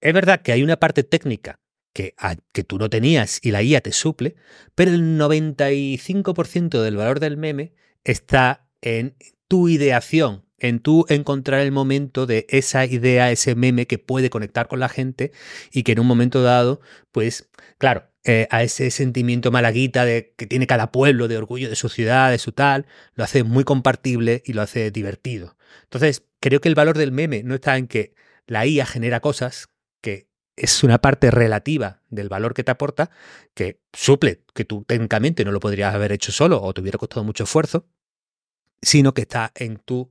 Es 0.00 0.14
verdad 0.14 0.40
que 0.40 0.52
hay 0.52 0.62
una 0.62 0.78
parte 0.78 1.02
técnica 1.02 1.60
que, 1.92 2.14
que 2.52 2.64
tú 2.64 2.78
no 2.78 2.88
tenías 2.88 3.40
y 3.42 3.50
la 3.50 3.62
IA 3.62 3.82
te 3.82 3.92
suple, 3.92 4.36
pero 4.74 4.90
el 4.90 5.18
95% 5.18 6.82
del 6.82 6.96
valor 6.96 7.20
del 7.20 7.36
meme 7.36 7.74
está 8.04 8.66
en 8.80 9.16
tu 9.48 9.68
ideación, 9.68 10.45
en 10.58 10.80
tú 10.80 11.04
encontrar 11.08 11.60
el 11.60 11.72
momento 11.72 12.26
de 12.26 12.46
esa 12.48 12.86
idea, 12.86 13.30
ese 13.30 13.54
meme 13.54 13.86
que 13.86 13.98
puede 13.98 14.30
conectar 14.30 14.68
con 14.68 14.80
la 14.80 14.88
gente 14.88 15.32
y 15.72 15.82
que 15.82 15.92
en 15.92 16.00
un 16.00 16.06
momento 16.06 16.42
dado, 16.42 16.80
pues, 17.12 17.50
claro, 17.78 18.08
eh, 18.24 18.48
a 18.50 18.62
ese 18.62 18.90
sentimiento 18.90 19.52
malaguita 19.52 20.04
de, 20.04 20.34
que 20.36 20.46
tiene 20.46 20.66
cada 20.66 20.90
pueblo 20.90 21.28
de 21.28 21.36
orgullo 21.36 21.68
de 21.68 21.76
su 21.76 21.88
ciudad, 21.88 22.30
de 22.30 22.38
su 22.38 22.52
tal, 22.52 22.86
lo 23.14 23.24
hace 23.24 23.44
muy 23.44 23.64
compartible 23.64 24.42
y 24.44 24.52
lo 24.52 24.62
hace 24.62 24.90
divertido. 24.90 25.56
Entonces, 25.84 26.24
creo 26.40 26.60
que 26.60 26.68
el 26.68 26.74
valor 26.74 26.98
del 26.98 27.12
meme 27.12 27.42
no 27.44 27.54
está 27.54 27.76
en 27.76 27.86
que 27.86 28.14
la 28.46 28.66
IA 28.66 28.86
genera 28.86 29.20
cosas, 29.20 29.68
que 30.00 30.28
es 30.56 30.82
una 30.82 30.98
parte 30.98 31.30
relativa 31.30 32.02
del 32.08 32.28
valor 32.28 32.54
que 32.54 32.64
te 32.64 32.72
aporta, 32.72 33.10
que 33.54 33.80
suple 33.92 34.42
que 34.54 34.64
tú 34.64 34.84
técnicamente 34.84 35.44
no 35.44 35.52
lo 35.52 35.60
podrías 35.60 35.94
haber 35.94 36.12
hecho 36.12 36.32
solo 36.32 36.60
o 36.62 36.74
te 36.74 36.80
hubiera 36.80 36.98
costado 36.98 37.24
mucho 37.24 37.44
esfuerzo, 37.44 37.86
sino 38.82 39.14
que 39.14 39.22
está 39.22 39.52
en 39.54 39.78
tu 39.78 40.10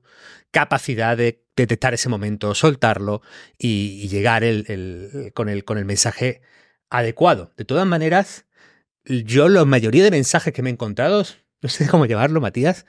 capacidad 0.50 1.16
de 1.16 1.44
detectar 1.56 1.94
ese 1.94 2.08
momento, 2.08 2.54
soltarlo 2.54 3.22
y, 3.58 4.08
llegar 4.08 4.42
con, 5.34 5.48
el, 5.48 5.64
con 5.64 5.78
el 5.78 5.84
mensaje 5.84 6.42
adecuado. 6.90 7.52
De 7.56 7.64
todas 7.64 7.86
maneras, 7.86 8.46
yo 9.04 9.48
la 9.48 9.64
mayoría 9.64 10.04
de 10.04 10.10
mensajes 10.10 10.52
que 10.52 10.62
me 10.62 10.70
he 10.70 10.72
encontrado, 10.72 11.24
no 11.62 11.68
sé 11.68 11.86
cómo 11.86 12.06
llevarlo, 12.06 12.40
Matías, 12.40 12.86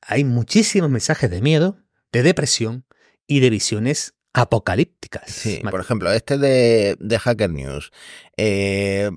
hay 0.00 0.24
muchísimos 0.24 0.90
mensajes 0.90 1.30
de 1.30 1.42
miedo, 1.42 1.78
de 2.12 2.22
depresión 2.22 2.84
y 3.26 3.40
de 3.40 3.50
visiones 3.50 4.14
apocalípticas. 4.32 5.30
Sí, 5.30 5.60
por 5.68 5.80
ejemplo, 5.80 6.12
este 6.12 6.38
de, 6.38 6.96
de 7.00 7.18
Hacker 7.18 7.50
News. 7.50 7.90
Eh, 8.36 9.10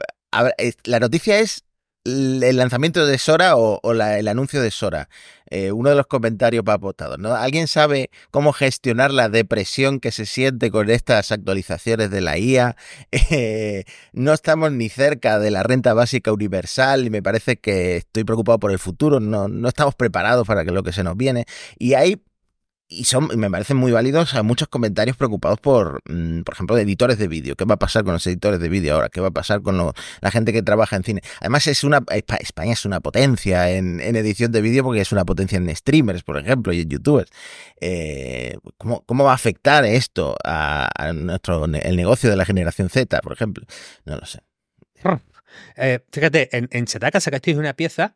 la 0.86 1.00
noticia 1.00 1.39
es 1.39 1.66
el 2.04 2.58
lanzamiento 2.58 3.06
de 3.06 3.18
Sora 3.18 3.56
o, 3.56 3.80
el 3.93 4.28
anuncio 4.28 4.62
de 4.62 4.72
Sora. 4.72 5.10
Eh, 5.49 5.72
uno 5.72 5.89
de 5.89 5.95
los 5.95 6.08
comentarios 6.08 6.64
para 6.64 6.78
apostados, 6.78 7.20
¿no? 7.20 7.36
¿Alguien 7.36 7.68
sabe 7.68 8.10
cómo 8.32 8.54
gestionar 8.54 9.12
la 9.12 9.28
depresión 9.28 9.99
que 9.99 10.12
se 10.12 10.26
siente 10.26 10.72
con 10.72 10.89
estas 10.89 11.32
actualizaciones 11.32 12.10
de 12.10 12.22
la 12.22 12.38
IA? 12.38 12.76
Eh, 13.34 13.86
no 14.14 14.34
estamos 14.34 14.72
ni 14.72 14.89
cerca 14.89 15.39
de 15.39 15.52
la 15.52 15.64
renta 15.64 15.93
básica 15.93 16.34
universal 16.34 17.06
y 17.06 17.10
me 17.10 17.24
parece 17.24 17.58
que 17.58 17.97
estoy 17.97 18.24
preocupado 18.24 18.60
por 18.60 18.72
el 18.72 18.80
futuro. 18.80 19.20
No, 19.20 19.47
no 19.47 19.70
estamos 19.70 19.95
preparados 19.95 20.45
para 20.47 20.64
lo 20.64 20.84
que 20.84 20.91
se 20.91 21.04
nos 21.04 21.16
viene. 21.16 21.45
Y 21.78 21.93
hay 21.93 22.22
y 22.92 23.06
son, 23.06 23.30
me 23.39 23.50
parecen 23.50 23.78
muy 23.78 23.94
válidos 23.94 24.36
a 24.36 24.44
muchos 24.44 24.68
comentarios 24.68 25.16
preocupados 25.16 25.60
por, 25.62 26.02
mm, 26.10 26.42
por 26.42 26.54
ejemplo, 26.54 26.76
de 26.76 26.82
editores 26.82 27.18
de 27.18 27.30
vídeo. 27.30 27.56
¿Qué 27.56 27.64
va 27.64 27.76
a 27.76 27.80
pasar 27.80 28.04
con 28.04 28.14
los 28.14 28.28
editores 28.28 28.60
de 28.60 28.68
vídeo 28.68 28.96
ahora? 28.96 29.08
¿Qué 29.08 29.22
va 29.22 29.30
a 29.30 29.32
pasar 29.32 29.62
con 29.62 29.78
la 30.20 30.32
gente 30.32 30.52
que 30.52 30.62
trabaja 30.62 30.98
en 30.98 31.04
cine? 31.04 31.22
Además, 31.39 31.66
es 31.68 31.86
una 31.86 32.04
España 32.10 32.74
es 32.74 32.86
una 32.86 33.00
potencia 33.00 33.72
en, 33.72 34.02
edición 34.02 34.52
de 34.52 34.62
vídeo 34.62 34.84
porque 34.84 35.00
es 35.00 35.12
una 35.14 35.24
potencia 35.24 35.58
en 35.58 35.74
streamers, 35.74 36.24
por 36.24 36.38
ejemplo, 36.38 36.74
y 36.74 36.82
en 36.82 36.89
youtubers. 36.89 37.32
Eh, 37.80 38.58
¿cómo, 38.78 39.24
va 39.24 39.32
a 39.32 39.36
afectar 39.36 39.86
esto 39.86 40.36
a, 40.44 40.89
nuestro 41.14 41.66
el 41.66 41.96
negocio 41.96 42.30
de 42.30 42.36
la 42.36 42.44
generación 42.44 42.89
Z, 42.89 43.22
por 43.22 43.32
ejemplo? 43.32 43.66
No 44.06 44.18
lo 44.18 44.26
sé. 44.26 44.42
Eh, 45.76 46.00
fíjate, 46.14 46.56
en, 46.56 46.70
en 46.72 46.86
Chetaka 46.86 47.20
sacasteis 47.20 47.58
una 47.58 47.74
pieza 47.74 48.16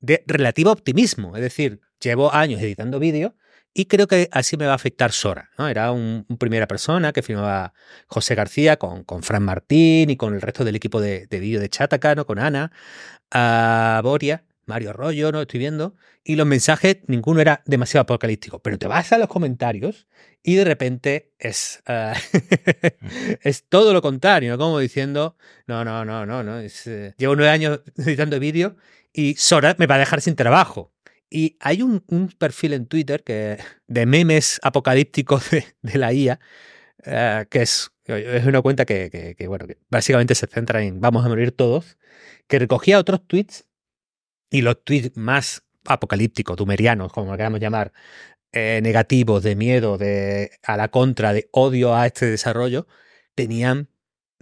de 0.00 0.24
relativo 0.26 0.72
optimismo. 0.72 1.36
Es 1.36 1.42
decir, 1.42 1.82
llevo 2.00 2.32
años 2.32 2.62
editando 2.62 2.98
vídeo 2.98 3.34
Y 3.72 3.86
creo 3.86 4.06
que 4.06 4.28
así 4.32 4.56
me 4.56 4.66
va 4.66 4.72
a 4.72 4.76
afectar 4.76 5.12
Sora. 5.12 5.50
¿no? 5.56 5.68
Era 5.68 5.92
un, 5.92 6.26
primera 6.38 6.66
persona 6.66 7.12
que 7.12 7.22
firmaba 7.22 7.72
José 8.06 8.34
García 8.34 8.76
con, 8.76 9.04
Fran 9.22 9.44
Martín 9.44 10.10
y 10.10 10.16
con 10.16 10.34
el 10.34 10.40
resto 10.40 10.64
del 10.64 10.76
equipo 10.76 11.00
de, 11.00 11.26
de 11.26 11.40
vídeo 11.40 11.60
de 11.60 11.68
Chataka, 11.68 12.14
¿no? 12.14 12.26
con 12.26 12.38
Ana, 12.38 12.72
a 13.30 14.00
Boria, 14.02 14.44
Mario 14.70 14.90
Arroyo, 14.90 15.32
¿no? 15.32 15.42
Estoy 15.42 15.58
viendo. 15.58 15.94
Y 16.24 16.36
los 16.36 16.46
mensajes, 16.46 16.98
ninguno 17.06 17.40
era 17.40 17.62
demasiado 17.66 18.02
apocalíptico. 18.02 18.60
Pero 18.60 18.78
te 18.78 18.86
vas 18.86 19.12
a 19.12 19.18
los 19.18 19.28
comentarios 19.28 20.06
y 20.42 20.54
de 20.54 20.64
repente 20.64 21.32
es, 21.38 21.82
uh, 21.88 22.16
es 23.42 23.64
todo 23.68 23.92
lo 23.92 24.00
contrario, 24.00 24.56
como 24.56 24.78
diciendo, 24.78 25.36
no, 25.66 25.84
no, 25.84 26.04
no, 26.04 26.24
no, 26.24 26.42
no. 26.42 26.58
Es, 26.60 26.86
uh, 26.86 27.12
llevo 27.18 27.36
nueve 27.36 27.50
años 27.50 27.80
editando 27.98 28.38
vídeo 28.38 28.76
y 29.12 29.34
Sora 29.34 29.74
me 29.78 29.86
va 29.86 29.96
a 29.96 29.98
dejar 29.98 30.20
sin 30.20 30.36
trabajo. 30.36 30.92
Y 31.30 31.56
hay 31.60 31.82
un, 31.82 32.02
un 32.08 32.28
perfil 32.28 32.72
en 32.72 32.86
Twitter 32.86 33.22
que, 33.22 33.58
de 33.86 34.06
memes 34.06 34.60
apocalípticos 34.62 35.50
de, 35.50 35.98
la 35.98 36.12
IA, 36.12 36.40
uh, 37.06 37.48
que 37.48 37.62
es, 37.62 37.92
es 38.04 38.44
una 38.44 38.60
cuenta 38.62 38.84
que, 38.84 39.34
que, 39.38 39.46
bueno, 39.46 39.66
que 39.66 39.78
básicamente 39.88 40.34
se 40.34 40.46
centra 40.46 40.82
en 40.82 41.00
vamos 41.00 41.24
a 41.24 41.28
morir 41.28 41.52
todos, 41.52 41.96
que 42.48 42.58
recogía 42.58 42.98
otros 42.98 43.26
tweets 43.26 43.66
y 44.50 44.62
los 44.62 44.82
tweets 44.84 45.16
más 45.16 45.62
apocalípticos, 45.86 46.56
tumerianos, 46.56 47.12
como 47.12 47.30
lo 47.30 47.36
queramos 47.36 47.60
llamar, 47.60 47.92
eh, 48.52 48.80
negativos, 48.82 49.44
de 49.44 49.54
miedo, 49.54 49.96
de 49.96 50.50
a 50.64 50.76
la 50.76 50.88
contra, 50.88 51.32
de 51.32 51.48
odio 51.52 51.94
a 51.94 52.06
este 52.06 52.26
desarrollo, 52.26 52.88
tenían 53.36 53.88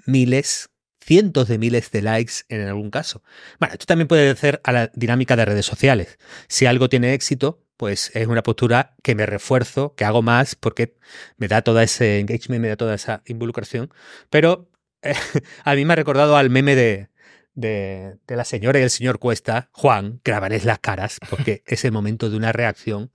miles, 0.07 0.70
cientos 1.09 1.48
de 1.48 1.56
miles 1.56 1.90
de 1.90 2.02
likes 2.02 2.34
en 2.50 2.68
algún 2.68 2.90
caso. 2.90 3.22
Bueno, 3.59 3.72
esto 3.72 3.86
también 3.86 4.09
puede 4.09 4.36
ser 4.36 4.61
a 4.62 4.72
la 4.72 4.90
dinámica 4.94 5.36
de 5.36 5.46
redes 5.46 5.64
sociales. 5.64 6.18
Si 6.48 6.66
algo 6.66 6.90
tiene 6.90 7.14
éxito, 7.14 7.64
pues 7.78 8.11
es 8.14 8.26
una 8.26 8.42
postura 8.42 8.94
que 9.02 9.14
me 9.14 9.24
refuerzo, 9.24 9.94
que 9.94 10.04
hago 10.04 10.20
más, 10.20 10.54
porque 10.54 10.96
me 11.38 11.48
da 11.48 11.62
todo 11.62 11.80
ese 11.80 12.20
engagement, 12.20 12.61
me 12.61 12.68
da 12.68 12.76
toda 12.76 12.94
esa 12.94 13.22
involucración. 13.24 13.90
Pero 14.28 14.70
eh, 15.00 15.14
a 15.64 15.74
mí 15.74 15.86
me 15.86 15.94
ha 15.94 15.96
recordado 15.96 16.36
al 16.36 16.50
meme 16.50 16.74
de, 16.74 17.09
de, 17.54 18.18
de, 18.26 18.36
la 18.36 18.44
señora 18.44 18.78
y 18.78 18.82
el 18.82 18.90
señor 18.90 19.18
Cuesta, 19.18 19.70
Juan, 19.72 20.20
grabarles 20.22 20.66
las 20.66 20.78
caras, 20.78 21.20
porque 21.30 21.62
es 21.66 21.86
el 21.86 21.92
momento 21.92 22.28
de 22.28 22.36
una 22.36 22.52
reacción 22.52 23.11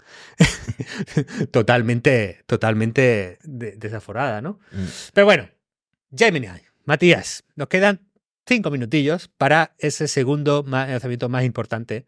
totalmente, 1.52 2.42
totalmente 2.48 3.38
de, 3.44 3.74
desaforada, 3.74 4.42
¿no? 4.42 4.60
Mm. 4.72 4.86
Pero 5.14 5.26
bueno, 5.26 5.50
Gemini, 6.12 6.48
Matías, 6.86 7.44
nos 7.56 7.70
quedan 7.70 8.02
cinco 8.46 8.70
minutillos 8.70 9.30
para 9.38 9.74
ese 9.78 10.08
segundo 10.08 10.66
lanzamiento 10.68 11.30
más 11.30 11.46
importante, 11.46 12.06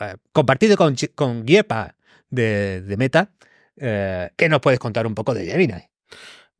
eh, 0.00 0.16
compartido 0.32 0.76
con, 0.76 0.94
con 1.14 1.46
Giepa 1.46 1.96
de, 2.28 2.94
Meta. 2.98 3.32
Eh, 3.76 4.30
¿Qué 4.36 4.48
nos 4.48 4.60
puedes 4.60 4.78
contar 4.78 5.06
un 5.06 5.14
poco 5.14 5.32
de 5.32 5.46
Gemini? 5.46 5.88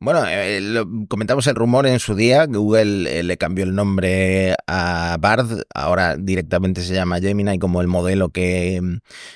Bueno, 0.00 0.24
eh, 0.26 0.84
comentamos 1.08 1.46
el 1.46 1.54
rumor 1.54 1.86
en 1.86 1.98
su 1.98 2.14
día, 2.14 2.46
Google 2.46 3.20
eh, 3.20 3.22
le 3.22 3.38
cambió 3.38 3.64
el 3.64 3.74
nombre 3.74 4.54
a 4.66 5.16
Bard, 5.20 5.62
ahora 5.74 6.16
directamente 6.16 6.82
se 6.82 6.94
llama 6.94 7.20
Gemini 7.20 7.58
como 7.58 7.80
el 7.80 7.86
modelo 7.86 8.28
que, 8.28 8.82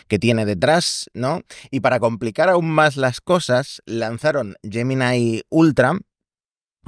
que 0.09 0.18
tiene 0.18 0.44
detrás, 0.44 1.09
¿no? 1.14 1.42
Y 1.70 1.80
para 1.80 2.00
complicar 2.00 2.48
aún 2.48 2.70
más 2.70 2.96
las 2.96 3.20
cosas, 3.20 3.80
lanzaron 3.86 4.56
Gemini 4.62 5.42
Ultra, 5.48 5.96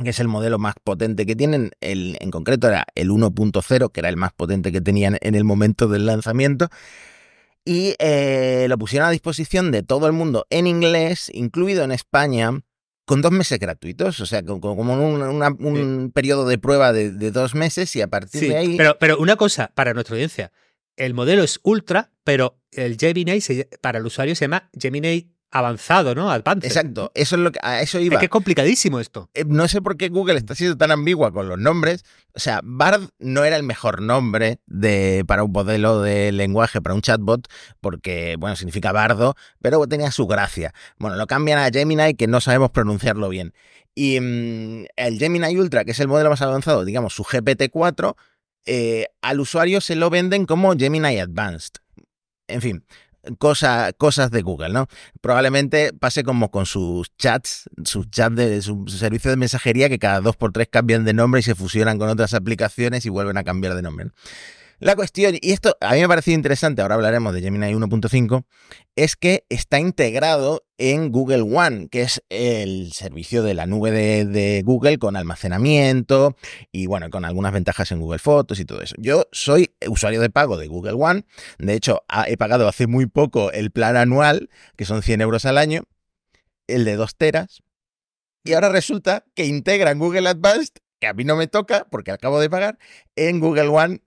que 0.03 0.11
es 0.11 0.20
el 0.20 0.28
modelo 0.28 0.59
más 0.59 0.74
potente 0.82 1.26
que 1.26 1.36
tienen, 1.36 1.70
el, 1.80 2.16
en 2.20 2.30
concreto 2.30 2.68
era 2.68 2.86
el 2.95 3.11
1.0, 3.11 3.93
que 3.93 4.01
era 4.01 4.09
el 4.09 4.16
más 4.16 4.32
potente 4.32 4.72
que 4.72 4.80
tenían 4.80 5.18
en 5.20 5.34
el 5.34 5.45
momento 5.45 5.88
del 5.88 6.07
lanzamiento, 6.07 6.68
y 7.64 7.95
eh, 7.99 8.66
lo 8.68 8.78
pusieron 8.78 9.09
a 9.09 9.12
disposición 9.12 9.70
de 9.70 9.82
todo 9.82 10.07
el 10.07 10.12
mundo 10.12 10.47
en 10.51 10.66
inglés, 10.66 11.30
incluido 11.34 11.84
en 11.84 11.93
España, 11.93 12.62
con 13.05 13.22
dos 13.22 13.32
meses 13.32 13.59
gratuitos, 13.59 14.20
o 14.20 14.26
sea, 14.26 14.43
como 14.45 14.95
un, 14.95 15.22
una, 15.22 15.49
un 15.49 16.07
sí. 16.07 16.12
periodo 16.12 16.47
de 16.47 16.59
prueba 16.59 16.93
de, 16.93 17.11
de, 17.11 17.30
dos 17.30 17.55
meses 17.55 17.95
y 17.97 18.01
a 18.01 18.07
partir 18.07 18.41
sí, 18.41 18.49
de 18.49 18.57
ahí... 18.57 18.76
Pero, 18.76 18.97
pero 18.99 19.18
una 19.18 19.36
cosa 19.36 19.72
para 19.74 19.95
nuestra 19.95 20.14
audiencia, 20.14 20.53
el 20.97 21.14
modelo 21.14 21.43
es 21.43 21.59
ultra, 21.62 22.12
pero 22.24 22.61
el 22.72 22.97
Gemini 22.97 23.41
se, 23.41 23.68
para 23.80 23.99
el 23.99 24.07
usuario 24.07 24.34
se 24.36 24.45
llama 24.45 24.70
Gemini 24.78 25.32
avanzado, 25.51 26.15
¿no? 26.15 26.31
Advanced. 26.31 26.67
Exacto, 26.67 27.11
eso 27.15 27.37
es 27.37 27.43
lo 27.43 27.53
que 27.53 27.59
a 27.63 27.83
eso 27.83 27.99
iba. 27.99 28.15
Es 28.15 28.21
que 28.21 28.27
es 28.27 28.31
complicadísimo 28.31 29.01
esto. 29.01 29.29
Eh, 29.35 29.45
no 29.47 29.67
sé 29.69 29.83
por 29.83 29.97
qué 29.97 30.09
Google 30.09 30.39
está 30.39 30.55
siendo 30.55 30.77
tan 30.77 30.91
ambigua 30.91 31.33
con 31.33 31.49
los 31.49 31.59
nombres. 31.59 32.05
O 32.35 32.39
sea, 32.39 32.61
Bard 32.63 33.09
no 33.19 33.45
era 33.45 33.57
el 33.57 33.63
mejor 33.63 34.01
nombre 34.01 34.61
de, 34.67 35.25
para 35.27 35.43
un 35.43 35.53
modelo 35.53 36.01
de 36.01 36.33
lenguaje, 36.33 36.81
para 36.81 36.95
un 36.95 37.03
chatbot, 37.03 37.49
porque, 37.81 38.37
bueno, 38.39 38.57
significa 38.57 38.93
bardo, 38.93 39.35
pero 39.61 39.85
tenía 39.87 40.11
su 40.13 40.27
gracia. 40.27 40.73
Bueno, 40.99 41.17
lo 41.17 41.27
cambian 41.27 41.59
a 41.59 41.71
Gemini, 41.71 42.15
que 42.15 42.29
no 42.29 42.41
sabemos 42.41 42.71
pronunciarlo 42.71 43.29
bien. 43.29 43.53
Y 43.95 44.21
mmm, 44.21 44.85
el 44.97 45.19
Gemini 45.19 45.57
Ultra, 45.57 45.85
que 45.85 45.91
es 45.91 46.01
el 46.01 46.09
modelo 46.09 46.31
más 46.31 46.43
avanzado, 46.43 46.85
digamos, 46.85 47.15
su 47.15 47.25
GPT-4, 47.25 48.15
eh, 48.67 49.07
al 49.23 49.41
usuario 49.41 49.81
se 49.81 49.97
lo 49.97 50.11
venden 50.11 50.47
como 50.47 50.77
Gemini 50.77 51.19
Advanced. 51.19 51.73
En 52.47 52.61
fin, 52.61 52.85
cosa, 53.39 53.93
cosas 53.93 54.31
de 54.31 54.43
Google, 54.43 54.71
¿no? 54.71 54.87
Probablemente 55.21 55.93
pase 55.93 56.25
como 56.25 56.51
con 56.51 56.66
sus 56.66 57.14
chats, 57.16 57.68
sus 57.85 58.11
chats 58.11 58.37
de 58.37 58.62
su, 58.62 58.87
servicio 58.89 59.31
de 59.31 59.37
mensajería 59.37 59.89
que 59.89 59.99
cada 59.99 60.21
dos 60.21 60.37
por 60.37 60.53
tres 60.53 60.68
cambian 60.71 61.05
de 61.05 61.12
nombre 61.12 61.41
y 61.41 61.43
se 61.43 61.55
fusionan 61.55 61.99
con 61.99 62.09
otras 62.09 62.35
aplicaciones 62.35 63.07
y 63.07 63.09
vuelven 63.09 63.37
a 63.37 63.45
cambiar 63.45 63.75
de 63.75 63.83
nombre. 63.83 64.07
¿no? 64.07 64.12
La 64.81 64.97
cuestión, 64.97 65.35
y 65.39 65.53
esto 65.53 65.76
a 65.83 65.93
mí 65.93 65.99
me 65.99 66.05
ha 66.05 66.09
parecido 66.09 66.35
interesante, 66.35 66.81
ahora 66.81 66.95
hablaremos 66.95 67.35
de 67.35 67.43
Gemini 67.43 67.74
1.5, 67.74 68.45
es 68.97 69.14
que 69.14 69.45
está 69.51 69.78
integrado 69.78 70.64
en 70.78 71.12
Google 71.12 71.43
One, 71.43 71.89
que 71.91 72.01
es 72.01 72.22
el 72.31 72.91
servicio 72.95 73.43
de 73.43 73.53
la 73.53 73.66
nube 73.66 73.91
de, 73.91 74.62
Google 74.64 74.97
con 74.97 75.16
almacenamiento 75.16 76.35
y 76.72 76.87
bueno, 76.87 77.11
con 77.11 77.26
algunas 77.26 77.53
ventajas 77.53 77.93
en 77.93 78.01
Google 78.01 78.20
Fotos 78.20 78.59
y 78.59 78.64
todo 78.64 78.81
eso. 78.81 78.95
Yo 78.99 79.26
soy 79.33 79.74
usuario 79.87 80.22
de 80.22 80.31
pago 80.31 80.57
de 80.57 80.68
Google 80.68 80.95
One, 80.95 81.26
de 81.59 81.74
hecho 81.74 82.03
he 82.26 82.39
pagado 82.39 82.66
hace 82.66 82.87
muy 82.87 83.05
poco 83.05 83.53
el 83.53 83.70
plan 83.70 83.99
anual, 83.99 84.49
que 84.76 84.87
son 84.87 85.03
100 85.03 85.20
euros 85.20 85.45
al 85.45 85.59
año, 85.59 85.83
el 86.66 86.87
de 86.87 86.97
2 86.97 87.16
teras, 87.16 87.61
y 88.45 88.55
ahora 88.55 88.70
resulta 88.70 89.26
que 89.35 89.45
integran 89.45 89.99
Google 89.99 90.26
Advanced 90.26 90.78
que 91.01 91.07
a 91.07 91.15
mí 91.15 91.25
no 91.25 91.37
me 91.37 91.49
toca 91.49 91.87
porque 91.91 92.13
acabo 92.13 92.39
de 92.41 92.51
pagar, 92.51 92.79
en 93.17 93.41
Google 93.41 93.69
One, 93.69 94.03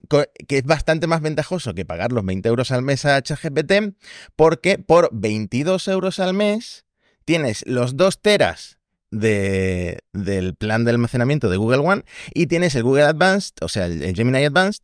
que 0.48 0.58
es 0.58 0.64
bastante 0.64 1.08
más 1.08 1.22
ventajoso 1.22 1.74
que 1.74 1.86
pagar 1.86 2.12
los 2.12 2.24
20 2.24 2.48
euros 2.48 2.72
al 2.72 2.84
mes 2.84 3.06
a 3.06 3.22
ChatGPT, 3.22 3.96
porque 4.36 4.78
por 4.78 5.10
22 5.12 5.88
euros 5.88 6.20
al 6.20 6.34
mes 6.34 6.86
tienes 7.26 7.66
los 7.66 7.98
2 7.98 8.22
teras 8.22 8.78
de, 9.12 10.00
del 10.14 10.56
plan 10.56 10.86
de 10.86 10.92
almacenamiento 10.92 11.50
de 11.50 11.58
Google 11.58 11.80
One 11.80 12.04
y 12.34 12.48
tienes 12.48 12.76
el 12.76 12.84
Google 12.84 13.04
Advanced, 13.04 13.56
o 13.62 13.70
sea, 13.70 13.88
el, 13.88 14.04
el 14.04 14.16
Gemini 14.16 14.46
Advanced, 14.46 14.84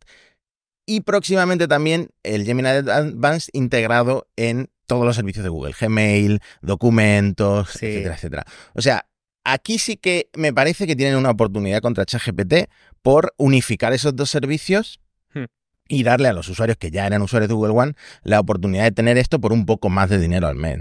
y 0.86 1.02
próximamente 1.02 1.68
también 1.68 2.10
el 2.24 2.44
Gemini 2.44 2.68
Advanced 2.68 3.50
integrado 3.52 4.26
en 4.36 4.70
todos 4.86 5.04
los 5.04 5.14
servicios 5.14 5.44
de 5.44 5.50
Google, 5.50 5.74
Gmail, 5.78 6.40
documentos, 6.62 7.70
sí. 7.70 7.86
etcétera, 7.86 8.14
etcétera. 8.16 8.44
O 8.74 8.82
sea, 8.82 9.06
Aquí 9.52 9.78
sí 9.78 9.96
que 9.96 10.30
me 10.36 10.52
parece 10.52 10.86
que 10.86 10.94
tienen 10.94 11.16
una 11.16 11.30
oportunidad 11.30 11.82
contra 11.82 12.04
ChatGPT 12.04 12.70
por 13.02 13.34
unificar 13.36 13.92
esos 13.92 14.14
dos 14.14 14.30
servicios 14.30 15.00
hmm. 15.34 15.46
y 15.88 16.04
darle 16.04 16.28
a 16.28 16.32
los 16.32 16.48
usuarios 16.48 16.78
que 16.78 16.92
ya 16.92 17.04
eran 17.04 17.20
usuarios 17.20 17.48
de 17.48 17.54
Google 17.56 17.72
One 17.72 17.94
la 18.22 18.38
oportunidad 18.38 18.84
de 18.84 18.92
tener 18.92 19.18
esto 19.18 19.40
por 19.40 19.52
un 19.52 19.66
poco 19.66 19.88
más 19.88 20.08
de 20.08 20.18
dinero 20.18 20.46
al 20.46 20.54
mes. 20.54 20.78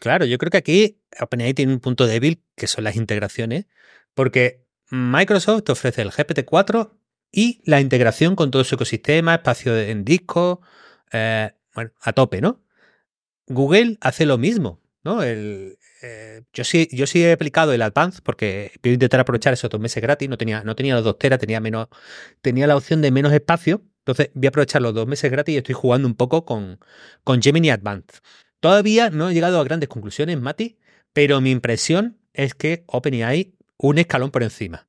Claro, 0.00 0.24
yo 0.24 0.38
creo 0.38 0.50
que 0.50 0.56
aquí 0.56 0.98
OpenAI 1.20 1.52
tiene 1.52 1.74
un 1.74 1.80
punto 1.80 2.06
débil 2.06 2.42
que 2.56 2.66
son 2.66 2.84
las 2.84 2.96
integraciones, 2.96 3.66
porque 4.14 4.64
Microsoft 4.90 5.68
ofrece 5.68 6.00
el 6.00 6.10
GPT-4 6.10 6.92
y 7.32 7.60
la 7.66 7.82
integración 7.82 8.34
con 8.34 8.50
todo 8.50 8.64
su 8.64 8.76
ecosistema, 8.76 9.34
espacio 9.34 9.78
en 9.78 10.06
disco, 10.06 10.62
eh, 11.12 11.52
bueno, 11.74 11.90
a 12.00 12.14
tope, 12.14 12.40
¿no? 12.40 12.64
Google 13.46 13.98
hace 14.00 14.24
lo 14.24 14.38
mismo, 14.38 14.80
¿no? 15.06 15.22
El, 15.22 15.78
eh, 16.02 16.42
yo 16.52 16.64
sí, 16.64 16.88
yo 16.92 17.06
sí 17.06 17.24
he 17.24 17.32
aplicado 17.32 17.72
el 17.72 17.80
Advance 17.80 18.20
porque 18.22 18.72
voy 18.82 18.90
a 18.90 18.94
intentar 18.94 19.20
aprovechar 19.20 19.52
esos 19.52 19.70
dos 19.70 19.80
meses 19.80 20.02
gratis. 20.02 20.28
No 20.28 20.36
tenía, 20.36 20.64
no 20.64 20.74
tenía 20.74 20.96
dos 21.00 21.16
teras, 21.18 21.38
tenía 21.38 21.60
menos, 21.60 21.86
tenía 22.42 22.66
la 22.66 22.76
opción 22.76 23.00
de 23.00 23.12
menos 23.12 23.32
espacio. 23.32 23.82
Entonces 24.00 24.30
voy 24.34 24.46
a 24.46 24.48
aprovechar 24.48 24.82
los 24.82 24.92
dos 24.94 25.06
meses 25.06 25.30
gratis 25.30 25.54
y 25.54 25.58
estoy 25.58 25.74
jugando 25.74 26.08
un 26.08 26.14
poco 26.16 26.44
con, 26.44 26.80
con 27.22 27.40
Gemini 27.40 27.70
Advance. 27.70 28.18
Todavía 28.60 29.10
no 29.10 29.30
he 29.30 29.34
llegado 29.34 29.60
a 29.60 29.64
grandes 29.64 29.88
conclusiones, 29.88 30.40
Mati, 30.40 30.78
pero 31.12 31.40
mi 31.40 31.52
impresión 31.52 32.18
es 32.32 32.54
que 32.54 32.82
OpenAI 32.86 33.54
un 33.78 33.98
escalón 33.98 34.32
por 34.32 34.42
encima. 34.42 34.88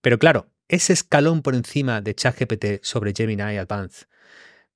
Pero 0.00 0.18
claro, 0.18 0.50
ese 0.68 0.94
escalón 0.94 1.42
por 1.42 1.54
encima 1.54 2.00
de 2.00 2.14
ChatGPT 2.14 2.82
sobre 2.82 3.12
Gemini 3.14 3.58
Advance 3.58 4.06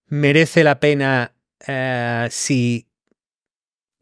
merece 0.06 0.64
la 0.64 0.80
pena 0.80 1.34
eh, 1.66 2.28
si 2.30 2.91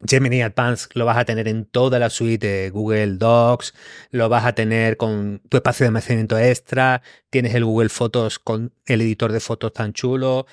Gemini 0.07 0.41
Advanced 0.41 0.91
lo 0.93 1.05
vas 1.05 1.17
a 1.17 1.25
tener 1.25 1.47
en 1.47 1.65
toda 1.65 1.99
la 1.99 2.09
suite 2.09 2.47
de 2.47 2.69
Google 2.69 3.17
Docs, 3.17 3.73
lo 4.11 4.29
vas 4.29 4.45
a 4.45 4.53
tener 4.53 4.97
con 4.97 5.41
tu 5.49 5.57
espacio 5.57 5.83
de 5.83 5.87
almacenamiento 5.87 6.37
extra, 6.37 7.01
tienes 7.29 7.55
el 7.55 7.65
Google 7.65 7.89
Fotos 7.89 8.39
con 8.39 8.73
el 8.85 9.01
editor 9.01 9.31
de 9.31 9.39
fotos 9.39 9.73
tan 9.73 9.93
chulo. 9.93 10.45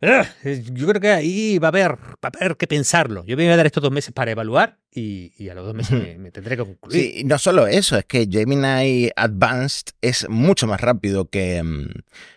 Yo 0.00 0.86
creo 0.88 1.00
que 1.00 1.10
ahí 1.10 1.58
va 1.58 1.68
a 1.68 1.70
haber, 1.70 1.92
va 1.92 2.30
a 2.32 2.38
haber 2.38 2.56
que 2.56 2.66
pensarlo. 2.66 3.24
Yo 3.26 3.36
me 3.36 3.44
voy 3.44 3.52
a 3.52 3.56
dar 3.56 3.66
estos 3.66 3.82
dos 3.82 3.92
meses 3.92 4.12
para 4.12 4.30
evaluar 4.30 4.78
y, 4.90 5.48
a 5.48 5.54
los 5.54 5.66
dos 5.66 5.74
meses 5.74 6.18
me, 6.18 6.30
tendré 6.30 6.56
que 6.56 6.64
concluir. 6.64 7.00
Sí, 7.00 7.24
no 7.24 7.38
solo 7.38 7.66
eso, 7.66 7.96
es 7.96 8.04
que 8.04 8.26
Gemini 8.30 9.10
Advanced 9.16 9.94
es 10.00 10.28
mucho 10.28 10.66
más 10.66 10.80
rápido 10.80 11.26
que, 11.26 11.62
mm, 11.62 11.88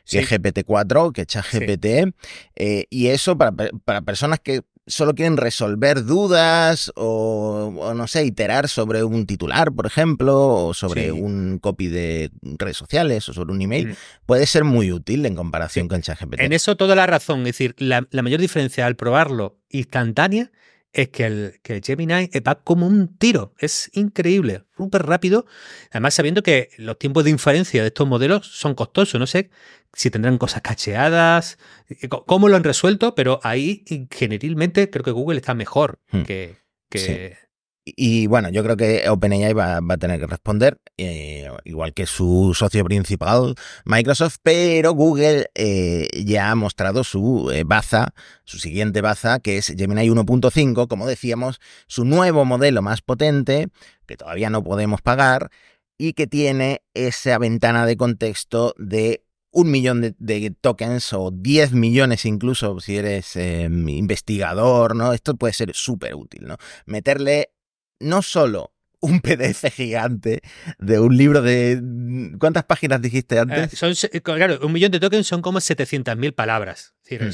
GPT-4, 0.05 1.13
que 1.13 1.25
ChatGPT, 1.25 2.13
eh, 2.55 2.85
y 2.89 3.07
eso 3.07 3.37
para, 3.37 3.51
para 3.51 4.01
personas 4.01 4.39
que 4.39 4.61
solo 4.87 5.15
quieren 5.15 5.37
resolver 5.37 6.05
dudas 6.05 6.91
o, 6.95 7.93
no 7.95 8.07
sé, 8.07 8.25
iterar 8.25 8.69
sobre 8.69 9.03
un 9.03 9.25
titular, 9.25 9.71
por 9.71 9.85
ejemplo, 9.85 10.67
o 10.67 10.73
sobre 10.73 11.11
un 11.11 11.59
copy 11.59 11.87
de 11.87 12.31
redes 12.41 12.77
sociales 12.77 13.27
o 13.29 13.33
sobre 13.33 13.51
un 13.51 13.61
email, 13.61 13.89
mm. 13.89 13.95
puede 14.25 14.45
ser 14.45 14.63
muy 14.63 14.91
útil 14.91 15.25
en 15.25 15.35
comparación 15.35 15.87
con 15.87 16.01
ChatGPT. 16.01 16.41
En 16.41 16.53
eso 16.53 16.77
toda 16.77 16.95
la 16.95 17.07
razón. 17.07 17.39
Es 17.39 17.45
decir, 17.45 17.75
la, 17.77 18.07
la 18.11 18.21
mayor 18.21 18.39
diferencia 18.39 18.85
al 18.85 18.95
probarlo 18.95 19.57
instantánea 19.69 20.51
es 20.95 21.09
que 21.09 21.25
el, 21.25 21.59
que 21.61 21.81
Gemini 21.83 22.29
va 22.47 22.55
como 22.55 22.87
un 22.87 23.17
tiro. 23.17 23.53
Es 23.59 23.91
increíble, 23.93 24.63
súper 24.77 25.05
rápido. 25.05 25.45
Además, 25.91 26.13
sabiendo 26.13 26.41
que 26.41 26.69
los 26.77 26.97
tiempos 26.97 27.25
de 27.25 27.31
inferencia 27.31 27.81
de 27.81 27.89
estos 27.89 28.07
modelos 28.07 28.47
son 28.47 28.75
costosos. 28.75 29.19
No 29.19 29.27
sé 29.27 29.49
si 29.91 30.09
tendrán 30.09 30.37
cosas 30.37 30.61
cacheadas, 30.61 31.57
eh, 31.89 32.07
cómo 32.07 32.47
lo 32.47 32.55
han 32.55 32.63
resuelto, 32.63 33.13
pero 33.13 33.41
ahí 33.43 33.83
generalmente 34.09 34.89
creo 34.89 35.03
que 35.03 35.11
Google 35.11 35.37
está 35.37 35.53
mejor 35.53 35.99
hmm. 36.11 36.21
que, 36.21 36.55
que, 36.89 37.37
y 37.85 38.25
bueno, 38.25 38.49
yo 38.49 38.63
creo 38.63 38.75
que 38.75 39.07
OpenAI 39.07 39.53
va, 39.53 39.79
va 39.79 39.93
a 39.93 39.97
tener 39.97 40.19
que 40.19 40.25
responder, 40.25 40.79
eh, 40.97 41.47
igual 41.65 41.93
que 41.93 42.07
su 42.07 42.53
socio 42.55 42.83
principal, 42.83 43.53
Microsoft, 43.85 44.37
pero 44.41 44.93
Google 44.93 45.51
eh, 45.53 46.07
ya 46.25 46.49
ha 46.49 46.55
mostrado 46.55 47.03
su 47.03 47.51
eh, 47.51 47.63
baza, 47.63 48.15
su 48.43 48.57
siguiente 48.57 49.01
baza, 49.01 49.39
que 49.39 49.57
es 49.57 49.67
Gemini 49.77 50.09
1.5, 50.09 50.87
como 50.87 51.05
decíamos, 51.05 51.61
su 51.85 52.05
nuevo 52.05 52.43
modelo 52.43 52.81
más 52.81 53.03
potente, 53.03 53.67
que 54.07 54.17
todavía 54.17 54.49
no 54.49 54.63
podemos 54.63 55.03
pagar, 55.03 55.51
y 55.97 56.13
que 56.13 56.25
tiene 56.25 56.81
esa 56.95 57.37
ventana 57.37 57.85
de 57.85 57.97
contexto 57.97 58.73
de 58.79 59.23
un 59.51 59.69
millón 59.69 60.01
de, 60.01 60.55
tokens 60.59 61.13
o 61.13 61.31
10 61.31 61.71
millones 61.73 62.25
incluso 62.25 62.79
si 62.81 62.97
eres 62.97 63.37
investigador, 63.37 64.97
¿no? 64.97 65.13
Esto 65.13 65.35
puede 65.35 65.53
ser 65.53 65.73
súper 65.73 66.15
útil, 66.15 66.45
¿no? 66.45 66.57
Meterle 66.85 67.54
no 67.99 68.21
solo 68.21 68.73
un 68.99 69.19
PDF 69.21 69.71
gigante 69.71 70.41
de 70.79 70.99
un 70.99 71.15
libro 71.15 71.41
de... 71.41 71.81
¿Cuántas 72.39 72.63
páginas 72.65 73.01
dijiste 73.01 73.39
antes? 73.39 73.73
Eh, 73.73 73.95
son, 73.95 74.21
claro, 74.21 74.59
un 74.65 74.73
millón 74.73 74.91
de 74.91 74.99
tokens 74.99 75.27
son 75.27 75.41
como 75.41 75.59
700.000 75.59 76.33
palabras. 76.33 76.93
Hmm. 77.09 77.29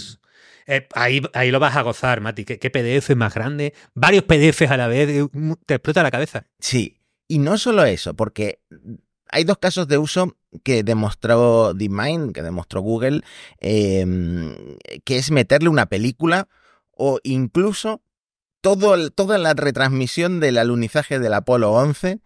Eh, 0.67 0.87
ahí, 0.93 1.21
ahí 1.33 1.51
lo 1.51 1.59
vas 1.59 1.75
a 1.75 1.81
gozar, 1.81 2.21
Mati. 2.21 2.45
¿Qué, 2.45 2.69
PDF 2.69 3.15
más 3.15 3.33
grande? 3.33 3.73
Varios 3.93 4.23
PDFs 4.23 4.69
a 4.69 4.77
la 4.77 4.87
vez. 4.87 5.09
Eh, 5.09 5.27
te 5.65 5.75
explota 5.75 6.03
la 6.03 6.11
cabeza. 6.11 6.45
Sí. 6.59 6.97
Y 7.27 7.39
no 7.39 7.57
solo 7.57 7.85
eso, 7.85 8.13
porque 8.13 8.59
hay 9.29 9.45
dos 9.45 9.57
casos 9.57 9.87
de 9.87 9.97
uso 9.97 10.37
que 10.63 10.83
demostró 10.83 11.73
DeepMind, 11.73 12.33
que 12.33 12.41
demostró 12.41 12.81
Google, 12.81 13.21
em, 13.59 14.53
que 15.05 15.17
es 15.17 15.31
meterle 15.31 15.69
una 15.69 15.85
película 15.85 16.49
o 16.91 17.19
incluso 17.23 18.03
toda 18.61 19.37
la 19.37 19.53
retransmisión 19.53 20.39
del 20.39 20.57
alunizaje 20.57 21.19
del 21.19 21.33
Apolo 21.33 21.71
11, 21.71 22.19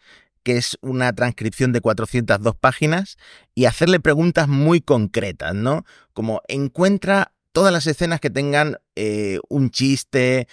que 0.44 0.58
es 0.58 0.78
una 0.82 1.14
transcripción 1.14 1.72
de 1.72 1.82
402 1.82 2.56
páginas, 2.56 3.18
y 3.56 3.66
hacerle 3.66 4.00
preguntas 4.00 4.48
muy 4.48 4.82
concretas, 4.82 5.56
¿no? 5.56 5.86
Como 6.14 6.42
encuentra 6.48 7.32
todas 7.52 7.72
las 7.72 7.88
escenas 7.88 8.20
que 8.20 8.30
tengan 8.30 8.78
eh, 8.96 9.40
un 9.48 9.72
chiste, 9.72 10.48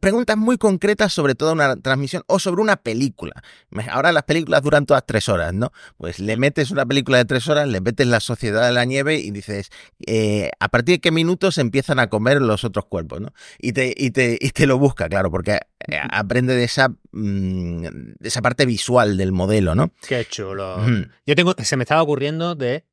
preguntas 0.00 0.36
muy 0.36 0.58
concretas 0.58 1.12
sobre 1.12 1.34
toda 1.34 1.52
una 1.52 1.76
transmisión 1.76 2.22
o 2.26 2.38
sobre 2.38 2.62
una 2.62 2.76
película. 2.76 3.42
Ahora 3.90 4.12
las 4.12 4.24
películas 4.24 4.62
duran 4.62 4.86
todas 4.86 5.04
tres 5.06 5.28
horas, 5.28 5.52
¿no? 5.54 5.72
Pues 5.96 6.18
le 6.18 6.36
metes 6.36 6.70
una 6.70 6.86
película 6.86 7.18
de 7.18 7.24
tres 7.24 7.48
horas, 7.48 7.68
le 7.68 7.80
metes 7.80 8.06
la 8.06 8.20
sociedad 8.20 8.66
de 8.66 8.72
la 8.72 8.84
nieve 8.84 9.16
y 9.16 9.30
dices, 9.30 9.70
eh, 10.06 10.50
¿a 10.60 10.68
partir 10.68 10.96
de 10.96 11.00
qué 11.00 11.10
minutos 11.10 11.58
empiezan 11.58 11.98
a 11.98 12.08
comer 12.08 12.40
los 12.40 12.64
otros 12.64 12.86
cuerpos, 12.86 13.20
¿no? 13.20 13.32
Y 13.58 13.72
te, 13.72 13.94
y 13.96 14.10
te, 14.10 14.38
y 14.40 14.50
te 14.50 14.66
lo 14.66 14.78
busca, 14.78 15.08
claro, 15.08 15.30
porque 15.30 15.60
eh, 15.88 15.98
aprende 16.10 16.54
de 16.54 16.64
esa, 16.64 16.88
mm, 17.12 17.82
de 18.18 18.28
esa 18.28 18.42
parte 18.42 18.66
visual 18.66 19.16
del 19.16 19.32
modelo, 19.32 19.74
¿no? 19.74 19.92
Qué 20.06 20.24
chulo. 20.26 20.78
Yo 21.26 21.34
tengo, 21.34 21.54
se 21.58 21.76
me 21.76 21.84
estaba 21.84 22.02
ocurriendo 22.02 22.54
de 22.54 22.84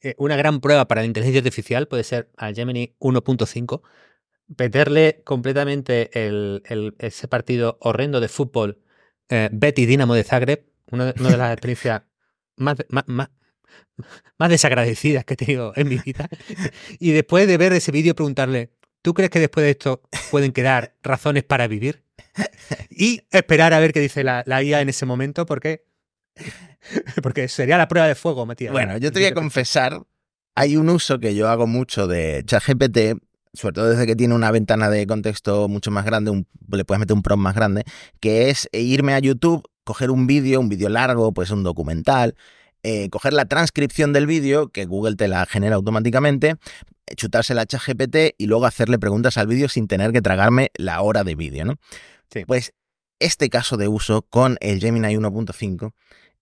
eh, 0.00 0.14
una 0.18 0.36
gran 0.36 0.60
prueba 0.60 0.86
para 0.86 1.00
la 1.00 1.06
inteligencia 1.06 1.40
artificial 1.40 1.88
puede 1.88 2.04
ser 2.04 2.30
al 2.36 2.54
Gemini 2.54 2.94
1.5, 3.00 3.82
meterle 4.56 5.22
completamente 5.24 6.10
el, 6.26 6.94
ese 6.98 7.28
partido 7.28 7.78
horrendo 7.80 8.20
de 8.20 8.28
fútbol 8.28 8.80
eh, 9.28 9.48
Betty 9.52 9.86
Dinamo 9.86 10.14
de 10.14 10.24
Zagreb, 10.24 10.64
una, 10.90 11.12
de 11.12 11.36
las 11.36 11.52
experiencias 11.52 12.02
más, 12.56 12.76
más, 12.88 13.04
más, 13.06 14.48
desagradecidas 14.48 15.24
que 15.24 15.34
he 15.34 15.36
tenido 15.36 15.72
en 15.76 15.88
mi 15.88 15.98
vida. 15.98 16.28
Y 16.98 17.12
después 17.12 17.46
de 17.46 17.58
ver 17.58 17.72
ese 17.72 17.92
vídeo, 17.92 18.14
preguntarle, 18.14 18.70
¿tú 19.02 19.14
crees 19.14 19.30
que 19.30 19.40
después 19.40 19.64
de 19.64 19.70
esto 19.70 20.02
pueden 20.30 20.52
quedar 20.52 20.96
razones 21.02 21.44
para 21.44 21.68
vivir? 21.68 22.02
Y 22.90 23.22
esperar 23.30 23.74
a 23.74 23.80
ver 23.80 23.92
qué 23.92 24.00
dice 24.00 24.24
la, 24.24 24.42
la 24.46 24.62
IA 24.62 24.80
en 24.80 24.88
ese 24.88 25.06
momento, 25.06 25.46
porque 25.46 25.88
Porque 27.22 27.48
sería 27.48 27.78
la 27.78 27.88
prueba 27.88 28.06
de 28.06 28.14
fuego, 28.14 28.46
Matías. 28.46 28.72
Bueno, 28.72 28.96
yo 28.98 29.12
te 29.12 29.20
voy 29.20 29.28
a 29.28 29.34
confesar, 29.34 30.02
hay 30.54 30.76
un 30.76 30.88
uso 30.88 31.18
que 31.18 31.34
yo 31.34 31.48
hago 31.48 31.66
mucho 31.66 32.06
de 32.06 32.42
ChatGPT, 32.44 33.20
sobre 33.52 33.74
todo 33.74 33.88
desde 33.88 34.06
que 34.06 34.16
tiene 34.16 34.34
una 34.34 34.50
ventana 34.50 34.90
de 34.90 35.06
contexto 35.06 35.68
mucho 35.68 35.90
más 35.90 36.04
grande, 36.04 36.44
le 36.70 36.84
puedes 36.84 37.00
meter 37.00 37.14
un 37.14 37.22
prompt 37.22 37.42
más 37.42 37.54
grande, 37.54 37.84
que 38.20 38.50
es 38.50 38.68
irme 38.72 39.14
a 39.14 39.18
YouTube, 39.18 39.62
coger 39.84 40.10
un 40.10 40.26
vídeo, 40.26 40.60
un 40.60 40.68
vídeo 40.68 40.88
largo, 40.88 41.32
pues 41.32 41.50
un 41.50 41.62
documental, 41.62 42.34
eh, 42.82 43.08
coger 43.10 43.32
la 43.32 43.46
transcripción 43.46 44.12
del 44.12 44.26
vídeo, 44.26 44.68
que 44.68 44.84
Google 44.84 45.16
te 45.16 45.28
la 45.28 45.44
genera 45.46 45.76
automáticamente, 45.76 46.56
chutarse 47.16 47.54
la 47.54 47.66
ChatGPT 47.66 48.34
y 48.38 48.46
luego 48.46 48.66
hacerle 48.66 48.98
preguntas 48.98 49.38
al 49.38 49.46
vídeo 49.46 49.68
sin 49.68 49.88
tener 49.88 50.12
que 50.12 50.20
tragarme 50.20 50.70
la 50.76 51.00
hora 51.00 51.24
de 51.24 51.34
vídeo, 51.34 51.64
¿no? 51.64 51.74
Pues 52.46 52.72
este 53.18 53.48
caso 53.48 53.76
de 53.76 53.88
uso 53.88 54.22
con 54.22 54.58
el 54.60 54.80
Gemini 54.80 55.14
1.5 55.16 55.92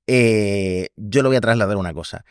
eh, 0.06 0.88
yo 0.96 1.22
le 1.22 1.28
voy 1.28 1.36
a 1.36 1.40
trasladar 1.40 1.76
una 1.76 1.92
cosa. 1.92 2.24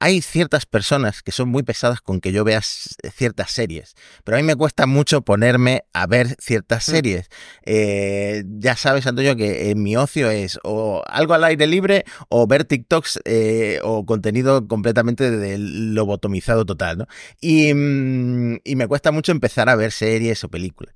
Hay 0.00 0.20
ciertas 0.20 0.66
personas 0.66 1.22
que 1.22 1.32
son 1.32 1.48
muy 1.48 1.62
pesadas 1.62 2.00
con 2.00 2.20
que 2.20 2.32
yo 2.32 2.44
vea 2.44 2.60
ciertas 2.60 3.50
series, 3.50 3.94
pero 4.22 4.36
a 4.36 4.40
mí 4.40 4.46
me 4.46 4.56
cuesta 4.56 4.86
mucho 4.86 5.22
ponerme 5.22 5.84
a 5.92 6.06
ver 6.06 6.36
ciertas 6.40 6.88
mm. 6.88 6.90
series. 6.90 7.28
Eh, 7.64 8.44
ya 8.46 8.76
sabes, 8.76 9.06
Antonio, 9.06 9.36
que 9.36 9.70
en 9.70 9.82
mi 9.82 9.96
ocio 9.96 10.30
es 10.30 10.58
o 10.62 11.02
algo 11.06 11.34
al 11.34 11.44
aire 11.44 11.66
libre 11.66 12.04
o 12.28 12.46
ver 12.46 12.64
TikToks 12.64 13.20
eh, 13.24 13.80
o 13.82 14.04
contenido 14.04 14.68
completamente 14.68 15.30
de 15.30 15.56
lobotomizado 15.58 16.66
total, 16.66 16.98
¿no? 16.98 17.06
Y, 17.40 17.72
mm, 17.72 18.60
y 18.64 18.76
me 18.76 18.88
cuesta 18.88 19.10
mucho 19.10 19.32
empezar 19.32 19.68
a 19.68 19.76
ver 19.76 19.92
series 19.92 20.44
o 20.44 20.48
películas 20.50 20.94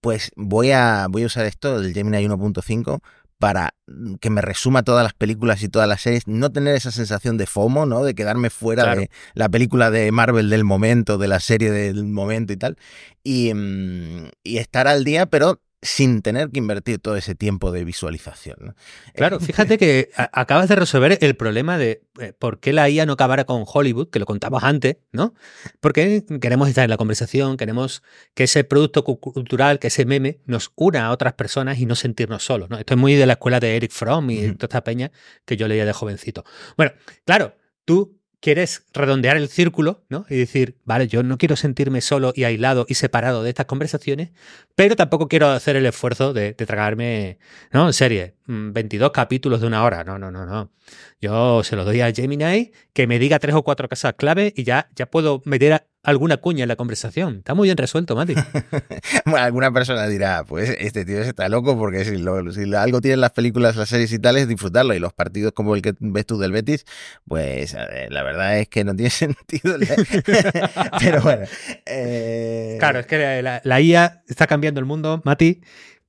pues 0.00 0.30
voy 0.36 0.70
a, 0.70 1.06
voy 1.10 1.24
a 1.24 1.26
usar 1.26 1.46
esto, 1.46 1.78
el 1.80 1.92
Gemini 1.92 2.26
1.5, 2.26 3.00
para 3.38 3.74
mm, 3.86 4.14
que 4.16 4.30
me 4.30 4.40
resuma 4.40 4.82
todas 4.82 5.02
las 5.02 5.14
películas 5.14 5.62
y 5.62 5.68
todas 5.68 5.88
las 5.88 6.02
series, 6.02 6.26
no 6.26 6.50
tener 6.50 6.74
esa 6.74 6.90
sensación 6.90 7.38
de 7.38 7.46
FOMO, 7.46 7.86
¿no? 7.86 8.04
De 8.04 8.14
quedarme 8.14 8.50
fuera 8.50 8.94
de 8.94 9.10
la 9.34 9.48
película 9.48 9.90
de 9.90 10.10
Marvel 10.12 10.50
del 10.50 10.64
momento, 10.64 11.18
de 11.18 11.28
la 11.28 11.40
serie 11.40 11.70
del 11.70 12.04
momento 12.04 12.52
y 12.52 12.56
tal. 12.56 12.76
Y, 13.22 13.52
mm, 13.54 14.28
y 14.42 14.58
estar 14.58 14.88
al 14.88 15.04
día, 15.04 15.26
pero 15.26 15.60
sin 15.80 16.22
tener 16.22 16.50
que 16.50 16.58
invertir 16.58 16.98
todo 16.98 17.16
ese 17.16 17.34
tiempo 17.34 17.70
de 17.70 17.84
visualización. 17.84 18.74
Claro, 19.14 19.36
eh, 19.36 19.40
fíjate 19.40 19.78
que 19.78 20.10
acabas 20.16 20.68
de 20.68 20.74
resolver 20.74 21.18
el 21.20 21.36
problema 21.36 21.78
de 21.78 22.02
eh, 22.20 22.32
por 22.32 22.58
qué 22.58 22.72
la 22.72 22.88
IA 22.90 23.06
no 23.06 23.12
acabara 23.12 23.44
con 23.44 23.64
Hollywood, 23.66 24.10
que 24.10 24.18
lo 24.18 24.26
contamos 24.26 24.64
antes, 24.64 24.96
¿no? 25.12 25.34
Porque 25.80 26.24
queremos 26.40 26.68
estar 26.68 26.84
en 26.84 26.90
la 26.90 26.96
conversación, 26.96 27.56
queremos 27.56 28.02
que 28.34 28.44
ese 28.44 28.64
producto 28.64 29.04
cultural, 29.04 29.78
que 29.78 29.86
ese 29.86 30.04
meme, 30.04 30.40
nos 30.46 30.72
una 30.74 31.06
a 31.06 31.10
otras 31.12 31.34
personas 31.34 31.78
y 31.78 31.86
no 31.86 31.94
sentirnos 31.94 32.44
solos, 32.44 32.68
¿no? 32.70 32.78
Esto 32.78 32.94
es 32.94 33.00
muy 33.00 33.14
de 33.14 33.26
la 33.26 33.34
escuela 33.34 33.60
de 33.60 33.76
Eric 33.76 33.92
Fromm 33.92 34.30
y 34.30 34.52
toda 34.54 34.66
esta 34.66 34.84
peña 34.84 35.12
que 35.44 35.56
yo 35.56 35.68
leía 35.68 35.84
de 35.84 35.92
jovencito. 35.92 36.44
Bueno, 36.76 36.92
claro, 37.24 37.56
tú 37.84 38.17
quieres 38.40 38.84
redondear 38.92 39.36
el 39.36 39.48
círculo, 39.48 40.04
¿no? 40.08 40.24
Y 40.28 40.36
decir, 40.36 40.76
vale, 40.84 41.08
yo 41.08 41.22
no 41.22 41.38
quiero 41.38 41.56
sentirme 41.56 42.00
solo 42.00 42.32
y 42.34 42.44
aislado 42.44 42.86
y 42.88 42.94
separado 42.94 43.42
de 43.42 43.50
estas 43.50 43.66
conversaciones, 43.66 44.30
pero 44.74 44.96
tampoco 44.96 45.28
quiero 45.28 45.48
hacer 45.48 45.76
el 45.76 45.86
esfuerzo 45.86 46.32
de, 46.32 46.54
tragarme, 46.54 47.38
¿no? 47.72 47.86
En 47.86 47.92
serie, 47.92 48.34
22 48.48 49.10
mm, 49.10 49.12
capítulos 49.12 49.60
de 49.60 49.66
una 49.66 49.84
hora. 49.84 50.04
No, 50.04 50.18
no, 50.18 50.30
no, 50.30 50.46
no. 50.46 50.72
Yo 51.20 51.62
se 51.62 51.76
lo 51.76 51.84
doy 51.84 52.00
a 52.00 52.12
Gemini 52.12 52.72
que 52.94 53.06
me 53.06 53.18
diga 53.18 53.38
tres 53.38 53.54
o 53.54 53.62
cuatro 53.62 53.88
casas 53.88 54.14
clave 54.16 54.54
y 54.56 54.64
ya, 54.64 54.88
ya 54.94 55.06
puedo 55.06 55.42
meter 55.44 55.86
alguna 56.02 56.38
cuña 56.38 56.62
en 56.62 56.68
la 56.68 56.76
conversación. 56.76 57.38
Está 57.38 57.52
muy 57.52 57.68
bien 57.68 57.76
resuelto, 57.76 58.16
Mati. 58.16 58.34
bueno, 59.26 59.44
alguna 59.44 59.70
persona 59.70 60.06
dirá, 60.06 60.44
pues 60.44 60.74
este 60.78 61.04
tío 61.04 61.20
está 61.20 61.50
loco 61.50 61.76
porque 61.76 62.06
si, 62.06 62.16
si 62.54 62.74
algo 62.74 63.00
tienen 63.02 63.20
las 63.20 63.32
películas, 63.32 63.76
las 63.76 63.90
series 63.90 64.12
y 64.12 64.18
tal 64.18 64.38
es 64.38 64.48
disfrutarlo. 64.48 64.94
Y 64.94 64.98
los 64.98 65.12
partidos 65.12 65.52
como 65.52 65.74
el 65.74 65.82
que 65.82 65.94
ves 66.00 66.24
tú 66.24 66.38
del 66.38 66.52
Betis, 66.52 66.86
pues 67.26 67.74
la 67.74 68.22
verdad 68.22 68.58
es 68.58 68.68
que 68.68 68.82
no 68.82 68.96
tiene 68.96 69.10
sentido. 69.10 69.76
Pero 70.98 71.20
bueno. 71.20 71.44
Eh... 71.84 72.76
Claro, 72.78 73.00
es 73.00 73.06
que 73.06 73.42
la, 73.42 73.60
la 73.62 73.80
IA 73.80 74.22
está 74.26 74.46
cambiando 74.46 74.80
el 74.80 74.86
mundo, 74.86 75.20
Mati, 75.24 75.60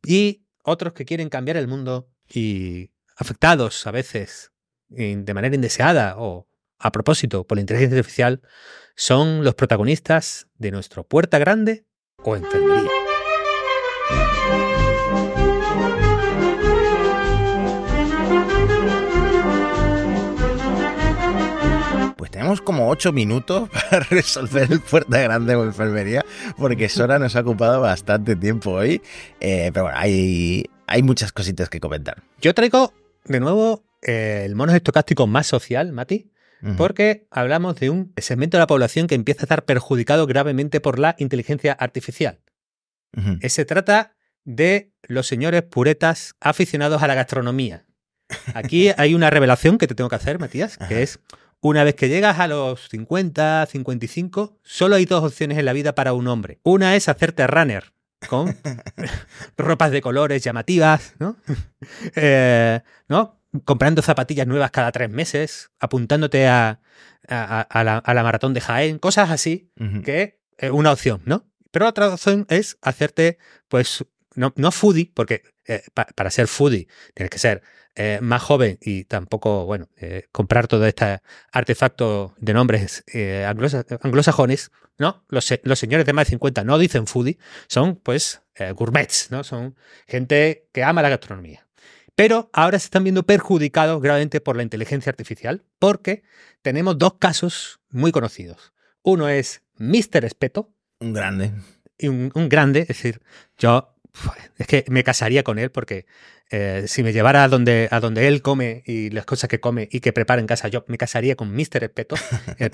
y 0.06 0.46
otros 0.64 0.94
que 0.94 1.04
quieren 1.04 1.28
cambiar 1.28 1.58
el 1.58 1.68
mundo 1.68 2.08
y 2.30 2.92
afectados 3.18 3.86
a 3.88 3.92
veces 3.92 4.52
de 4.88 5.34
manera 5.34 5.56
indeseada 5.56 6.16
o 6.18 6.48
a 6.78 6.92
propósito 6.92 7.46
por 7.46 7.58
la 7.58 7.62
inteligencia 7.62 7.98
artificial 7.98 8.42
son 8.96 9.44
los 9.44 9.56
protagonistas 9.56 10.48
de 10.58 10.72
nuestro 10.72 11.04
Puerta 11.04 11.38
Grande 11.40 11.86
o 12.24 12.36
Enfermería. 12.36 12.90
Pues 22.18 22.32
tenemos 22.32 22.62
como 22.62 22.90
ocho 22.90 23.14
minutos 23.14 23.70
para 23.90 24.00
resolver 24.02 24.72
el 24.72 24.82
Puerta 24.82 25.20
Grande 25.20 25.56
o 25.56 25.64
Enfermería, 25.64 26.26
porque 26.58 26.90
Sora 26.90 27.20
nos 27.20 27.36
ha 27.36 27.42
ocupado 27.42 27.80
bastante 27.82 28.36
tiempo 28.36 28.72
hoy. 28.72 29.02
Eh, 29.40 29.72
pero 29.74 29.86
bueno, 29.86 29.98
hay, 29.98 30.66
hay 30.90 31.04
muchas 31.04 31.32
cositas 31.32 31.70
que 31.70 31.80
comentar. 31.80 32.24
Yo 32.42 32.54
traigo 32.54 32.94
de 33.26 33.40
nuevo 33.40 33.84
eh, 34.02 34.44
el 34.46 34.56
mono 34.56 34.74
estocástico 34.74 35.28
más 35.28 35.48
social, 35.48 35.92
Mati, 35.94 36.32
porque 36.76 37.26
hablamos 37.32 37.78
de 37.78 37.90
un 37.90 38.12
segmento 38.18 38.58
de 38.58 38.60
la 38.60 38.68
población 38.68 39.08
que 39.08 39.16
empieza 39.16 39.44
a 39.44 39.46
estar 39.46 39.64
perjudicado 39.64 40.28
gravemente 40.28 40.82
por 40.82 41.00
la 41.00 41.16
inteligencia 41.18 41.72
artificial. 41.72 42.42
Eh, 43.42 43.48
se 43.48 43.64
trata 43.64 44.18
de 44.44 44.92
los 45.04 45.26
señores 45.26 45.64
puretas 45.64 46.36
aficionados 46.42 47.02
a 47.02 47.08
la 47.08 47.16
gastronomía. 47.16 47.86
Aquí 48.54 48.90
hay 48.98 49.16
una 49.16 49.30
revelación 49.30 49.78
que 49.78 49.88
te 49.88 49.96
tengo 49.96 50.10
que 50.10 50.18
hacer, 50.18 50.38
Matías, 50.38 50.78
que 50.78 51.02
es 51.02 51.22
una 51.62 51.86
vez 51.86 51.96
que 51.96 52.10
llegas 52.10 52.40
a 52.40 52.48
los 52.48 52.90
50, 52.90 53.66
55, 53.66 54.60
solo 54.62 54.98
hay 54.98 55.06
dos 55.06 55.24
opciones 55.24 55.58
en 55.58 55.66
la 55.66 55.74
vida 55.74 55.96
para 55.96 56.12
un 56.12 56.28
hombre. 56.28 56.60
Una 56.64 56.98
es 56.98 57.08
hacerte 57.08 57.48
runner 57.48 57.94
con 58.28 58.56
ropas 59.58 59.92
de 59.92 60.02
colores 60.02 60.44
llamativas, 60.44 61.16
¿no? 61.20 61.38
Eh, 62.16 62.82
¿no? 63.08 63.40
comprando 63.66 64.02
zapatillas 64.02 64.48
nuevas 64.48 64.72
cada 64.72 64.92
tres 64.92 65.10
meses, 65.10 65.72
apuntándote 65.80 66.48
a, 66.48 66.82
la, 67.28 68.24
maratón 68.24 68.54
de 68.54 68.62
Jaén, 68.62 69.00
cosas 69.00 69.32
así, 69.32 69.72
que 70.04 70.40
es 70.58 70.72
una 70.72 70.92
opción, 70.92 71.22
¿no? 71.26 71.48
Pero 71.72 71.88
otra 71.88 72.10
opción 72.10 72.46
es 72.50 72.78
hacerte, 72.82 73.38
pues, 73.68 74.06
no, 74.36 74.54
no 74.56 74.72
foodie, 74.72 75.12
porque 75.14 75.44
eh, 75.66 75.84
para 75.94 76.30
ser 76.32 76.48
foodie 76.48 76.88
tienes 77.14 77.30
que 77.32 77.40
ser 77.40 77.64
eh, 77.96 78.20
más 78.22 78.42
joven 78.42 78.78
y 78.82 79.04
tampoco, 79.06 79.66
bueno, 79.66 79.90
eh, 79.98 80.28
comprar 80.32 80.68
todo 80.68 80.86
este 80.86 81.20
artefacto 81.52 82.34
de 82.38 82.54
nombres 82.54 83.04
anglosajones, 84.02 84.72
¿no? 84.98 85.24
Los, 85.30 85.54
los, 85.64 85.80
señores 85.80 86.06
de 86.06 86.14
más 86.14 86.28
de 86.28 86.32
50 86.32 86.64
no 86.64 86.78
dicen 86.78 87.08
foodie, 87.08 87.38
son, 87.68 87.96
pues, 87.96 88.42
gourmets, 88.76 89.32
¿no? 89.32 89.44
Son 89.44 89.76
gente 90.08 90.68
que 90.74 90.84
ama 90.84 91.02
la 91.02 91.10
gastronomía. 91.10 91.66
Pero 92.20 92.50
ahora 92.52 92.78
se 92.78 92.88
están 92.88 93.06
viendo 93.06 93.24
perjudicados 93.24 94.02
gravemente 94.02 94.42
por 94.42 94.58
la 94.58 94.64
inteligencia 94.64 95.10
artificial 95.10 95.64
porque 95.80 96.24
tenemos 96.62 96.98
dos 96.98 97.14
casos 97.18 97.80
muy 97.92 98.12
conocidos. 98.12 98.74
Uno 99.04 99.30
es 99.30 99.62
Mr. 99.78 100.26
Espeto. 100.26 100.70
Un 101.00 101.14
grande. 101.14 101.54
Y 101.98 102.10
un, 102.10 102.30
grande, 102.50 102.82
es 102.82 102.88
decir, 102.90 103.22
yo 103.58 103.96
es 104.58 104.68
que 104.68 104.84
me 104.90 105.06
casaría 105.06 105.44
con 105.44 105.60
él 105.60 105.72
porque 105.72 106.08
eh, 106.50 106.86
si 106.88 107.04
me 107.04 107.14
llevara 107.14 107.44
a 107.44 107.48
donde, 107.48 107.88
a 107.92 108.00
donde 108.00 108.28
él 108.28 108.42
come 108.42 108.84
y 108.86 109.10
las 109.10 109.26
cosas 109.26 109.50
que 109.50 109.60
come 109.60 109.88
y 109.92 110.00
que 110.00 110.14
prepara 110.14 110.42
en 110.42 110.48
casa, 110.48 110.68
yo 110.68 110.86
me 110.88 110.98
casaría 110.98 111.36
con 111.36 111.54
Mr. 111.54 111.84
Espeto, 111.84 112.16
el, 112.58 112.72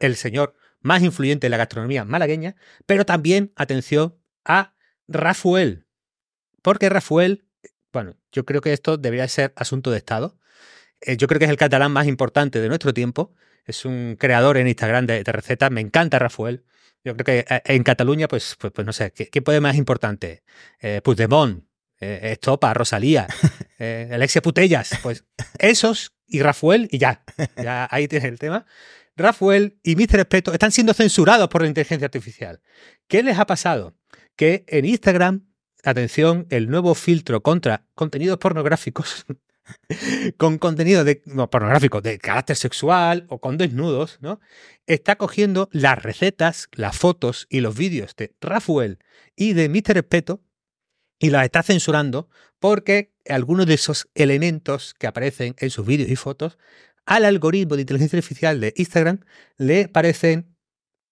el 0.00 0.16
señor 0.16 0.54
más 0.80 1.02
influyente 1.02 1.46
de 1.46 1.50
la 1.50 1.56
gastronomía 1.56 2.04
malagueña, 2.04 2.56
pero 2.86 3.04
también, 3.04 3.52
atención, 3.56 4.16
a 4.44 4.74
Rafael, 5.06 5.86
porque 6.62 6.88
Rafael 6.88 7.44
bueno, 7.92 8.16
yo 8.32 8.44
creo 8.44 8.60
que 8.60 8.72
esto 8.72 8.96
debería 8.96 9.26
ser 9.28 9.52
asunto 9.56 9.90
de 9.90 9.98
Estado. 9.98 10.38
Eh, 11.00 11.16
yo 11.16 11.26
creo 11.26 11.38
que 11.38 11.46
es 11.46 11.50
el 11.50 11.56
catalán 11.56 11.92
más 11.92 12.06
importante 12.06 12.60
de 12.60 12.68
nuestro 12.68 12.94
tiempo. 12.94 13.34
Es 13.64 13.84
un 13.84 14.16
creador 14.18 14.56
en 14.56 14.68
Instagram 14.68 15.06
de, 15.06 15.22
recetas. 15.24 15.70
Me 15.70 15.80
encanta 15.80 16.18
Rafael. 16.18 16.64
Yo 17.04 17.16
creo 17.16 17.24
que 17.24 17.54
eh, 17.54 17.62
en 17.64 17.82
Cataluña, 17.82 18.28
pues, 18.28 18.56
pues, 18.58 18.72
pues 18.72 18.86
no 18.86 18.92
sé, 18.92 19.12
¿qué, 19.12 19.42
puede 19.42 19.60
más 19.60 19.76
importante? 19.76 20.42
Eh, 20.80 21.00
Puigdemont, 21.02 21.64
eh, 22.00 22.32
Estopa, 22.32 22.74
Rosalía, 22.74 23.26
Alexia 23.78 24.42
Putellas, 24.42 24.98
pues 25.02 25.24
esos 25.58 26.14
y 26.26 26.42
Rafael 26.42 26.88
y 26.90 26.98
ya. 26.98 27.24
Ya 27.56 27.88
ahí 27.90 28.08
tienes 28.08 28.28
el 28.28 28.38
tema. 28.38 28.66
Rafael 29.16 29.78
y 29.82 29.96
Mr. 29.96 30.20
Espeto 30.20 30.52
están 30.52 30.72
siendo 30.72 30.94
censurados 30.94 31.48
por 31.48 31.62
la 31.62 31.68
inteligencia 31.68 32.06
artificial. 32.06 32.60
¿Qué 33.08 33.22
les 33.22 33.38
ha 33.38 33.46
pasado? 33.46 33.94
Que 34.36 34.64
en 34.68 34.84
Instagram 34.84 35.50
atención, 35.84 36.46
el 36.50 36.68
nuevo 36.68 36.94
filtro 36.94 37.42
contra 37.42 37.86
contenidos 37.94 38.38
pornográficos, 38.38 39.26
con 40.36 40.58
contenido 40.58 41.04
de, 41.04 41.22
pornográfico 41.50 42.00
de 42.00 42.18
carácter 42.18 42.56
sexual 42.56 43.26
o 43.28 43.40
con 43.40 43.56
desnudos, 43.56 44.18
¿no? 44.20 44.40
Está 44.86 45.16
cogiendo 45.16 45.68
las 45.72 46.02
recetas, 46.02 46.68
las 46.72 46.96
fotos 46.96 47.46
y 47.50 47.60
los 47.60 47.76
vídeos 47.76 48.14
de 48.16 48.34
Rafael 48.40 48.98
y 49.36 49.52
de 49.52 49.68
Mr. 49.68 49.98
Espeto 49.98 50.42
y 51.20 51.30
las 51.30 51.44
está 51.44 51.62
censurando 51.62 52.28
porque 52.58 53.12
algunos 53.28 53.66
de 53.66 53.74
esos 53.74 54.08
elementos 54.14 54.94
que 54.98 55.06
aparecen 55.06 55.54
en 55.58 55.70
sus 55.70 55.86
vídeos 55.86 56.10
y 56.10 56.16
fotos 56.16 56.58
al 57.06 57.24
algoritmo 57.24 57.76
de 57.76 57.82
inteligencia 57.82 58.18
artificial 58.18 58.60
de 58.60 58.72
Instagram 58.76 59.20
le 59.56 59.88
parecen, 59.88 60.56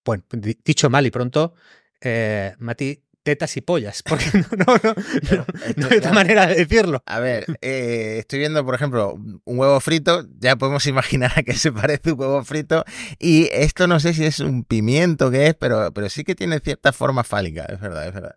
bueno, 0.04 0.24
dicho 0.64 0.90
mal 0.90 1.06
y 1.06 1.10
pronto, 1.10 1.54
eh, 2.00 2.54
Mati, 2.58 3.04
tetas 3.22 3.56
y 3.56 3.60
pollas, 3.60 4.02
porque 4.02 4.24
no, 4.32 4.64
no, 4.66 4.80
no, 4.82 5.46
no, 5.76 5.88
hay 5.90 5.98
otra 5.98 6.12
manera 6.12 6.46
de 6.46 6.54
decirlo. 6.54 7.02
A 7.04 7.20
ver, 7.20 7.46
eh, 7.60 8.16
estoy 8.20 8.38
viendo, 8.38 8.64
por 8.64 8.74
ejemplo, 8.74 9.14
un 9.14 9.58
huevo 9.58 9.80
frito, 9.80 10.26
ya 10.38 10.56
podemos 10.56 10.86
imaginar 10.86 11.32
a 11.36 11.42
qué 11.42 11.54
se 11.54 11.72
parece 11.72 12.12
un 12.12 12.20
huevo 12.20 12.44
frito, 12.44 12.84
y 13.18 13.48
esto 13.52 13.86
no 13.86 14.00
sé 14.00 14.14
si 14.14 14.24
es 14.24 14.40
un 14.40 14.64
pimiento 14.64 15.30
que 15.30 15.48
es, 15.48 15.54
pero, 15.54 15.92
pero 15.92 16.08
sí 16.08 16.24
que 16.24 16.34
tiene 16.34 16.60
cierta 16.60 16.92
forma 16.92 17.24
fálica, 17.24 17.64
es 17.64 17.80
verdad, 17.80 18.06
es 18.06 18.14
verdad. 18.14 18.36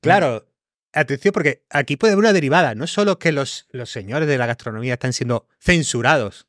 Claro, 0.00 0.46
atención, 1.00 1.32
porque 1.32 1.64
aquí 1.70 1.96
puede 1.96 2.12
haber 2.12 2.24
una 2.24 2.32
derivada, 2.32 2.74
no 2.74 2.86
solo 2.86 3.18
que 3.18 3.32
los, 3.32 3.66
los 3.70 3.90
señores 3.90 4.28
de 4.28 4.38
la 4.38 4.46
gastronomía 4.46 4.94
están 4.94 5.12
siendo 5.12 5.48
censurados 5.58 6.46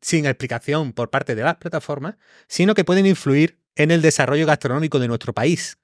sin 0.00 0.26
explicación 0.26 0.92
por 0.92 1.10
parte 1.10 1.34
de 1.34 1.42
las 1.42 1.56
plataformas, 1.56 2.16
sino 2.46 2.74
que 2.74 2.84
pueden 2.84 3.06
influir 3.06 3.58
en 3.74 3.90
el 3.90 4.00
desarrollo 4.02 4.46
gastronómico 4.46 4.98
de 4.98 5.08
nuestro 5.08 5.32
país 5.32 5.78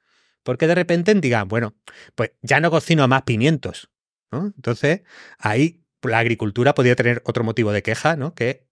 porque 0.44 0.68
de 0.68 0.76
repente 0.76 1.12
digan, 1.14 1.48
bueno, 1.48 1.74
pues 2.14 2.30
ya 2.42 2.60
no 2.60 2.70
cocino 2.70 3.08
más 3.08 3.22
pimientos. 3.22 3.90
¿no? 4.30 4.52
Entonces, 4.54 5.00
ahí 5.38 5.82
la 6.02 6.18
agricultura 6.18 6.74
podría 6.74 6.94
tener 6.94 7.22
otro 7.24 7.42
motivo 7.42 7.72
de 7.72 7.82
queja, 7.82 8.14
¿no? 8.14 8.34
Que 8.34 8.68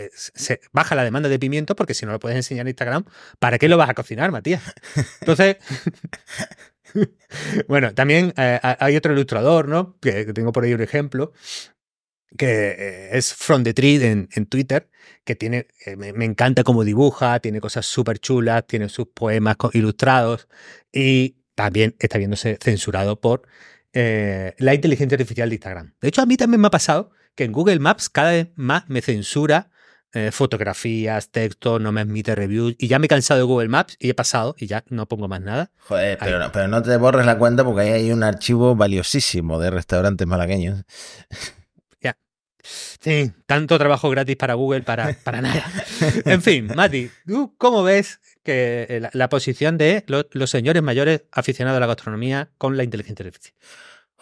se 0.00 0.60
baja 0.72 0.96
la 0.96 1.04
demanda 1.04 1.28
de 1.28 1.38
pimiento 1.38 1.76
porque 1.76 1.94
si 1.94 2.04
no 2.04 2.10
lo 2.10 2.18
puedes 2.18 2.36
enseñar 2.36 2.66
en 2.66 2.70
Instagram, 2.70 3.04
¿para 3.38 3.58
qué 3.58 3.68
lo 3.68 3.76
vas 3.76 3.88
a 3.88 3.94
cocinar, 3.94 4.32
Matías? 4.32 4.62
Entonces, 5.20 5.58
bueno, 7.68 7.94
también 7.94 8.32
eh, 8.36 8.58
hay 8.62 8.96
otro 8.96 9.12
ilustrador, 9.12 9.68
¿no? 9.68 9.98
Que, 10.00 10.24
tengo 10.32 10.52
por 10.52 10.64
ahí 10.64 10.74
un 10.74 10.82
ejemplo, 10.82 11.32
que 12.36 12.70
eh, 12.70 13.16
es 13.16 13.34
From 13.34 13.64
the 13.64 13.74
Tree 13.74 14.04
en, 14.04 14.46
Twitter, 14.46 14.90
que 15.24 15.34
tiene, 15.34 15.68
eh, 15.84 15.96
me, 15.96 16.24
encanta 16.24 16.64
cómo 16.64 16.84
dibuja, 16.84 17.40
tiene 17.40 17.60
cosas 17.60 17.86
súper 17.86 18.18
chulas, 18.18 18.66
tiene 18.66 18.88
sus 18.88 19.08
poemas 19.08 19.56
ilustrados 19.72 20.48
y 20.92 21.36
también 21.54 21.96
está 21.98 22.18
viéndose 22.18 22.58
censurado 22.60 23.20
por 23.20 23.42
la 23.92 24.74
inteligencia 24.74 25.16
artificial 25.16 25.48
de 25.48 25.54
Instagram. 25.54 25.94
De 26.02 26.08
hecho, 26.08 26.20
a 26.20 26.26
mí 26.26 26.36
también 26.36 26.60
me 26.60 26.66
ha 26.66 26.70
pasado 26.70 27.12
que 27.34 27.44
en 27.44 27.52
Google 27.52 27.78
Maps 27.78 28.10
cada 28.10 28.32
vez 28.32 28.48
más 28.54 28.86
me 28.90 29.00
censura 29.00 29.70
fotografías, 30.32 31.30
texto, 31.30 31.78
no 31.78 31.92
me 31.92 32.00
admite 32.00 32.34
reviews 32.34 32.74
y 32.78 32.88
ya 32.88 32.98
me 32.98 33.06
he 33.06 33.08
cansado 33.08 33.38
de 33.38 33.44
Google 33.44 33.68
Maps 33.68 33.96
y 33.98 34.10
he 34.10 34.14
pasado 34.14 34.54
y 34.58 34.66
ya 34.66 34.84
no 34.88 35.06
pongo 35.06 35.28
más 35.28 35.40
nada. 35.40 35.70
Joder, 35.78 36.18
pero 36.18 36.38
no, 36.38 36.52
pero 36.52 36.68
no 36.68 36.82
te 36.82 36.96
borres 36.96 37.26
la 37.26 37.38
cuenta 37.38 37.64
porque 37.64 37.82
ahí 37.82 37.92
hay 37.92 38.12
un 38.12 38.22
archivo 38.22 38.74
valiosísimo 38.76 39.58
de 39.58 39.70
restaurantes 39.70 40.26
malagueños. 40.26 40.84
Sí, 43.00 43.32
tanto 43.46 43.78
trabajo 43.78 44.10
gratis 44.10 44.36
para 44.36 44.54
Google 44.54 44.82
para, 44.82 45.12
para 45.22 45.40
nada. 45.40 45.64
En 46.24 46.42
fin, 46.42 46.68
Mati, 46.74 47.10
¿tú 47.26 47.54
cómo 47.58 47.82
ves 47.82 48.20
que 48.42 48.86
eh, 48.88 49.08
la, 49.12 49.28
posición 49.28 49.78
de 49.78 50.04
los, 50.06 50.50
señores 50.50 50.82
mayores 50.82 51.22
aficionados 51.32 51.76
a 51.76 51.80
la 51.80 51.86
gastronomía 51.86 52.50
con 52.58 52.76
la 52.76 52.84
inteligencia 52.84 53.24
artificial? 53.24 53.54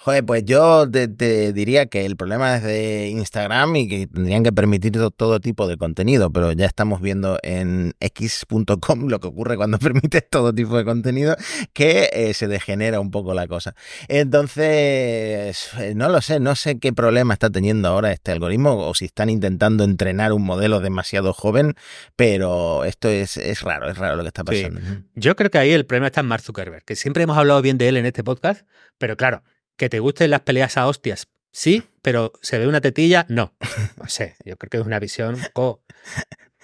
Joder, 0.05 0.23
pues 0.23 0.45
yo 0.45 0.87
te, 0.91 1.55
diría 1.55 1.87
que 1.87 2.05
el 2.05 2.15
problema 2.15 2.57
es 2.57 2.63
de 2.63 3.09
Instagram 3.09 3.75
y 3.77 3.89
que 3.89 4.07
tendrían 4.07 4.43
que 4.43 4.53
permitir 4.53 4.93
todo, 5.17 5.41
tipo 5.41 5.67
de 5.67 5.79
contenido, 5.79 6.31
pero 6.31 6.53
ya 6.53 6.67
estamos 6.67 7.01
viendo 7.01 7.39
en 7.43 7.95
x.com 8.01 9.09
lo 9.09 9.19
que 9.19 9.29
ocurre 9.29 9.57
cuando 9.57 9.79
permites 9.81 10.29
todo 10.29 10.55
tipo 10.55 10.77
de 10.77 10.85
contenido, 10.85 11.37
que 11.73 12.11
eh, 12.13 12.35
se 12.35 12.49
degenera 12.49 13.01
un 13.01 13.11
poco 13.11 13.33
la 13.33 13.49
cosa. 13.49 13.75
Entonces, 14.09 15.71
eh, 15.79 15.95
no 15.97 16.11
lo 16.11 16.21
sé, 16.21 16.39
no 16.39 16.55
sé 16.55 16.79
qué 16.79 16.93
problema 16.93 17.33
está 17.33 17.49
teniendo 17.49 17.89
ahora 17.89 18.13
este 18.13 18.31
algoritmo 18.31 18.87
o 18.87 18.95
si 18.95 19.07
están 19.07 19.31
intentando 19.31 19.85
entrenar 19.85 20.35
un 20.35 20.43
modelo 20.43 20.81
demasiado 20.81 21.33
joven, 21.33 21.77
pero 22.15 22.85
esto 22.85 23.09
es, 23.09 23.39
es 23.39 23.63
raro, 23.63 23.89
es 23.89 23.97
raro 23.97 24.17
lo 24.17 24.23
que 24.23 24.29
está 24.29 24.45
pasando. 24.45 24.83
Yo 25.15 25.35
creo 25.35 25.51
que 25.51 25.57
ahí 25.57 25.73
el 25.73 25.87
problema 25.87 26.09
está 26.09 26.21
en 26.21 26.27
Mark 26.27 26.43
Zuckerberg, 26.43 26.85
que 26.85 26.95
siempre 26.95 27.23
hemos 27.23 27.39
hablado 27.39 27.63
bien 27.63 27.79
de 27.79 27.89
él 27.89 27.97
en 27.97 28.05
este 28.05 28.23
podcast, 28.23 28.67
pero 28.99 29.17
claro, 29.17 29.43
que 29.77 29.89
te 29.89 30.01
gusten 30.01 30.31
las 30.31 30.41
peleas 30.41 30.77
a 30.77 30.87
hostias, 30.87 31.29
sí, 31.53 31.85
pero 32.03 32.33
se 32.43 32.59
ve 32.59 32.67
una 32.67 32.81
tetilla, 32.81 33.27
no. 33.29 33.55
No 33.97 34.09
sé, 34.09 34.37
yo 34.45 34.57
creo 34.57 34.71
que 34.71 34.77
es 34.79 34.87
una 34.87 34.99
visión 34.99 35.35
un 35.35 35.43
poco... 35.53 35.83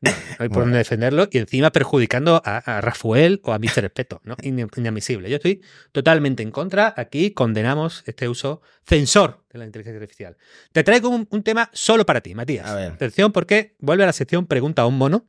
No, 0.00 0.12
hay 0.38 0.48
por 0.48 0.62
dónde 0.62 0.78
defenderlo 0.78 1.28
y 1.28 1.38
encima 1.38 1.72
perjudicando 1.72 2.40
a, 2.44 2.80
Rafael 2.80 3.40
o 3.42 3.52
a 3.52 3.58
Mr. 3.58 3.84
Espeto, 3.86 4.20
¿no? 4.22 4.36
Inadmisible. 4.42 5.28
Yo 5.28 5.34
estoy 5.34 5.60
totalmente 5.90 6.44
en 6.44 6.52
contra. 6.52 6.94
Aquí 6.96 7.32
condenamos 7.32 8.04
este 8.06 8.28
uso 8.28 8.62
censor 8.86 9.44
de 9.52 9.58
la 9.58 9.66
inteligencia 9.66 10.00
artificial. 10.00 10.36
Te 10.70 10.84
traigo 10.84 11.08
un, 11.08 11.42
tema 11.42 11.68
solo 11.72 12.06
para 12.06 12.20
ti, 12.20 12.32
Matías. 12.36 12.68
Atención, 12.68 13.32
porque 13.32 13.74
vuelve 13.80 14.04
a 14.04 14.06
la 14.06 14.12
sección 14.12 14.46
Pregunta 14.46 14.82
a 14.82 14.86
un 14.86 14.98
mono. 14.98 15.28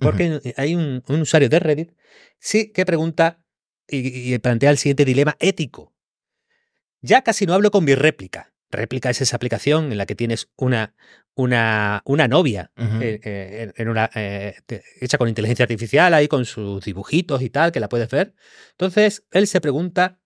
Porque 0.00 0.54
hay 0.56 0.74
un, 0.74 1.02
usuario 1.08 1.50
de 1.50 1.58
Reddit 1.58 1.92
sí 2.38 2.72
que 2.72 2.86
pregunta 2.86 3.44
y, 3.86 4.32
y 4.32 4.38
plantea 4.38 4.70
el 4.70 4.78
siguiente 4.78 5.04
dilema 5.04 5.36
ético. 5.38 5.95
Ya 7.00 7.22
casi 7.22 7.46
no 7.46 7.54
hablo 7.54 7.70
con 7.70 7.84
mi 7.84 7.94
réplica. 7.94 8.52
Réplica 8.70 9.10
es 9.10 9.20
esa 9.20 9.36
aplicación 9.36 9.92
en 9.92 9.98
la 9.98 10.06
que 10.06 10.14
tienes 10.14 10.50
una, 10.56 10.94
una, 11.34 12.02
una 12.04 12.26
novia 12.26 12.72
eh, 12.76 13.20
eh, 13.22 13.72
en 13.76 13.88
una, 13.88 14.10
eh, 14.14 14.56
hecha 15.00 15.18
con 15.18 15.28
inteligencia 15.28 15.64
artificial, 15.64 16.12
ahí 16.14 16.26
con 16.26 16.44
sus 16.44 16.84
dibujitos 16.84 17.42
y 17.42 17.50
tal, 17.50 17.70
que 17.70 17.80
la 17.80 17.88
puedes 17.88 18.08
ver. 18.10 18.34
Entonces, 18.72 19.24
él 19.30 19.46
se 19.46 19.60
pregunta, 19.60 20.18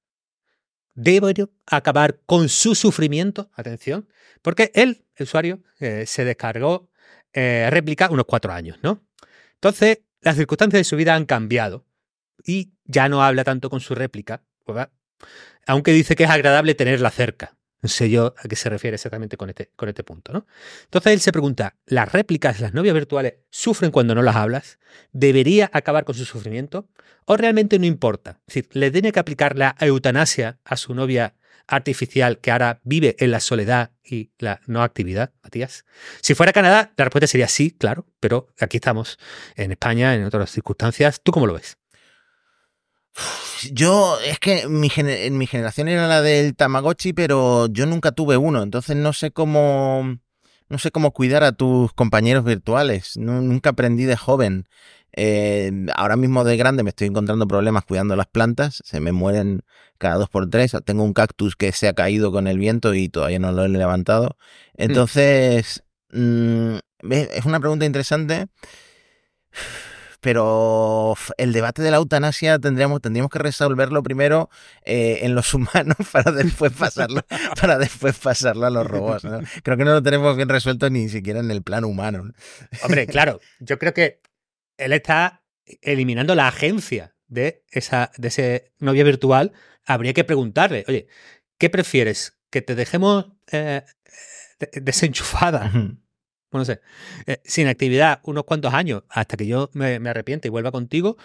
¿debo 0.95 1.29
acabar 1.67 2.21
con 2.25 2.49
su 2.49 2.75
sufrimiento? 2.75 3.51
Atención, 3.55 4.09
porque 4.41 4.71
él, 4.75 5.05
el 5.17 5.25
usuario, 5.25 5.63
se 5.79 6.25
descargó 6.25 6.89
réplica 7.33 8.09
unos 8.11 8.25
cuatro 8.27 8.53
años, 8.53 8.79
¿no? 8.83 9.05
Entonces, 9.55 10.01
las 10.21 10.37
circunstancias 10.37 10.81
de 10.81 10.85
su 10.85 10.97
vida 10.97 11.15
han 11.15 11.27
cambiado 11.27 11.87
y 12.45 12.73
ya 12.85 13.09
no 13.09 13.23
habla 13.23 13.45
tanto 13.45 13.69
con 13.69 13.81
su 13.81 13.95
réplica, 13.95 14.43
pues 14.65 14.89
aunque 15.67 15.93
dice 15.93 16.17
que 16.17 16.25
es 16.25 16.31
agradable 16.31 16.75
tenerla 16.75 17.11
cerca. 17.11 17.57
No 17.83 17.89
sé 17.89 18.11
yo 18.11 18.35
a 18.37 18.47
qué 18.47 18.57
se 18.57 18.69
refiere 18.69 18.97
exactamente 18.97 19.39
con 19.39 19.49
este, 19.49 19.71
este 19.87 20.05
punto, 20.05 20.33
¿no? 20.33 20.47
Entonces 20.85 21.13
él 21.13 21.21
se 21.21 21.33
pregunta, 21.33 21.77
¿las 21.87 22.13
réplicas, 22.13 22.61
las 22.61 22.75
novias 22.75 22.95
virtuales, 22.95 23.37
sufren 23.51 23.91
cuando 23.91 24.15
no 24.15 24.23
las 24.23 24.37
hablas? 24.37 24.79
¿Debería 25.13 25.71
acabar 25.73 26.05
con 26.05 26.15
su 26.15 26.27
sufrimiento? 26.27 26.89
¿O 27.25 27.39
realmente 27.39 27.79
no 27.79 27.87
importa? 27.87 28.41
Es 28.47 28.55
decir, 28.55 28.69
¿le 28.73 28.91
tiene 28.91 29.13
que 29.13 29.21
aplicar 29.21 29.57
la 29.57 29.77
eutanasia 29.81 30.59
a 30.65 30.77
su 30.77 30.95
novia 30.95 31.37
artificial 31.67 32.39
que 32.39 32.51
ahora 32.51 32.81
vive 32.83 33.17
en 33.19 33.31
la 33.31 33.41
soledad 33.41 33.93
y 34.05 34.31
la 34.39 34.61
no 34.67 34.83
actividad, 34.83 35.33
Matías? 35.43 35.87
Si 36.21 36.35
fuera 36.35 36.53
Canadá, 36.53 36.93
la 36.99 37.05
respuesta 37.05 37.29
sería 37.29 37.49
sí, 37.49 37.71
claro, 37.71 38.07
pero 38.21 38.49
aquí 38.61 38.77
estamos 38.77 39.19
en 39.57 39.73
España, 39.73 40.15
en 40.15 40.25
otras 40.25 40.51
circunstancias. 40.51 41.23
¿Tú 41.23 41.33
cómo 41.33 41.47
lo 41.47 41.55
ves? 41.55 41.80
Yo, 43.73 44.19
es 44.25 44.39
que 44.39 44.69
mi, 44.69 44.91
en 44.97 45.39
mi 45.39 45.47
generación 45.47 45.89
era 45.89 46.07
la 46.07 46.23
del 46.23 46.55
Tamagotchi, 46.57 47.13
pero 47.13 47.67
yo 47.69 47.87
nunca 47.87 48.13
tuve 48.13 48.37
uno, 48.37 48.63
entonces 48.63 48.97
no 48.97 49.13
sé 49.13 49.31
cómo, 49.33 50.19
no 50.69 50.79
sé 50.79 50.91
cómo 50.91 51.13
cuidar 51.13 51.45
a 51.45 51.53
tus 51.53 51.93
compañeros 51.93 52.45
virtuales. 52.45 53.17
nunca 53.17 53.71
aprendí 53.71 54.05
de 54.05 54.17
joven. 54.17 54.67
Eh, 55.13 55.73
ahora 55.97 56.17
mismo 56.17 56.45
de 56.45 56.57
grande 56.57 56.85
me 56.85 56.91
estoy 56.91 57.09
encontrando 57.09 57.49
problemas 57.49 57.85
cuidando 57.85 58.15
las 58.15 58.29
plantas, 58.29 58.81
se 58.85 59.01
me 59.01 59.13
mueren 59.13 59.63
cada 59.99 60.15
dos 60.17 60.31
por 60.31 60.49
tres. 60.49 60.75
Tengo 60.85 61.03
un 61.03 61.13
cactus 61.13 61.57
que 61.57 61.73
se 61.73 61.89
ha 61.89 61.95
caído 61.95 62.33
con 62.33 62.47
el 62.47 62.59
viento 62.59 62.95
y 62.95 63.09
todavía 63.09 63.41
no 63.41 63.53
lo 63.53 63.65
he 63.65 63.69
levantado. 63.69 64.37
Mm. 64.79 64.83
Entonces, 64.83 65.83
mm, 66.13 66.77
es 67.11 67.45
una 67.45 67.61
pregunta 67.61 67.85
interesante 67.85 68.47
pero 70.21 71.15
el 71.39 71.53
debate 71.53 71.83
de 71.83 71.91
la 71.91 71.97
eutanasia 71.97 72.59
tendríamos, 72.59 73.01
tendríamos 73.01 73.31
que 73.31 73.39
resolverlo 73.39 74.03
primero 74.03 74.51
eh, 74.85 75.21
en 75.23 75.35
los 75.35 75.55
humanos 75.55 75.97
para 76.13 76.31
después 76.31 76.73
pasarlo, 76.73 77.25
para 77.61 77.79
después 77.79 78.19
pasarlo 78.19 78.67
a 78.67 78.71
los 78.71 78.87
robots. 78.87 79.27
Creo 79.63 79.77
que 79.77 79.85
no 79.85 79.93
lo 79.93 80.03
tenemos 80.03 80.37
bien 80.37 80.49
resuelto 80.49 80.91
ni 80.91 81.09
siquiera 81.09 81.41
en 81.41 81.51
el 81.51 81.63
plano 81.63 81.89
humano. 81.89 82.33
Hombre, 82.83 83.07
claro, 83.09 83.41
yo 83.59 83.79
creo 83.79 83.95
que 83.95 84.21
él 84.77 84.93
está 84.93 85.43
eliminando 85.83 86.35
la 86.35 86.49
agencia 86.49 87.15
de 87.27 87.65
esa 87.71 88.11
de 88.17 88.29
ese 88.29 88.73
novia 88.79 89.05
virtual. 89.05 89.53
Habría 89.87 90.13
que 90.13 90.25
preguntarle, 90.25 90.85
oye, 90.89 91.07
¿qué 91.59 91.71
prefieres? 91.71 92.39
¿Que 92.51 92.63
te 92.63 92.75
dejemos 92.75 93.27
eh, 93.53 93.83
desenchufada? 94.73 95.73
Bueno, 96.51 96.63
no 96.63 96.65
sé, 96.65 96.81
eh, 97.27 97.41
sin 97.45 97.69
actividad 97.69 98.21
unos 98.25 98.45
cuantos 98.45 98.75
años 98.75 99.05
hasta 99.09 99.37
que 99.37 99.47
yo 99.47 99.71
me, 99.73 99.97
arrepiente 100.09 100.49
y 100.49 100.51
vuelva 100.51 100.73
contigo, 100.73 101.17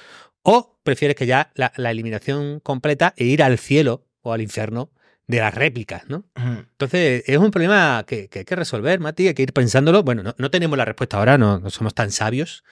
o 0.43 0.77
prefieres 0.83 1.15
que 1.15 1.25
ya 1.25 1.51
la, 1.55 1.71
eliminación 1.89 2.59
completa 2.59 3.13
e 3.17 3.25
ir 3.25 3.41
al 3.41 3.57
cielo 3.57 4.05
o 4.21 4.33
al 4.33 4.41
infierno 4.41 4.91
de 5.27 5.39
las 5.39 5.55
réplicas, 5.55 6.03
¿no? 6.07 6.25
Entonces, 6.35 7.23
es 7.25 7.37
un 7.37 7.49
problema 7.49 8.03
que, 8.07 8.29
hay 8.31 8.45
que 8.45 8.55
resolver, 8.55 8.99
Mati, 8.99 9.27
hay 9.27 9.33
que 9.33 9.41
ir 9.41 9.53
pensándolo. 9.53 10.03
Bueno, 10.03 10.35
no, 10.37 10.51
tenemos 10.51 10.77
la 10.77 10.85
respuesta 10.85 11.17
ahora, 11.17 11.39
no, 11.39 11.67
somos 11.71 11.95
tan 11.95 12.11
sabios, 12.11 12.63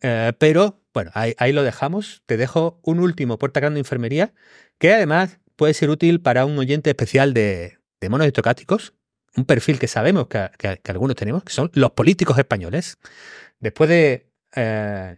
eh, 0.00 0.32
pero 0.38 0.82
bueno, 0.92 1.12
ahí, 1.14 1.52
lo 1.52 1.62
dejamos. 1.62 2.22
Te 2.26 2.36
dejo 2.36 2.80
un 2.82 2.98
último 2.98 3.38
puerta 3.38 3.60
grande 3.60 3.78
enfermería, 3.78 4.34
que 4.78 4.92
además 4.92 5.38
puede 5.54 5.74
ser 5.74 5.90
útil 5.90 6.20
para 6.20 6.44
un 6.44 6.58
oyente 6.58 6.90
especial 6.90 7.34
de, 7.34 7.78
de 8.00 8.08
monos 8.08 8.26
estocásticos, 8.26 8.94
un 9.36 9.44
perfil 9.44 9.78
que 9.78 9.88
sabemos 9.88 10.26
que, 10.28 10.80
algunos 10.84 11.16
tenemos, 11.16 11.42
que 11.44 11.52
son 11.52 11.70
los 11.74 11.92
políticos 11.92 12.38
españoles. 12.38 12.98
Después 13.60 13.88
de, 13.88 14.30
eh, 14.54 15.16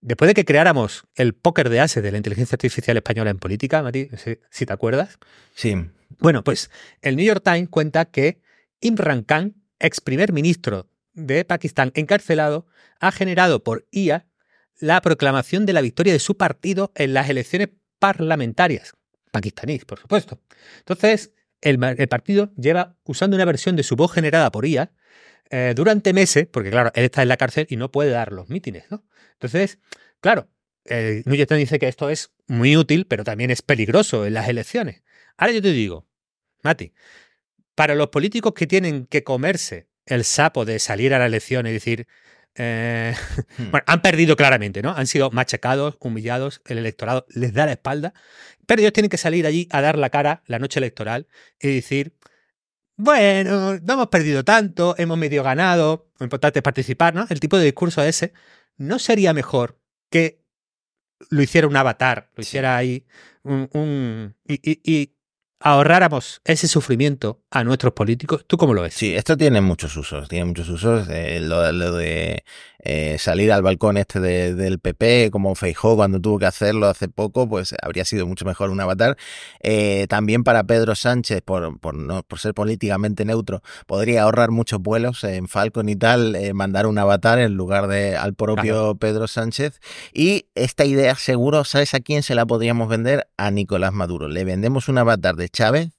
después 0.00 0.28
de 0.28 0.34
que 0.34 0.44
creáramos 0.44 1.04
el 1.14 1.34
póker 1.34 1.68
de 1.68 1.80
ases 1.80 2.02
de 2.02 2.12
la 2.12 2.16
inteligencia 2.16 2.56
artificial 2.56 2.96
española 2.96 3.30
en 3.30 3.38
política, 3.38 3.82
Mati, 3.82 4.08
si, 4.50 4.66
te 4.66 4.72
acuerdas. 4.72 5.18
Sí. 5.54 5.76
Bueno, 6.18 6.44
pues 6.44 6.70
el 7.02 7.16
New 7.16 7.26
York 7.26 7.42
Times 7.44 7.68
cuenta 7.68 8.04
que 8.04 8.40
Imran 8.80 9.22
Khan, 9.22 9.54
ex 9.78 10.00
primer 10.00 10.32
ministro 10.32 10.88
de 11.12 11.44
Pakistán 11.44 11.92
encarcelado, 11.94 12.66
ha 13.00 13.12
generado 13.12 13.64
por 13.64 13.86
IA 13.90 14.26
la 14.78 15.00
proclamación 15.02 15.66
de 15.66 15.72
la 15.72 15.80
victoria 15.80 16.12
de 16.12 16.18
su 16.18 16.36
partido 16.36 16.92
en 16.94 17.14
las 17.14 17.28
elecciones 17.28 17.68
parlamentarias, 17.98 18.94
pakistaníes, 19.30 19.84
por 19.84 19.98
supuesto. 19.98 20.40
Entonces, 20.78 21.32
el, 21.60 21.78
partido 22.08 22.52
lleva 22.56 22.96
usando 23.04 23.36
una 23.36 23.44
versión 23.44 23.76
de 23.76 23.82
su 23.82 23.96
voz 23.96 24.12
generada 24.12 24.50
por 24.50 24.66
IA 24.66 24.92
eh, 25.50 25.72
durante 25.74 26.12
meses, 26.12 26.46
porque 26.50 26.70
claro, 26.70 26.90
él 26.94 27.04
está 27.04 27.22
en 27.22 27.28
la 27.28 27.36
cárcel 27.36 27.66
y 27.68 27.76
no 27.76 27.90
puede 27.90 28.10
dar 28.10 28.32
los 28.32 28.48
mítines, 28.48 28.84
¿no? 28.90 29.04
Entonces, 29.32 29.78
claro, 30.20 30.48
eh, 30.84 31.22
Newton 31.26 31.58
dice 31.58 31.78
que 31.78 31.88
esto 31.88 32.08
es 32.08 32.32
muy 32.46 32.76
útil, 32.76 33.06
pero 33.06 33.24
también 33.24 33.50
es 33.50 33.62
peligroso 33.62 34.26
en 34.26 34.34
las 34.34 34.48
elecciones. 34.48 35.02
Ahora 35.36 35.52
yo 35.52 35.62
te 35.62 35.72
digo, 35.72 36.06
Mati, 36.62 36.92
para 37.74 37.94
los 37.94 38.08
políticos 38.08 38.52
que 38.54 38.66
tienen 38.66 39.06
que 39.06 39.24
comerse 39.24 39.88
el 40.06 40.24
sapo 40.24 40.64
de 40.64 40.78
salir 40.78 41.14
a 41.14 41.18
la 41.18 41.26
elección 41.26 41.66
y 41.66 41.72
decir, 41.72 42.06
eh, 42.56 43.14
hmm. 43.58 43.70
bueno, 43.70 43.84
han 43.86 44.02
perdido 44.02 44.36
claramente, 44.36 44.82
¿no? 44.82 44.90
Han 44.90 45.06
sido 45.06 45.30
machacados, 45.30 45.96
humillados, 46.00 46.60
el 46.66 46.78
electorado 46.78 47.26
les 47.30 47.52
da 47.52 47.66
la 47.66 47.72
espalda, 47.72 48.12
pero 48.70 48.82
ellos 48.82 48.92
tienen 48.92 49.10
que 49.10 49.16
salir 49.16 49.48
allí 49.48 49.66
a 49.72 49.80
dar 49.80 49.98
la 49.98 50.10
cara 50.10 50.44
la 50.46 50.60
noche 50.60 50.78
electoral 50.78 51.26
y 51.60 51.74
decir, 51.74 52.14
bueno, 52.96 53.80
no 53.80 53.94
hemos 53.94 54.06
perdido 54.06 54.44
tanto, 54.44 54.94
hemos 54.96 55.18
medio 55.18 55.42
ganado, 55.42 56.12
lo 56.20 56.24
importante 56.24 56.60
es 56.60 56.62
participar, 56.62 57.12
¿no? 57.12 57.26
El 57.28 57.40
tipo 57.40 57.58
de 57.58 57.64
discurso 57.64 58.00
ese, 58.00 58.32
¿no 58.76 59.00
sería 59.00 59.34
mejor 59.34 59.80
que 60.08 60.44
lo 61.30 61.42
hiciera 61.42 61.66
un 61.66 61.76
avatar, 61.76 62.30
lo 62.36 62.42
hiciera 62.42 62.76
ahí 62.76 63.04
un, 63.42 64.36
y 64.46 65.14
ahorráramos 65.60 66.40
ese 66.44 66.66
sufrimiento 66.68 67.42
a 67.50 67.62
nuestros 67.64 67.92
políticos, 67.92 68.44
¿tú 68.46 68.56
cómo 68.56 68.72
lo 68.72 68.82
ves? 68.82 68.94
Sí, 68.94 69.14
esto 69.14 69.36
tiene 69.36 69.60
muchos 69.60 69.96
usos, 69.96 70.28
tiene 70.28 70.46
muchos 70.46 70.68
usos. 70.68 71.06
Eh, 71.10 71.38
lo, 71.40 71.96
de 71.96 72.44
eh, 72.82 73.16
salir 73.18 73.52
al 73.52 73.62
balcón 73.62 73.96
este 73.96 74.20
del 74.20 74.78
PP, 74.78 75.30
como 75.30 75.54
Feijó 75.54 75.96
cuando 75.96 76.20
tuvo 76.20 76.38
que 76.38 76.46
hacerlo 76.46 76.86
hace 76.88 77.08
poco, 77.08 77.48
pues 77.48 77.74
habría 77.82 78.04
sido 78.04 78.26
mucho 78.26 78.44
mejor 78.44 78.70
un 78.70 78.80
avatar. 78.80 79.16
Eh, 79.62 80.06
también 80.08 80.44
para 80.44 80.64
Pedro 80.64 80.94
Sánchez, 80.94 81.42
por, 81.42 81.78
por, 81.80 81.94
no, 81.94 82.22
por 82.22 82.38
ser 82.38 82.54
políticamente 82.54 83.24
neutro, 83.24 83.62
podría 83.86 84.22
ahorrar 84.22 84.50
muchos 84.50 84.80
vuelos 84.80 85.24
en 85.24 85.48
Falcon 85.48 85.88
y 85.88 85.96
tal, 85.96 86.36
mandar 86.54 86.86
un 86.86 86.98
avatar 86.98 87.38
en 87.38 87.54
lugar 87.54 87.88
de 87.88 88.16
al 88.16 88.34
propio 88.34 88.94
Pedro 88.96 89.28
Sánchez. 89.28 89.80
Y 90.12 90.46
esta 90.54 90.84
idea 90.84 91.14
seguro, 91.14 91.64
¿sabes 91.64 91.94
a 91.94 92.00
quién 92.00 92.22
se 92.22 92.34
la 92.34 92.46
podríamos 92.46 92.88
vender? 92.88 93.28
A 93.36 93.50
Nicolás 93.50 93.92
Maduro. 93.92 94.28
Le 94.28 94.44
vendemos 94.44 94.88
un 94.88 94.98
avatar 94.98 95.36
de 95.36 95.48
Chávez 95.48 95.90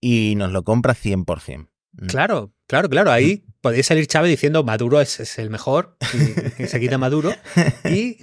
y 0.00 0.34
nos 0.36 0.52
lo 0.52 0.62
compra 0.64 0.94
100%. 0.94 1.68
Mm. 1.92 2.06
Claro, 2.06 2.52
claro, 2.66 2.88
claro. 2.88 3.10
Ahí 3.10 3.42
mm. 3.46 3.53
Podéis 3.64 3.86
salir 3.86 4.06
Chávez 4.06 4.28
diciendo 4.28 4.62
Maduro 4.62 5.00
es, 5.00 5.38
el 5.38 5.48
mejor 5.48 5.96
y, 6.58 6.66
se 6.66 6.78
quita 6.78 6.98
Maduro. 6.98 7.32
Y 7.90 8.18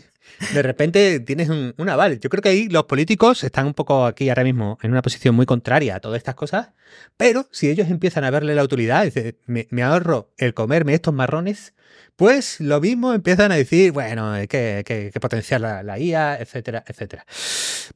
de 0.54 0.62
repente 0.62 1.20
tienes 1.20 1.50
un, 1.50 1.74
aval. 1.90 2.20
Yo 2.20 2.30
creo 2.30 2.44
que 2.44 2.50
ahí 2.50 2.70
los 2.70 2.84
políticos 2.84 3.44
están 3.44 3.66
un 3.66 3.74
poco 3.74 4.06
aquí 4.06 4.30
ahora 4.30 4.44
mismo 4.44 4.78
en 4.84 4.92
una 4.92 5.02
posición 5.02 5.34
muy 5.34 5.48
contraria 5.48 5.96
a 5.96 6.00
todas 6.00 6.18
estas 6.18 6.36
cosas, 6.36 6.70
pero 7.18 7.48
si 7.52 7.72
ellos 7.72 7.90
empiezan 7.90 8.24
a 8.24 8.30
verle 8.30 8.54
la 8.54 8.64
utilidad, 8.64 9.12
me, 9.48 9.68
me 9.72 9.82
ahorro 9.82 10.32
el 10.38 10.54
comerme 10.54 10.94
estos 10.94 11.12
marrones, 11.12 11.74
pues 12.16 12.60
lo 12.60 12.80
mismo 12.80 13.12
empiezan 13.12 13.52
a 13.52 13.56
decir, 13.56 13.94
bueno, 13.94 14.34
hay 14.34 14.48
que, 14.48 15.12
potenciar 15.20 15.60
la, 15.60 15.98
IA, 15.98 16.38
etcétera, 16.40 16.84
etcétera. 16.86 17.26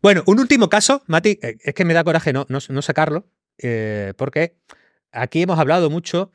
Bueno, 0.02 0.24
un 0.26 0.40
último 0.40 0.68
caso, 0.68 1.04
Mati, 1.06 1.38
eh, 1.44 1.58
es 1.64 1.76
que 1.76 1.86
me 1.86 1.94
da 1.94 2.04
coraje 2.04 2.34
no, 2.34 2.48
no, 2.50 2.82
sacarlo, 2.82 3.28
eh, 3.60 4.14
porque 4.18 4.58
aquí 5.12 5.44
hemos 5.44 5.60
hablado 5.60 5.92
mucho 5.92 6.32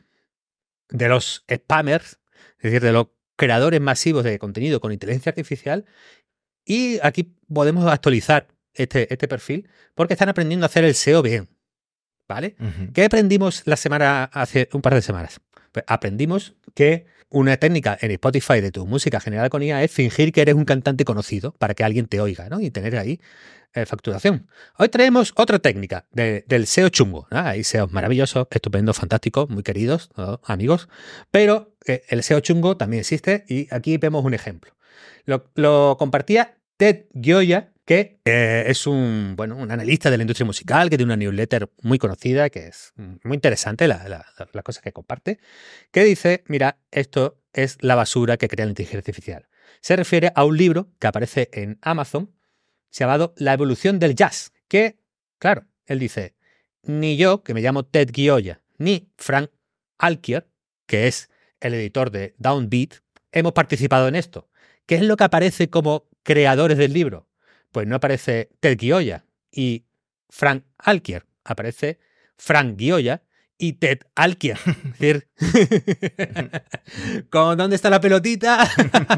de 0.91 1.09
los 1.09 1.45
spammers, 1.51 2.19
es 2.59 2.65
decir, 2.65 2.83
de 2.83 2.93
los 2.93 3.09
creadores 3.37 3.81
masivos 3.81 4.25
de 4.25 4.39
contenido 4.39 4.81
con 4.81 4.93
inteligencia 4.93 5.31
artificial, 5.31 5.85
y 6.65 6.99
aquí 7.03 7.35
podemos 7.53 7.87
actualizar 7.87 8.49
este, 8.75 9.13
este 9.13 9.29
perfil 9.29 9.69
porque 9.95 10.15
están 10.15 10.29
aprendiendo 10.29 10.65
a 10.65 10.69
hacer 10.69 10.85
el 10.85 10.95
SEO 10.95 11.23
bien. 11.23 11.49
¿Vale? 12.29 12.55
¿Qué 12.95 13.05
aprendimos 13.05 13.63
la 13.65 13.77
semana, 13.77 14.23
hace 14.23 14.69
un 14.73 14.83
par 14.83 14.95
de 14.95 15.03
semanas? 15.03 15.41
Pues 15.73 15.85
aprendimos 15.89 16.55
que 16.77 17.07
una 17.31 17.57
técnica 17.57 17.97
en 18.01 18.11
Spotify 18.11 18.61
de 18.61 18.73
tu 18.73 18.87
música 18.87 19.21
generada 19.21 19.49
con 19.49 19.63
IA 19.63 19.83
es 19.83 19.91
fingir 19.91 20.33
que 20.33 20.43
eres 20.43 20.55
un 20.55 20.65
cantante 20.65 21.05
conocido 21.05 21.53
para 21.53 21.75
que 21.75 21.85
alguien 21.85 22.07
te 22.07 22.21
oiga, 22.21 22.49
¿no? 22.49 22.61
Y 22.61 22.71
tener 22.71 22.97
ahí 22.97 23.21
eh, 23.73 23.87
facturación. 23.87 24.49
Hoy 24.79 24.89
traemos 24.89 25.33
otra 25.37 25.61
técnica 25.61 26.07
del 26.11 26.67
SEO 26.67 26.89
chungo. 26.89 27.29
Hay 27.31 27.63
SEOs 27.63 27.93
maravillosos, 27.93 28.49
estupendos, 28.51 28.97
fantásticos, 28.97 29.49
muy 29.49 29.63
queridos, 29.63 30.11
amigos, 30.45 30.89
pero 31.31 31.77
eh, 31.87 32.03
el 32.09 32.25
SEO 32.25 32.41
chungo 32.41 32.77
también 32.77 33.01
existe 33.01 33.45
y 33.49 33.73
aquí 33.73 33.97
vemos 33.97 34.25
un 34.25 34.35
ejemplo. 34.35 34.75
Lo, 35.25 35.97
compartía 35.99 36.59
Ted 36.77 37.05
Gioia, 37.15 37.73
que 37.91 38.21
eh, 38.25 38.67
es 38.69 38.87
un, 38.87 39.35
bueno, 39.35 39.57
un 39.57 39.73
analista 39.73 40.13
de 40.13 40.17
la 40.17 40.23
industria 40.23 40.47
musical, 40.47 40.89
que 40.89 40.97
tiene 40.97 41.13
una 41.13 41.17
newsletter 41.17 41.73
muy 41.83 41.99
conocida, 41.99 42.49
que 42.49 42.69
es 42.69 42.93
muy 42.95 43.35
interesante 43.35 43.89
la, 43.89 44.25
la, 44.53 44.63
cosa 44.63 44.81
que 44.81 44.93
comparte, 44.93 45.41
que 45.91 46.05
dice, 46.05 46.45
mira, 46.47 46.79
esto 46.93 47.43
es 47.53 47.79
la 47.81 47.97
basura 47.97 48.37
que 48.37 48.47
crea 48.47 48.65
la 48.65 48.71
inteligencia 48.71 49.01
artificial. 49.01 49.49
Se 49.81 49.97
refiere 49.97 50.31
a 50.37 50.45
un 50.45 50.57
libro 50.57 50.93
que 51.01 51.09
aparece 51.09 51.49
en 51.53 51.81
Amazon 51.83 52.33
llamado 52.93 53.35
La 53.37 53.55
evolución 53.55 53.99
del 53.99 54.15
jazz, 54.15 54.53
que, 54.69 55.01
claro, 55.41 55.67
él 55.87 55.99
dice, 55.99 56.37
ni 56.85 57.17
yo, 57.17 57.43
que 57.43 57.55
me 57.55 57.61
llamo 57.61 57.85
Ted 57.85 58.11
Gioia, 58.15 58.63
ni 58.79 59.11
Frank 59.17 59.51
Alkier, 59.99 60.47
que 60.87 61.09
es 61.09 61.29
el 61.59 61.75
editor 61.75 62.13
de 62.13 62.37
Downbeat, 62.39 63.01
hemos 63.33 63.53
participado 63.53 64.07
en 64.07 64.15
esto. 64.15 64.49
¿Qué 64.87 64.95
es 64.95 65.03
lo 65.03 65.17
que 65.17 65.25
aparece 65.25 65.71
como 65.71 66.09
creadores 66.23 66.79
del 66.79 66.93
libro? 66.93 67.30
Pues 67.73 67.87
no 67.87 67.97
aparece 67.97 68.51
Ted 68.61 68.79
Gioia 68.79 69.25
y 69.51 69.87
Frank 70.29 70.65
Alkier, 70.79 71.27
aparece 71.45 71.99
Frank 72.37 72.79
Gioia 72.79 73.23
y 73.61 73.75
Ted 73.75 74.01
Alkier. 74.15 74.59
Es 74.99 74.99
decir, 74.99 75.29
¿con 77.31 77.59
dónde 77.59 77.77
está 77.77 77.91
la 77.91 78.01
pelotita? 78.01 78.69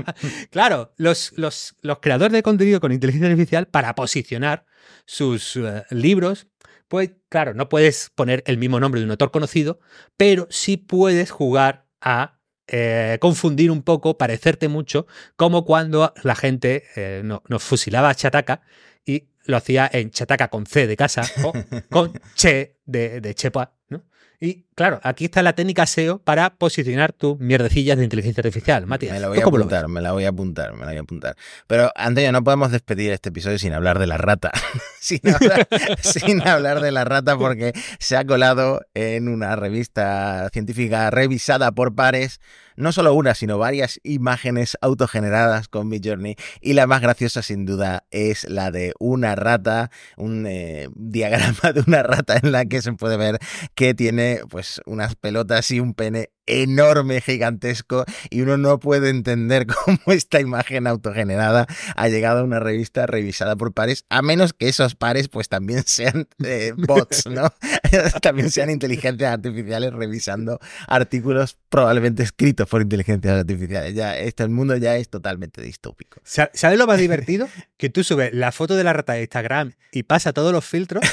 claro, 0.50 0.92
los, 0.96 1.32
los, 1.36 1.76
los, 1.80 1.98
creadores 2.00 2.32
de 2.32 2.42
contenido 2.42 2.80
con 2.80 2.92
inteligencia 2.92 3.28
artificial, 3.28 3.66
para 3.68 3.94
posicionar 3.94 4.66
sus 5.06 5.56
eh, 5.56 5.84
libros, 5.90 6.48
pues 6.88 7.12
claro, 7.28 7.54
no 7.54 7.68
puedes 7.68 8.10
poner 8.14 8.42
el 8.46 8.58
mismo 8.58 8.78
nombre 8.78 9.00
de 9.00 9.06
un 9.06 9.12
autor 9.12 9.30
conocido, 9.30 9.80
pero 10.16 10.46
sí 10.50 10.76
puedes 10.76 11.30
jugar 11.30 11.86
a 12.00 12.40
eh, 12.72 13.18
confundir 13.20 13.70
un 13.70 13.82
poco, 13.82 14.16
parecerte 14.16 14.68
mucho, 14.68 15.06
como 15.36 15.64
cuando 15.64 16.12
la 16.22 16.34
gente 16.34 16.84
eh, 16.96 17.22
nos 17.22 17.62
fusilaba 17.62 18.08
a 18.08 18.14
Chataca 18.14 18.62
y 19.04 19.28
lo 19.44 19.56
hacía 19.56 19.88
en 19.92 20.10
Chataca 20.10 20.48
con 20.48 20.66
C 20.66 20.86
de 20.86 20.96
casa 20.96 21.22
o 21.42 21.52
con 21.90 22.12
Che 22.34 22.78
de, 22.84 23.20
de 23.20 23.34
Chepa, 23.34 23.74
¿no? 23.88 24.04
Y 24.44 24.66
claro, 24.74 24.98
aquí 25.04 25.26
está 25.26 25.40
la 25.40 25.52
técnica 25.52 25.86
SEO 25.86 26.18
para 26.18 26.56
posicionar 26.56 27.12
tus 27.12 27.38
mierdecillas 27.38 27.96
de 27.96 28.02
inteligencia 28.02 28.40
artificial. 28.40 28.86
Matías, 28.86 29.12
me 29.12 29.20
la 29.20 29.28
voy 29.28 29.38
a 29.38 29.44
apuntar, 29.44 29.86
me 29.86 30.00
la 30.00 30.10
voy 30.10 30.24
a 30.24 30.30
apuntar, 30.30 30.72
me 30.72 30.80
la 30.80 30.86
voy 30.86 30.96
a 30.96 31.00
apuntar. 31.00 31.36
Pero 31.68 31.92
Antonio, 31.94 32.32
no 32.32 32.42
podemos 32.42 32.72
despedir 32.72 33.12
este 33.12 33.28
episodio 33.28 33.60
sin 33.60 33.72
hablar 33.72 34.00
de 34.00 34.08
la 34.08 34.18
rata. 34.18 34.50
sin, 35.00 35.20
sin 36.02 36.42
hablar 36.42 36.80
de 36.80 36.90
la 36.90 37.04
rata 37.04 37.38
porque 37.38 37.72
se 38.00 38.16
ha 38.16 38.24
colado 38.24 38.80
en 38.94 39.28
una 39.28 39.54
revista 39.54 40.50
científica 40.52 41.08
revisada 41.12 41.70
por 41.70 41.94
pares 41.94 42.40
no 42.76 42.92
solo 42.92 43.14
una, 43.14 43.34
sino 43.34 43.58
varias 43.58 44.00
imágenes 44.02 44.76
autogeneradas 44.80 45.68
con 45.68 45.88
Midjourney 45.88 46.36
y 46.60 46.72
la 46.72 46.86
más 46.86 47.00
graciosa 47.00 47.42
sin 47.42 47.66
duda 47.66 48.04
es 48.10 48.48
la 48.48 48.70
de 48.70 48.94
una 48.98 49.31
rata, 49.34 49.90
un 50.16 50.46
eh, 50.46 50.88
diagrama 50.94 51.72
de 51.72 51.82
una 51.86 52.02
rata 52.02 52.38
en 52.42 52.52
la 52.52 52.64
que 52.64 52.82
se 52.82 52.92
puede 52.92 53.16
ver 53.16 53.38
que 53.74 53.94
tiene 53.94 54.40
pues 54.48 54.80
unas 54.86 55.14
pelotas 55.14 55.70
y 55.70 55.80
un 55.80 55.94
pene 55.94 56.30
enorme, 56.46 57.20
gigantesco, 57.20 58.04
y 58.30 58.40
uno 58.40 58.56
no 58.56 58.78
puede 58.80 59.10
entender 59.10 59.66
cómo 59.84 59.98
esta 60.06 60.40
imagen 60.40 60.86
autogenerada 60.86 61.66
ha 61.96 62.08
llegado 62.08 62.40
a 62.40 62.44
una 62.44 62.60
revista 62.60 63.06
revisada 63.06 63.56
por 63.56 63.72
pares, 63.72 64.04
a 64.08 64.22
menos 64.22 64.52
que 64.52 64.68
esos 64.68 64.94
pares 64.94 65.28
pues 65.28 65.48
también 65.48 65.84
sean 65.86 66.28
eh, 66.44 66.72
bots, 66.76 67.26
¿no? 67.26 67.52
también 68.22 68.50
sean 68.50 68.70
inteligencias 68.70 69.32
artificiales 69.32 69.92
revisando 69.92 70.58
artículos 70.86 71.58
probablemente 71.68 72.22
escritos 72.22 72.68
por 72.68 72.82
inteligencias 72.82 73.38
artificiales. 73.38 73.94
Ya, 73.94 74.16
este, 74.18 74.42
el 74.42 74.50
mundo 74.50 74.76
ya 74.76 74.96
es 74.96 75.08
totalmente 75.08 75.62
distópico. 75.62 76.20
¿Sabes 76.24 76.78
lo 76.78 76.86
más 76.86 76.98
divertido? 76.98 77.48
Que 77.76 77.88
tú 77.88 78.04
subes 78.04 78.32
la 78.34 78.52
foto 78.52 78.76
de 78.76 78.84
la 78.84 78.92
rata 78.92 79.14
de 79.14 79.22
Instagram 79.22 79.72
y 79.90 80.04
pasa 80.04 80.32
todos 80.32 80.52
los 80.52 80.64
filtros 80.64 81.04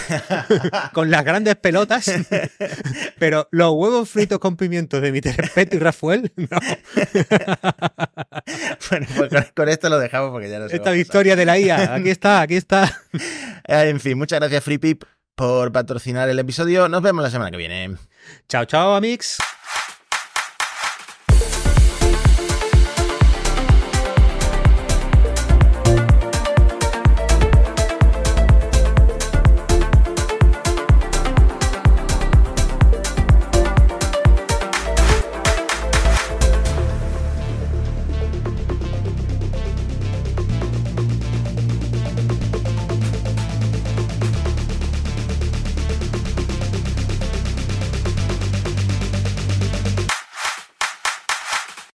con 0.94 1.12
las 1.12 1.24
grandes 1.24 1.56
pelotas, 1.56 2.12
pero 3.20 3.48
los 3.52 3.74
huevos 3.74 4.10
fritos 4.10 4.40
con 4.40 4.56
pimientos 4.56 5.02
de 5.02 5.12
mi 5.12 5.19
respeto 5.22 5.76
y 5.76 5.80
Rafael, 5.80 6.32
no. 6.38 6.48
bueno, 8.90 9.08
pues 9.18 9.52
con, 9.56 9.70
esto 9.70 9.90
lo 9.90 10.00
dejamos 10.00 10.32
porque 10.32 10.50
ya 10.50 10.60
no 10.60 10.70
sé. 10.70 10.76
Esta 10.78 10.92
victoria 10.92 11.36
de 11.36 11.46
la 11.46 11.60
IA, 11.60 11.96
aquí 11.96 12.10
está, 12.12 12.42
aquí 12.42 12.56
está. 12.56 13.02
Eh, 13.68 13.90
en 13.90 14.00
fin, 14.00 14.18
muchas 14.18 14.40
gracias 14.40 14.64
FreePip 14.64 15.04
por 15.36 15.72
patrocinar 15.72 16.30
el 16.30 16.40
episodio. 16.40 16.90
Nos 16.90 17.02
vemos 17.02 17.24
la 17.24 17.30
semana 17.30 17.52
que 17.52 17.58
viene. 17.58 17.96
Chao, 18.48 18.66
chao, 18.66 18.96
amigos. 18.96 19.38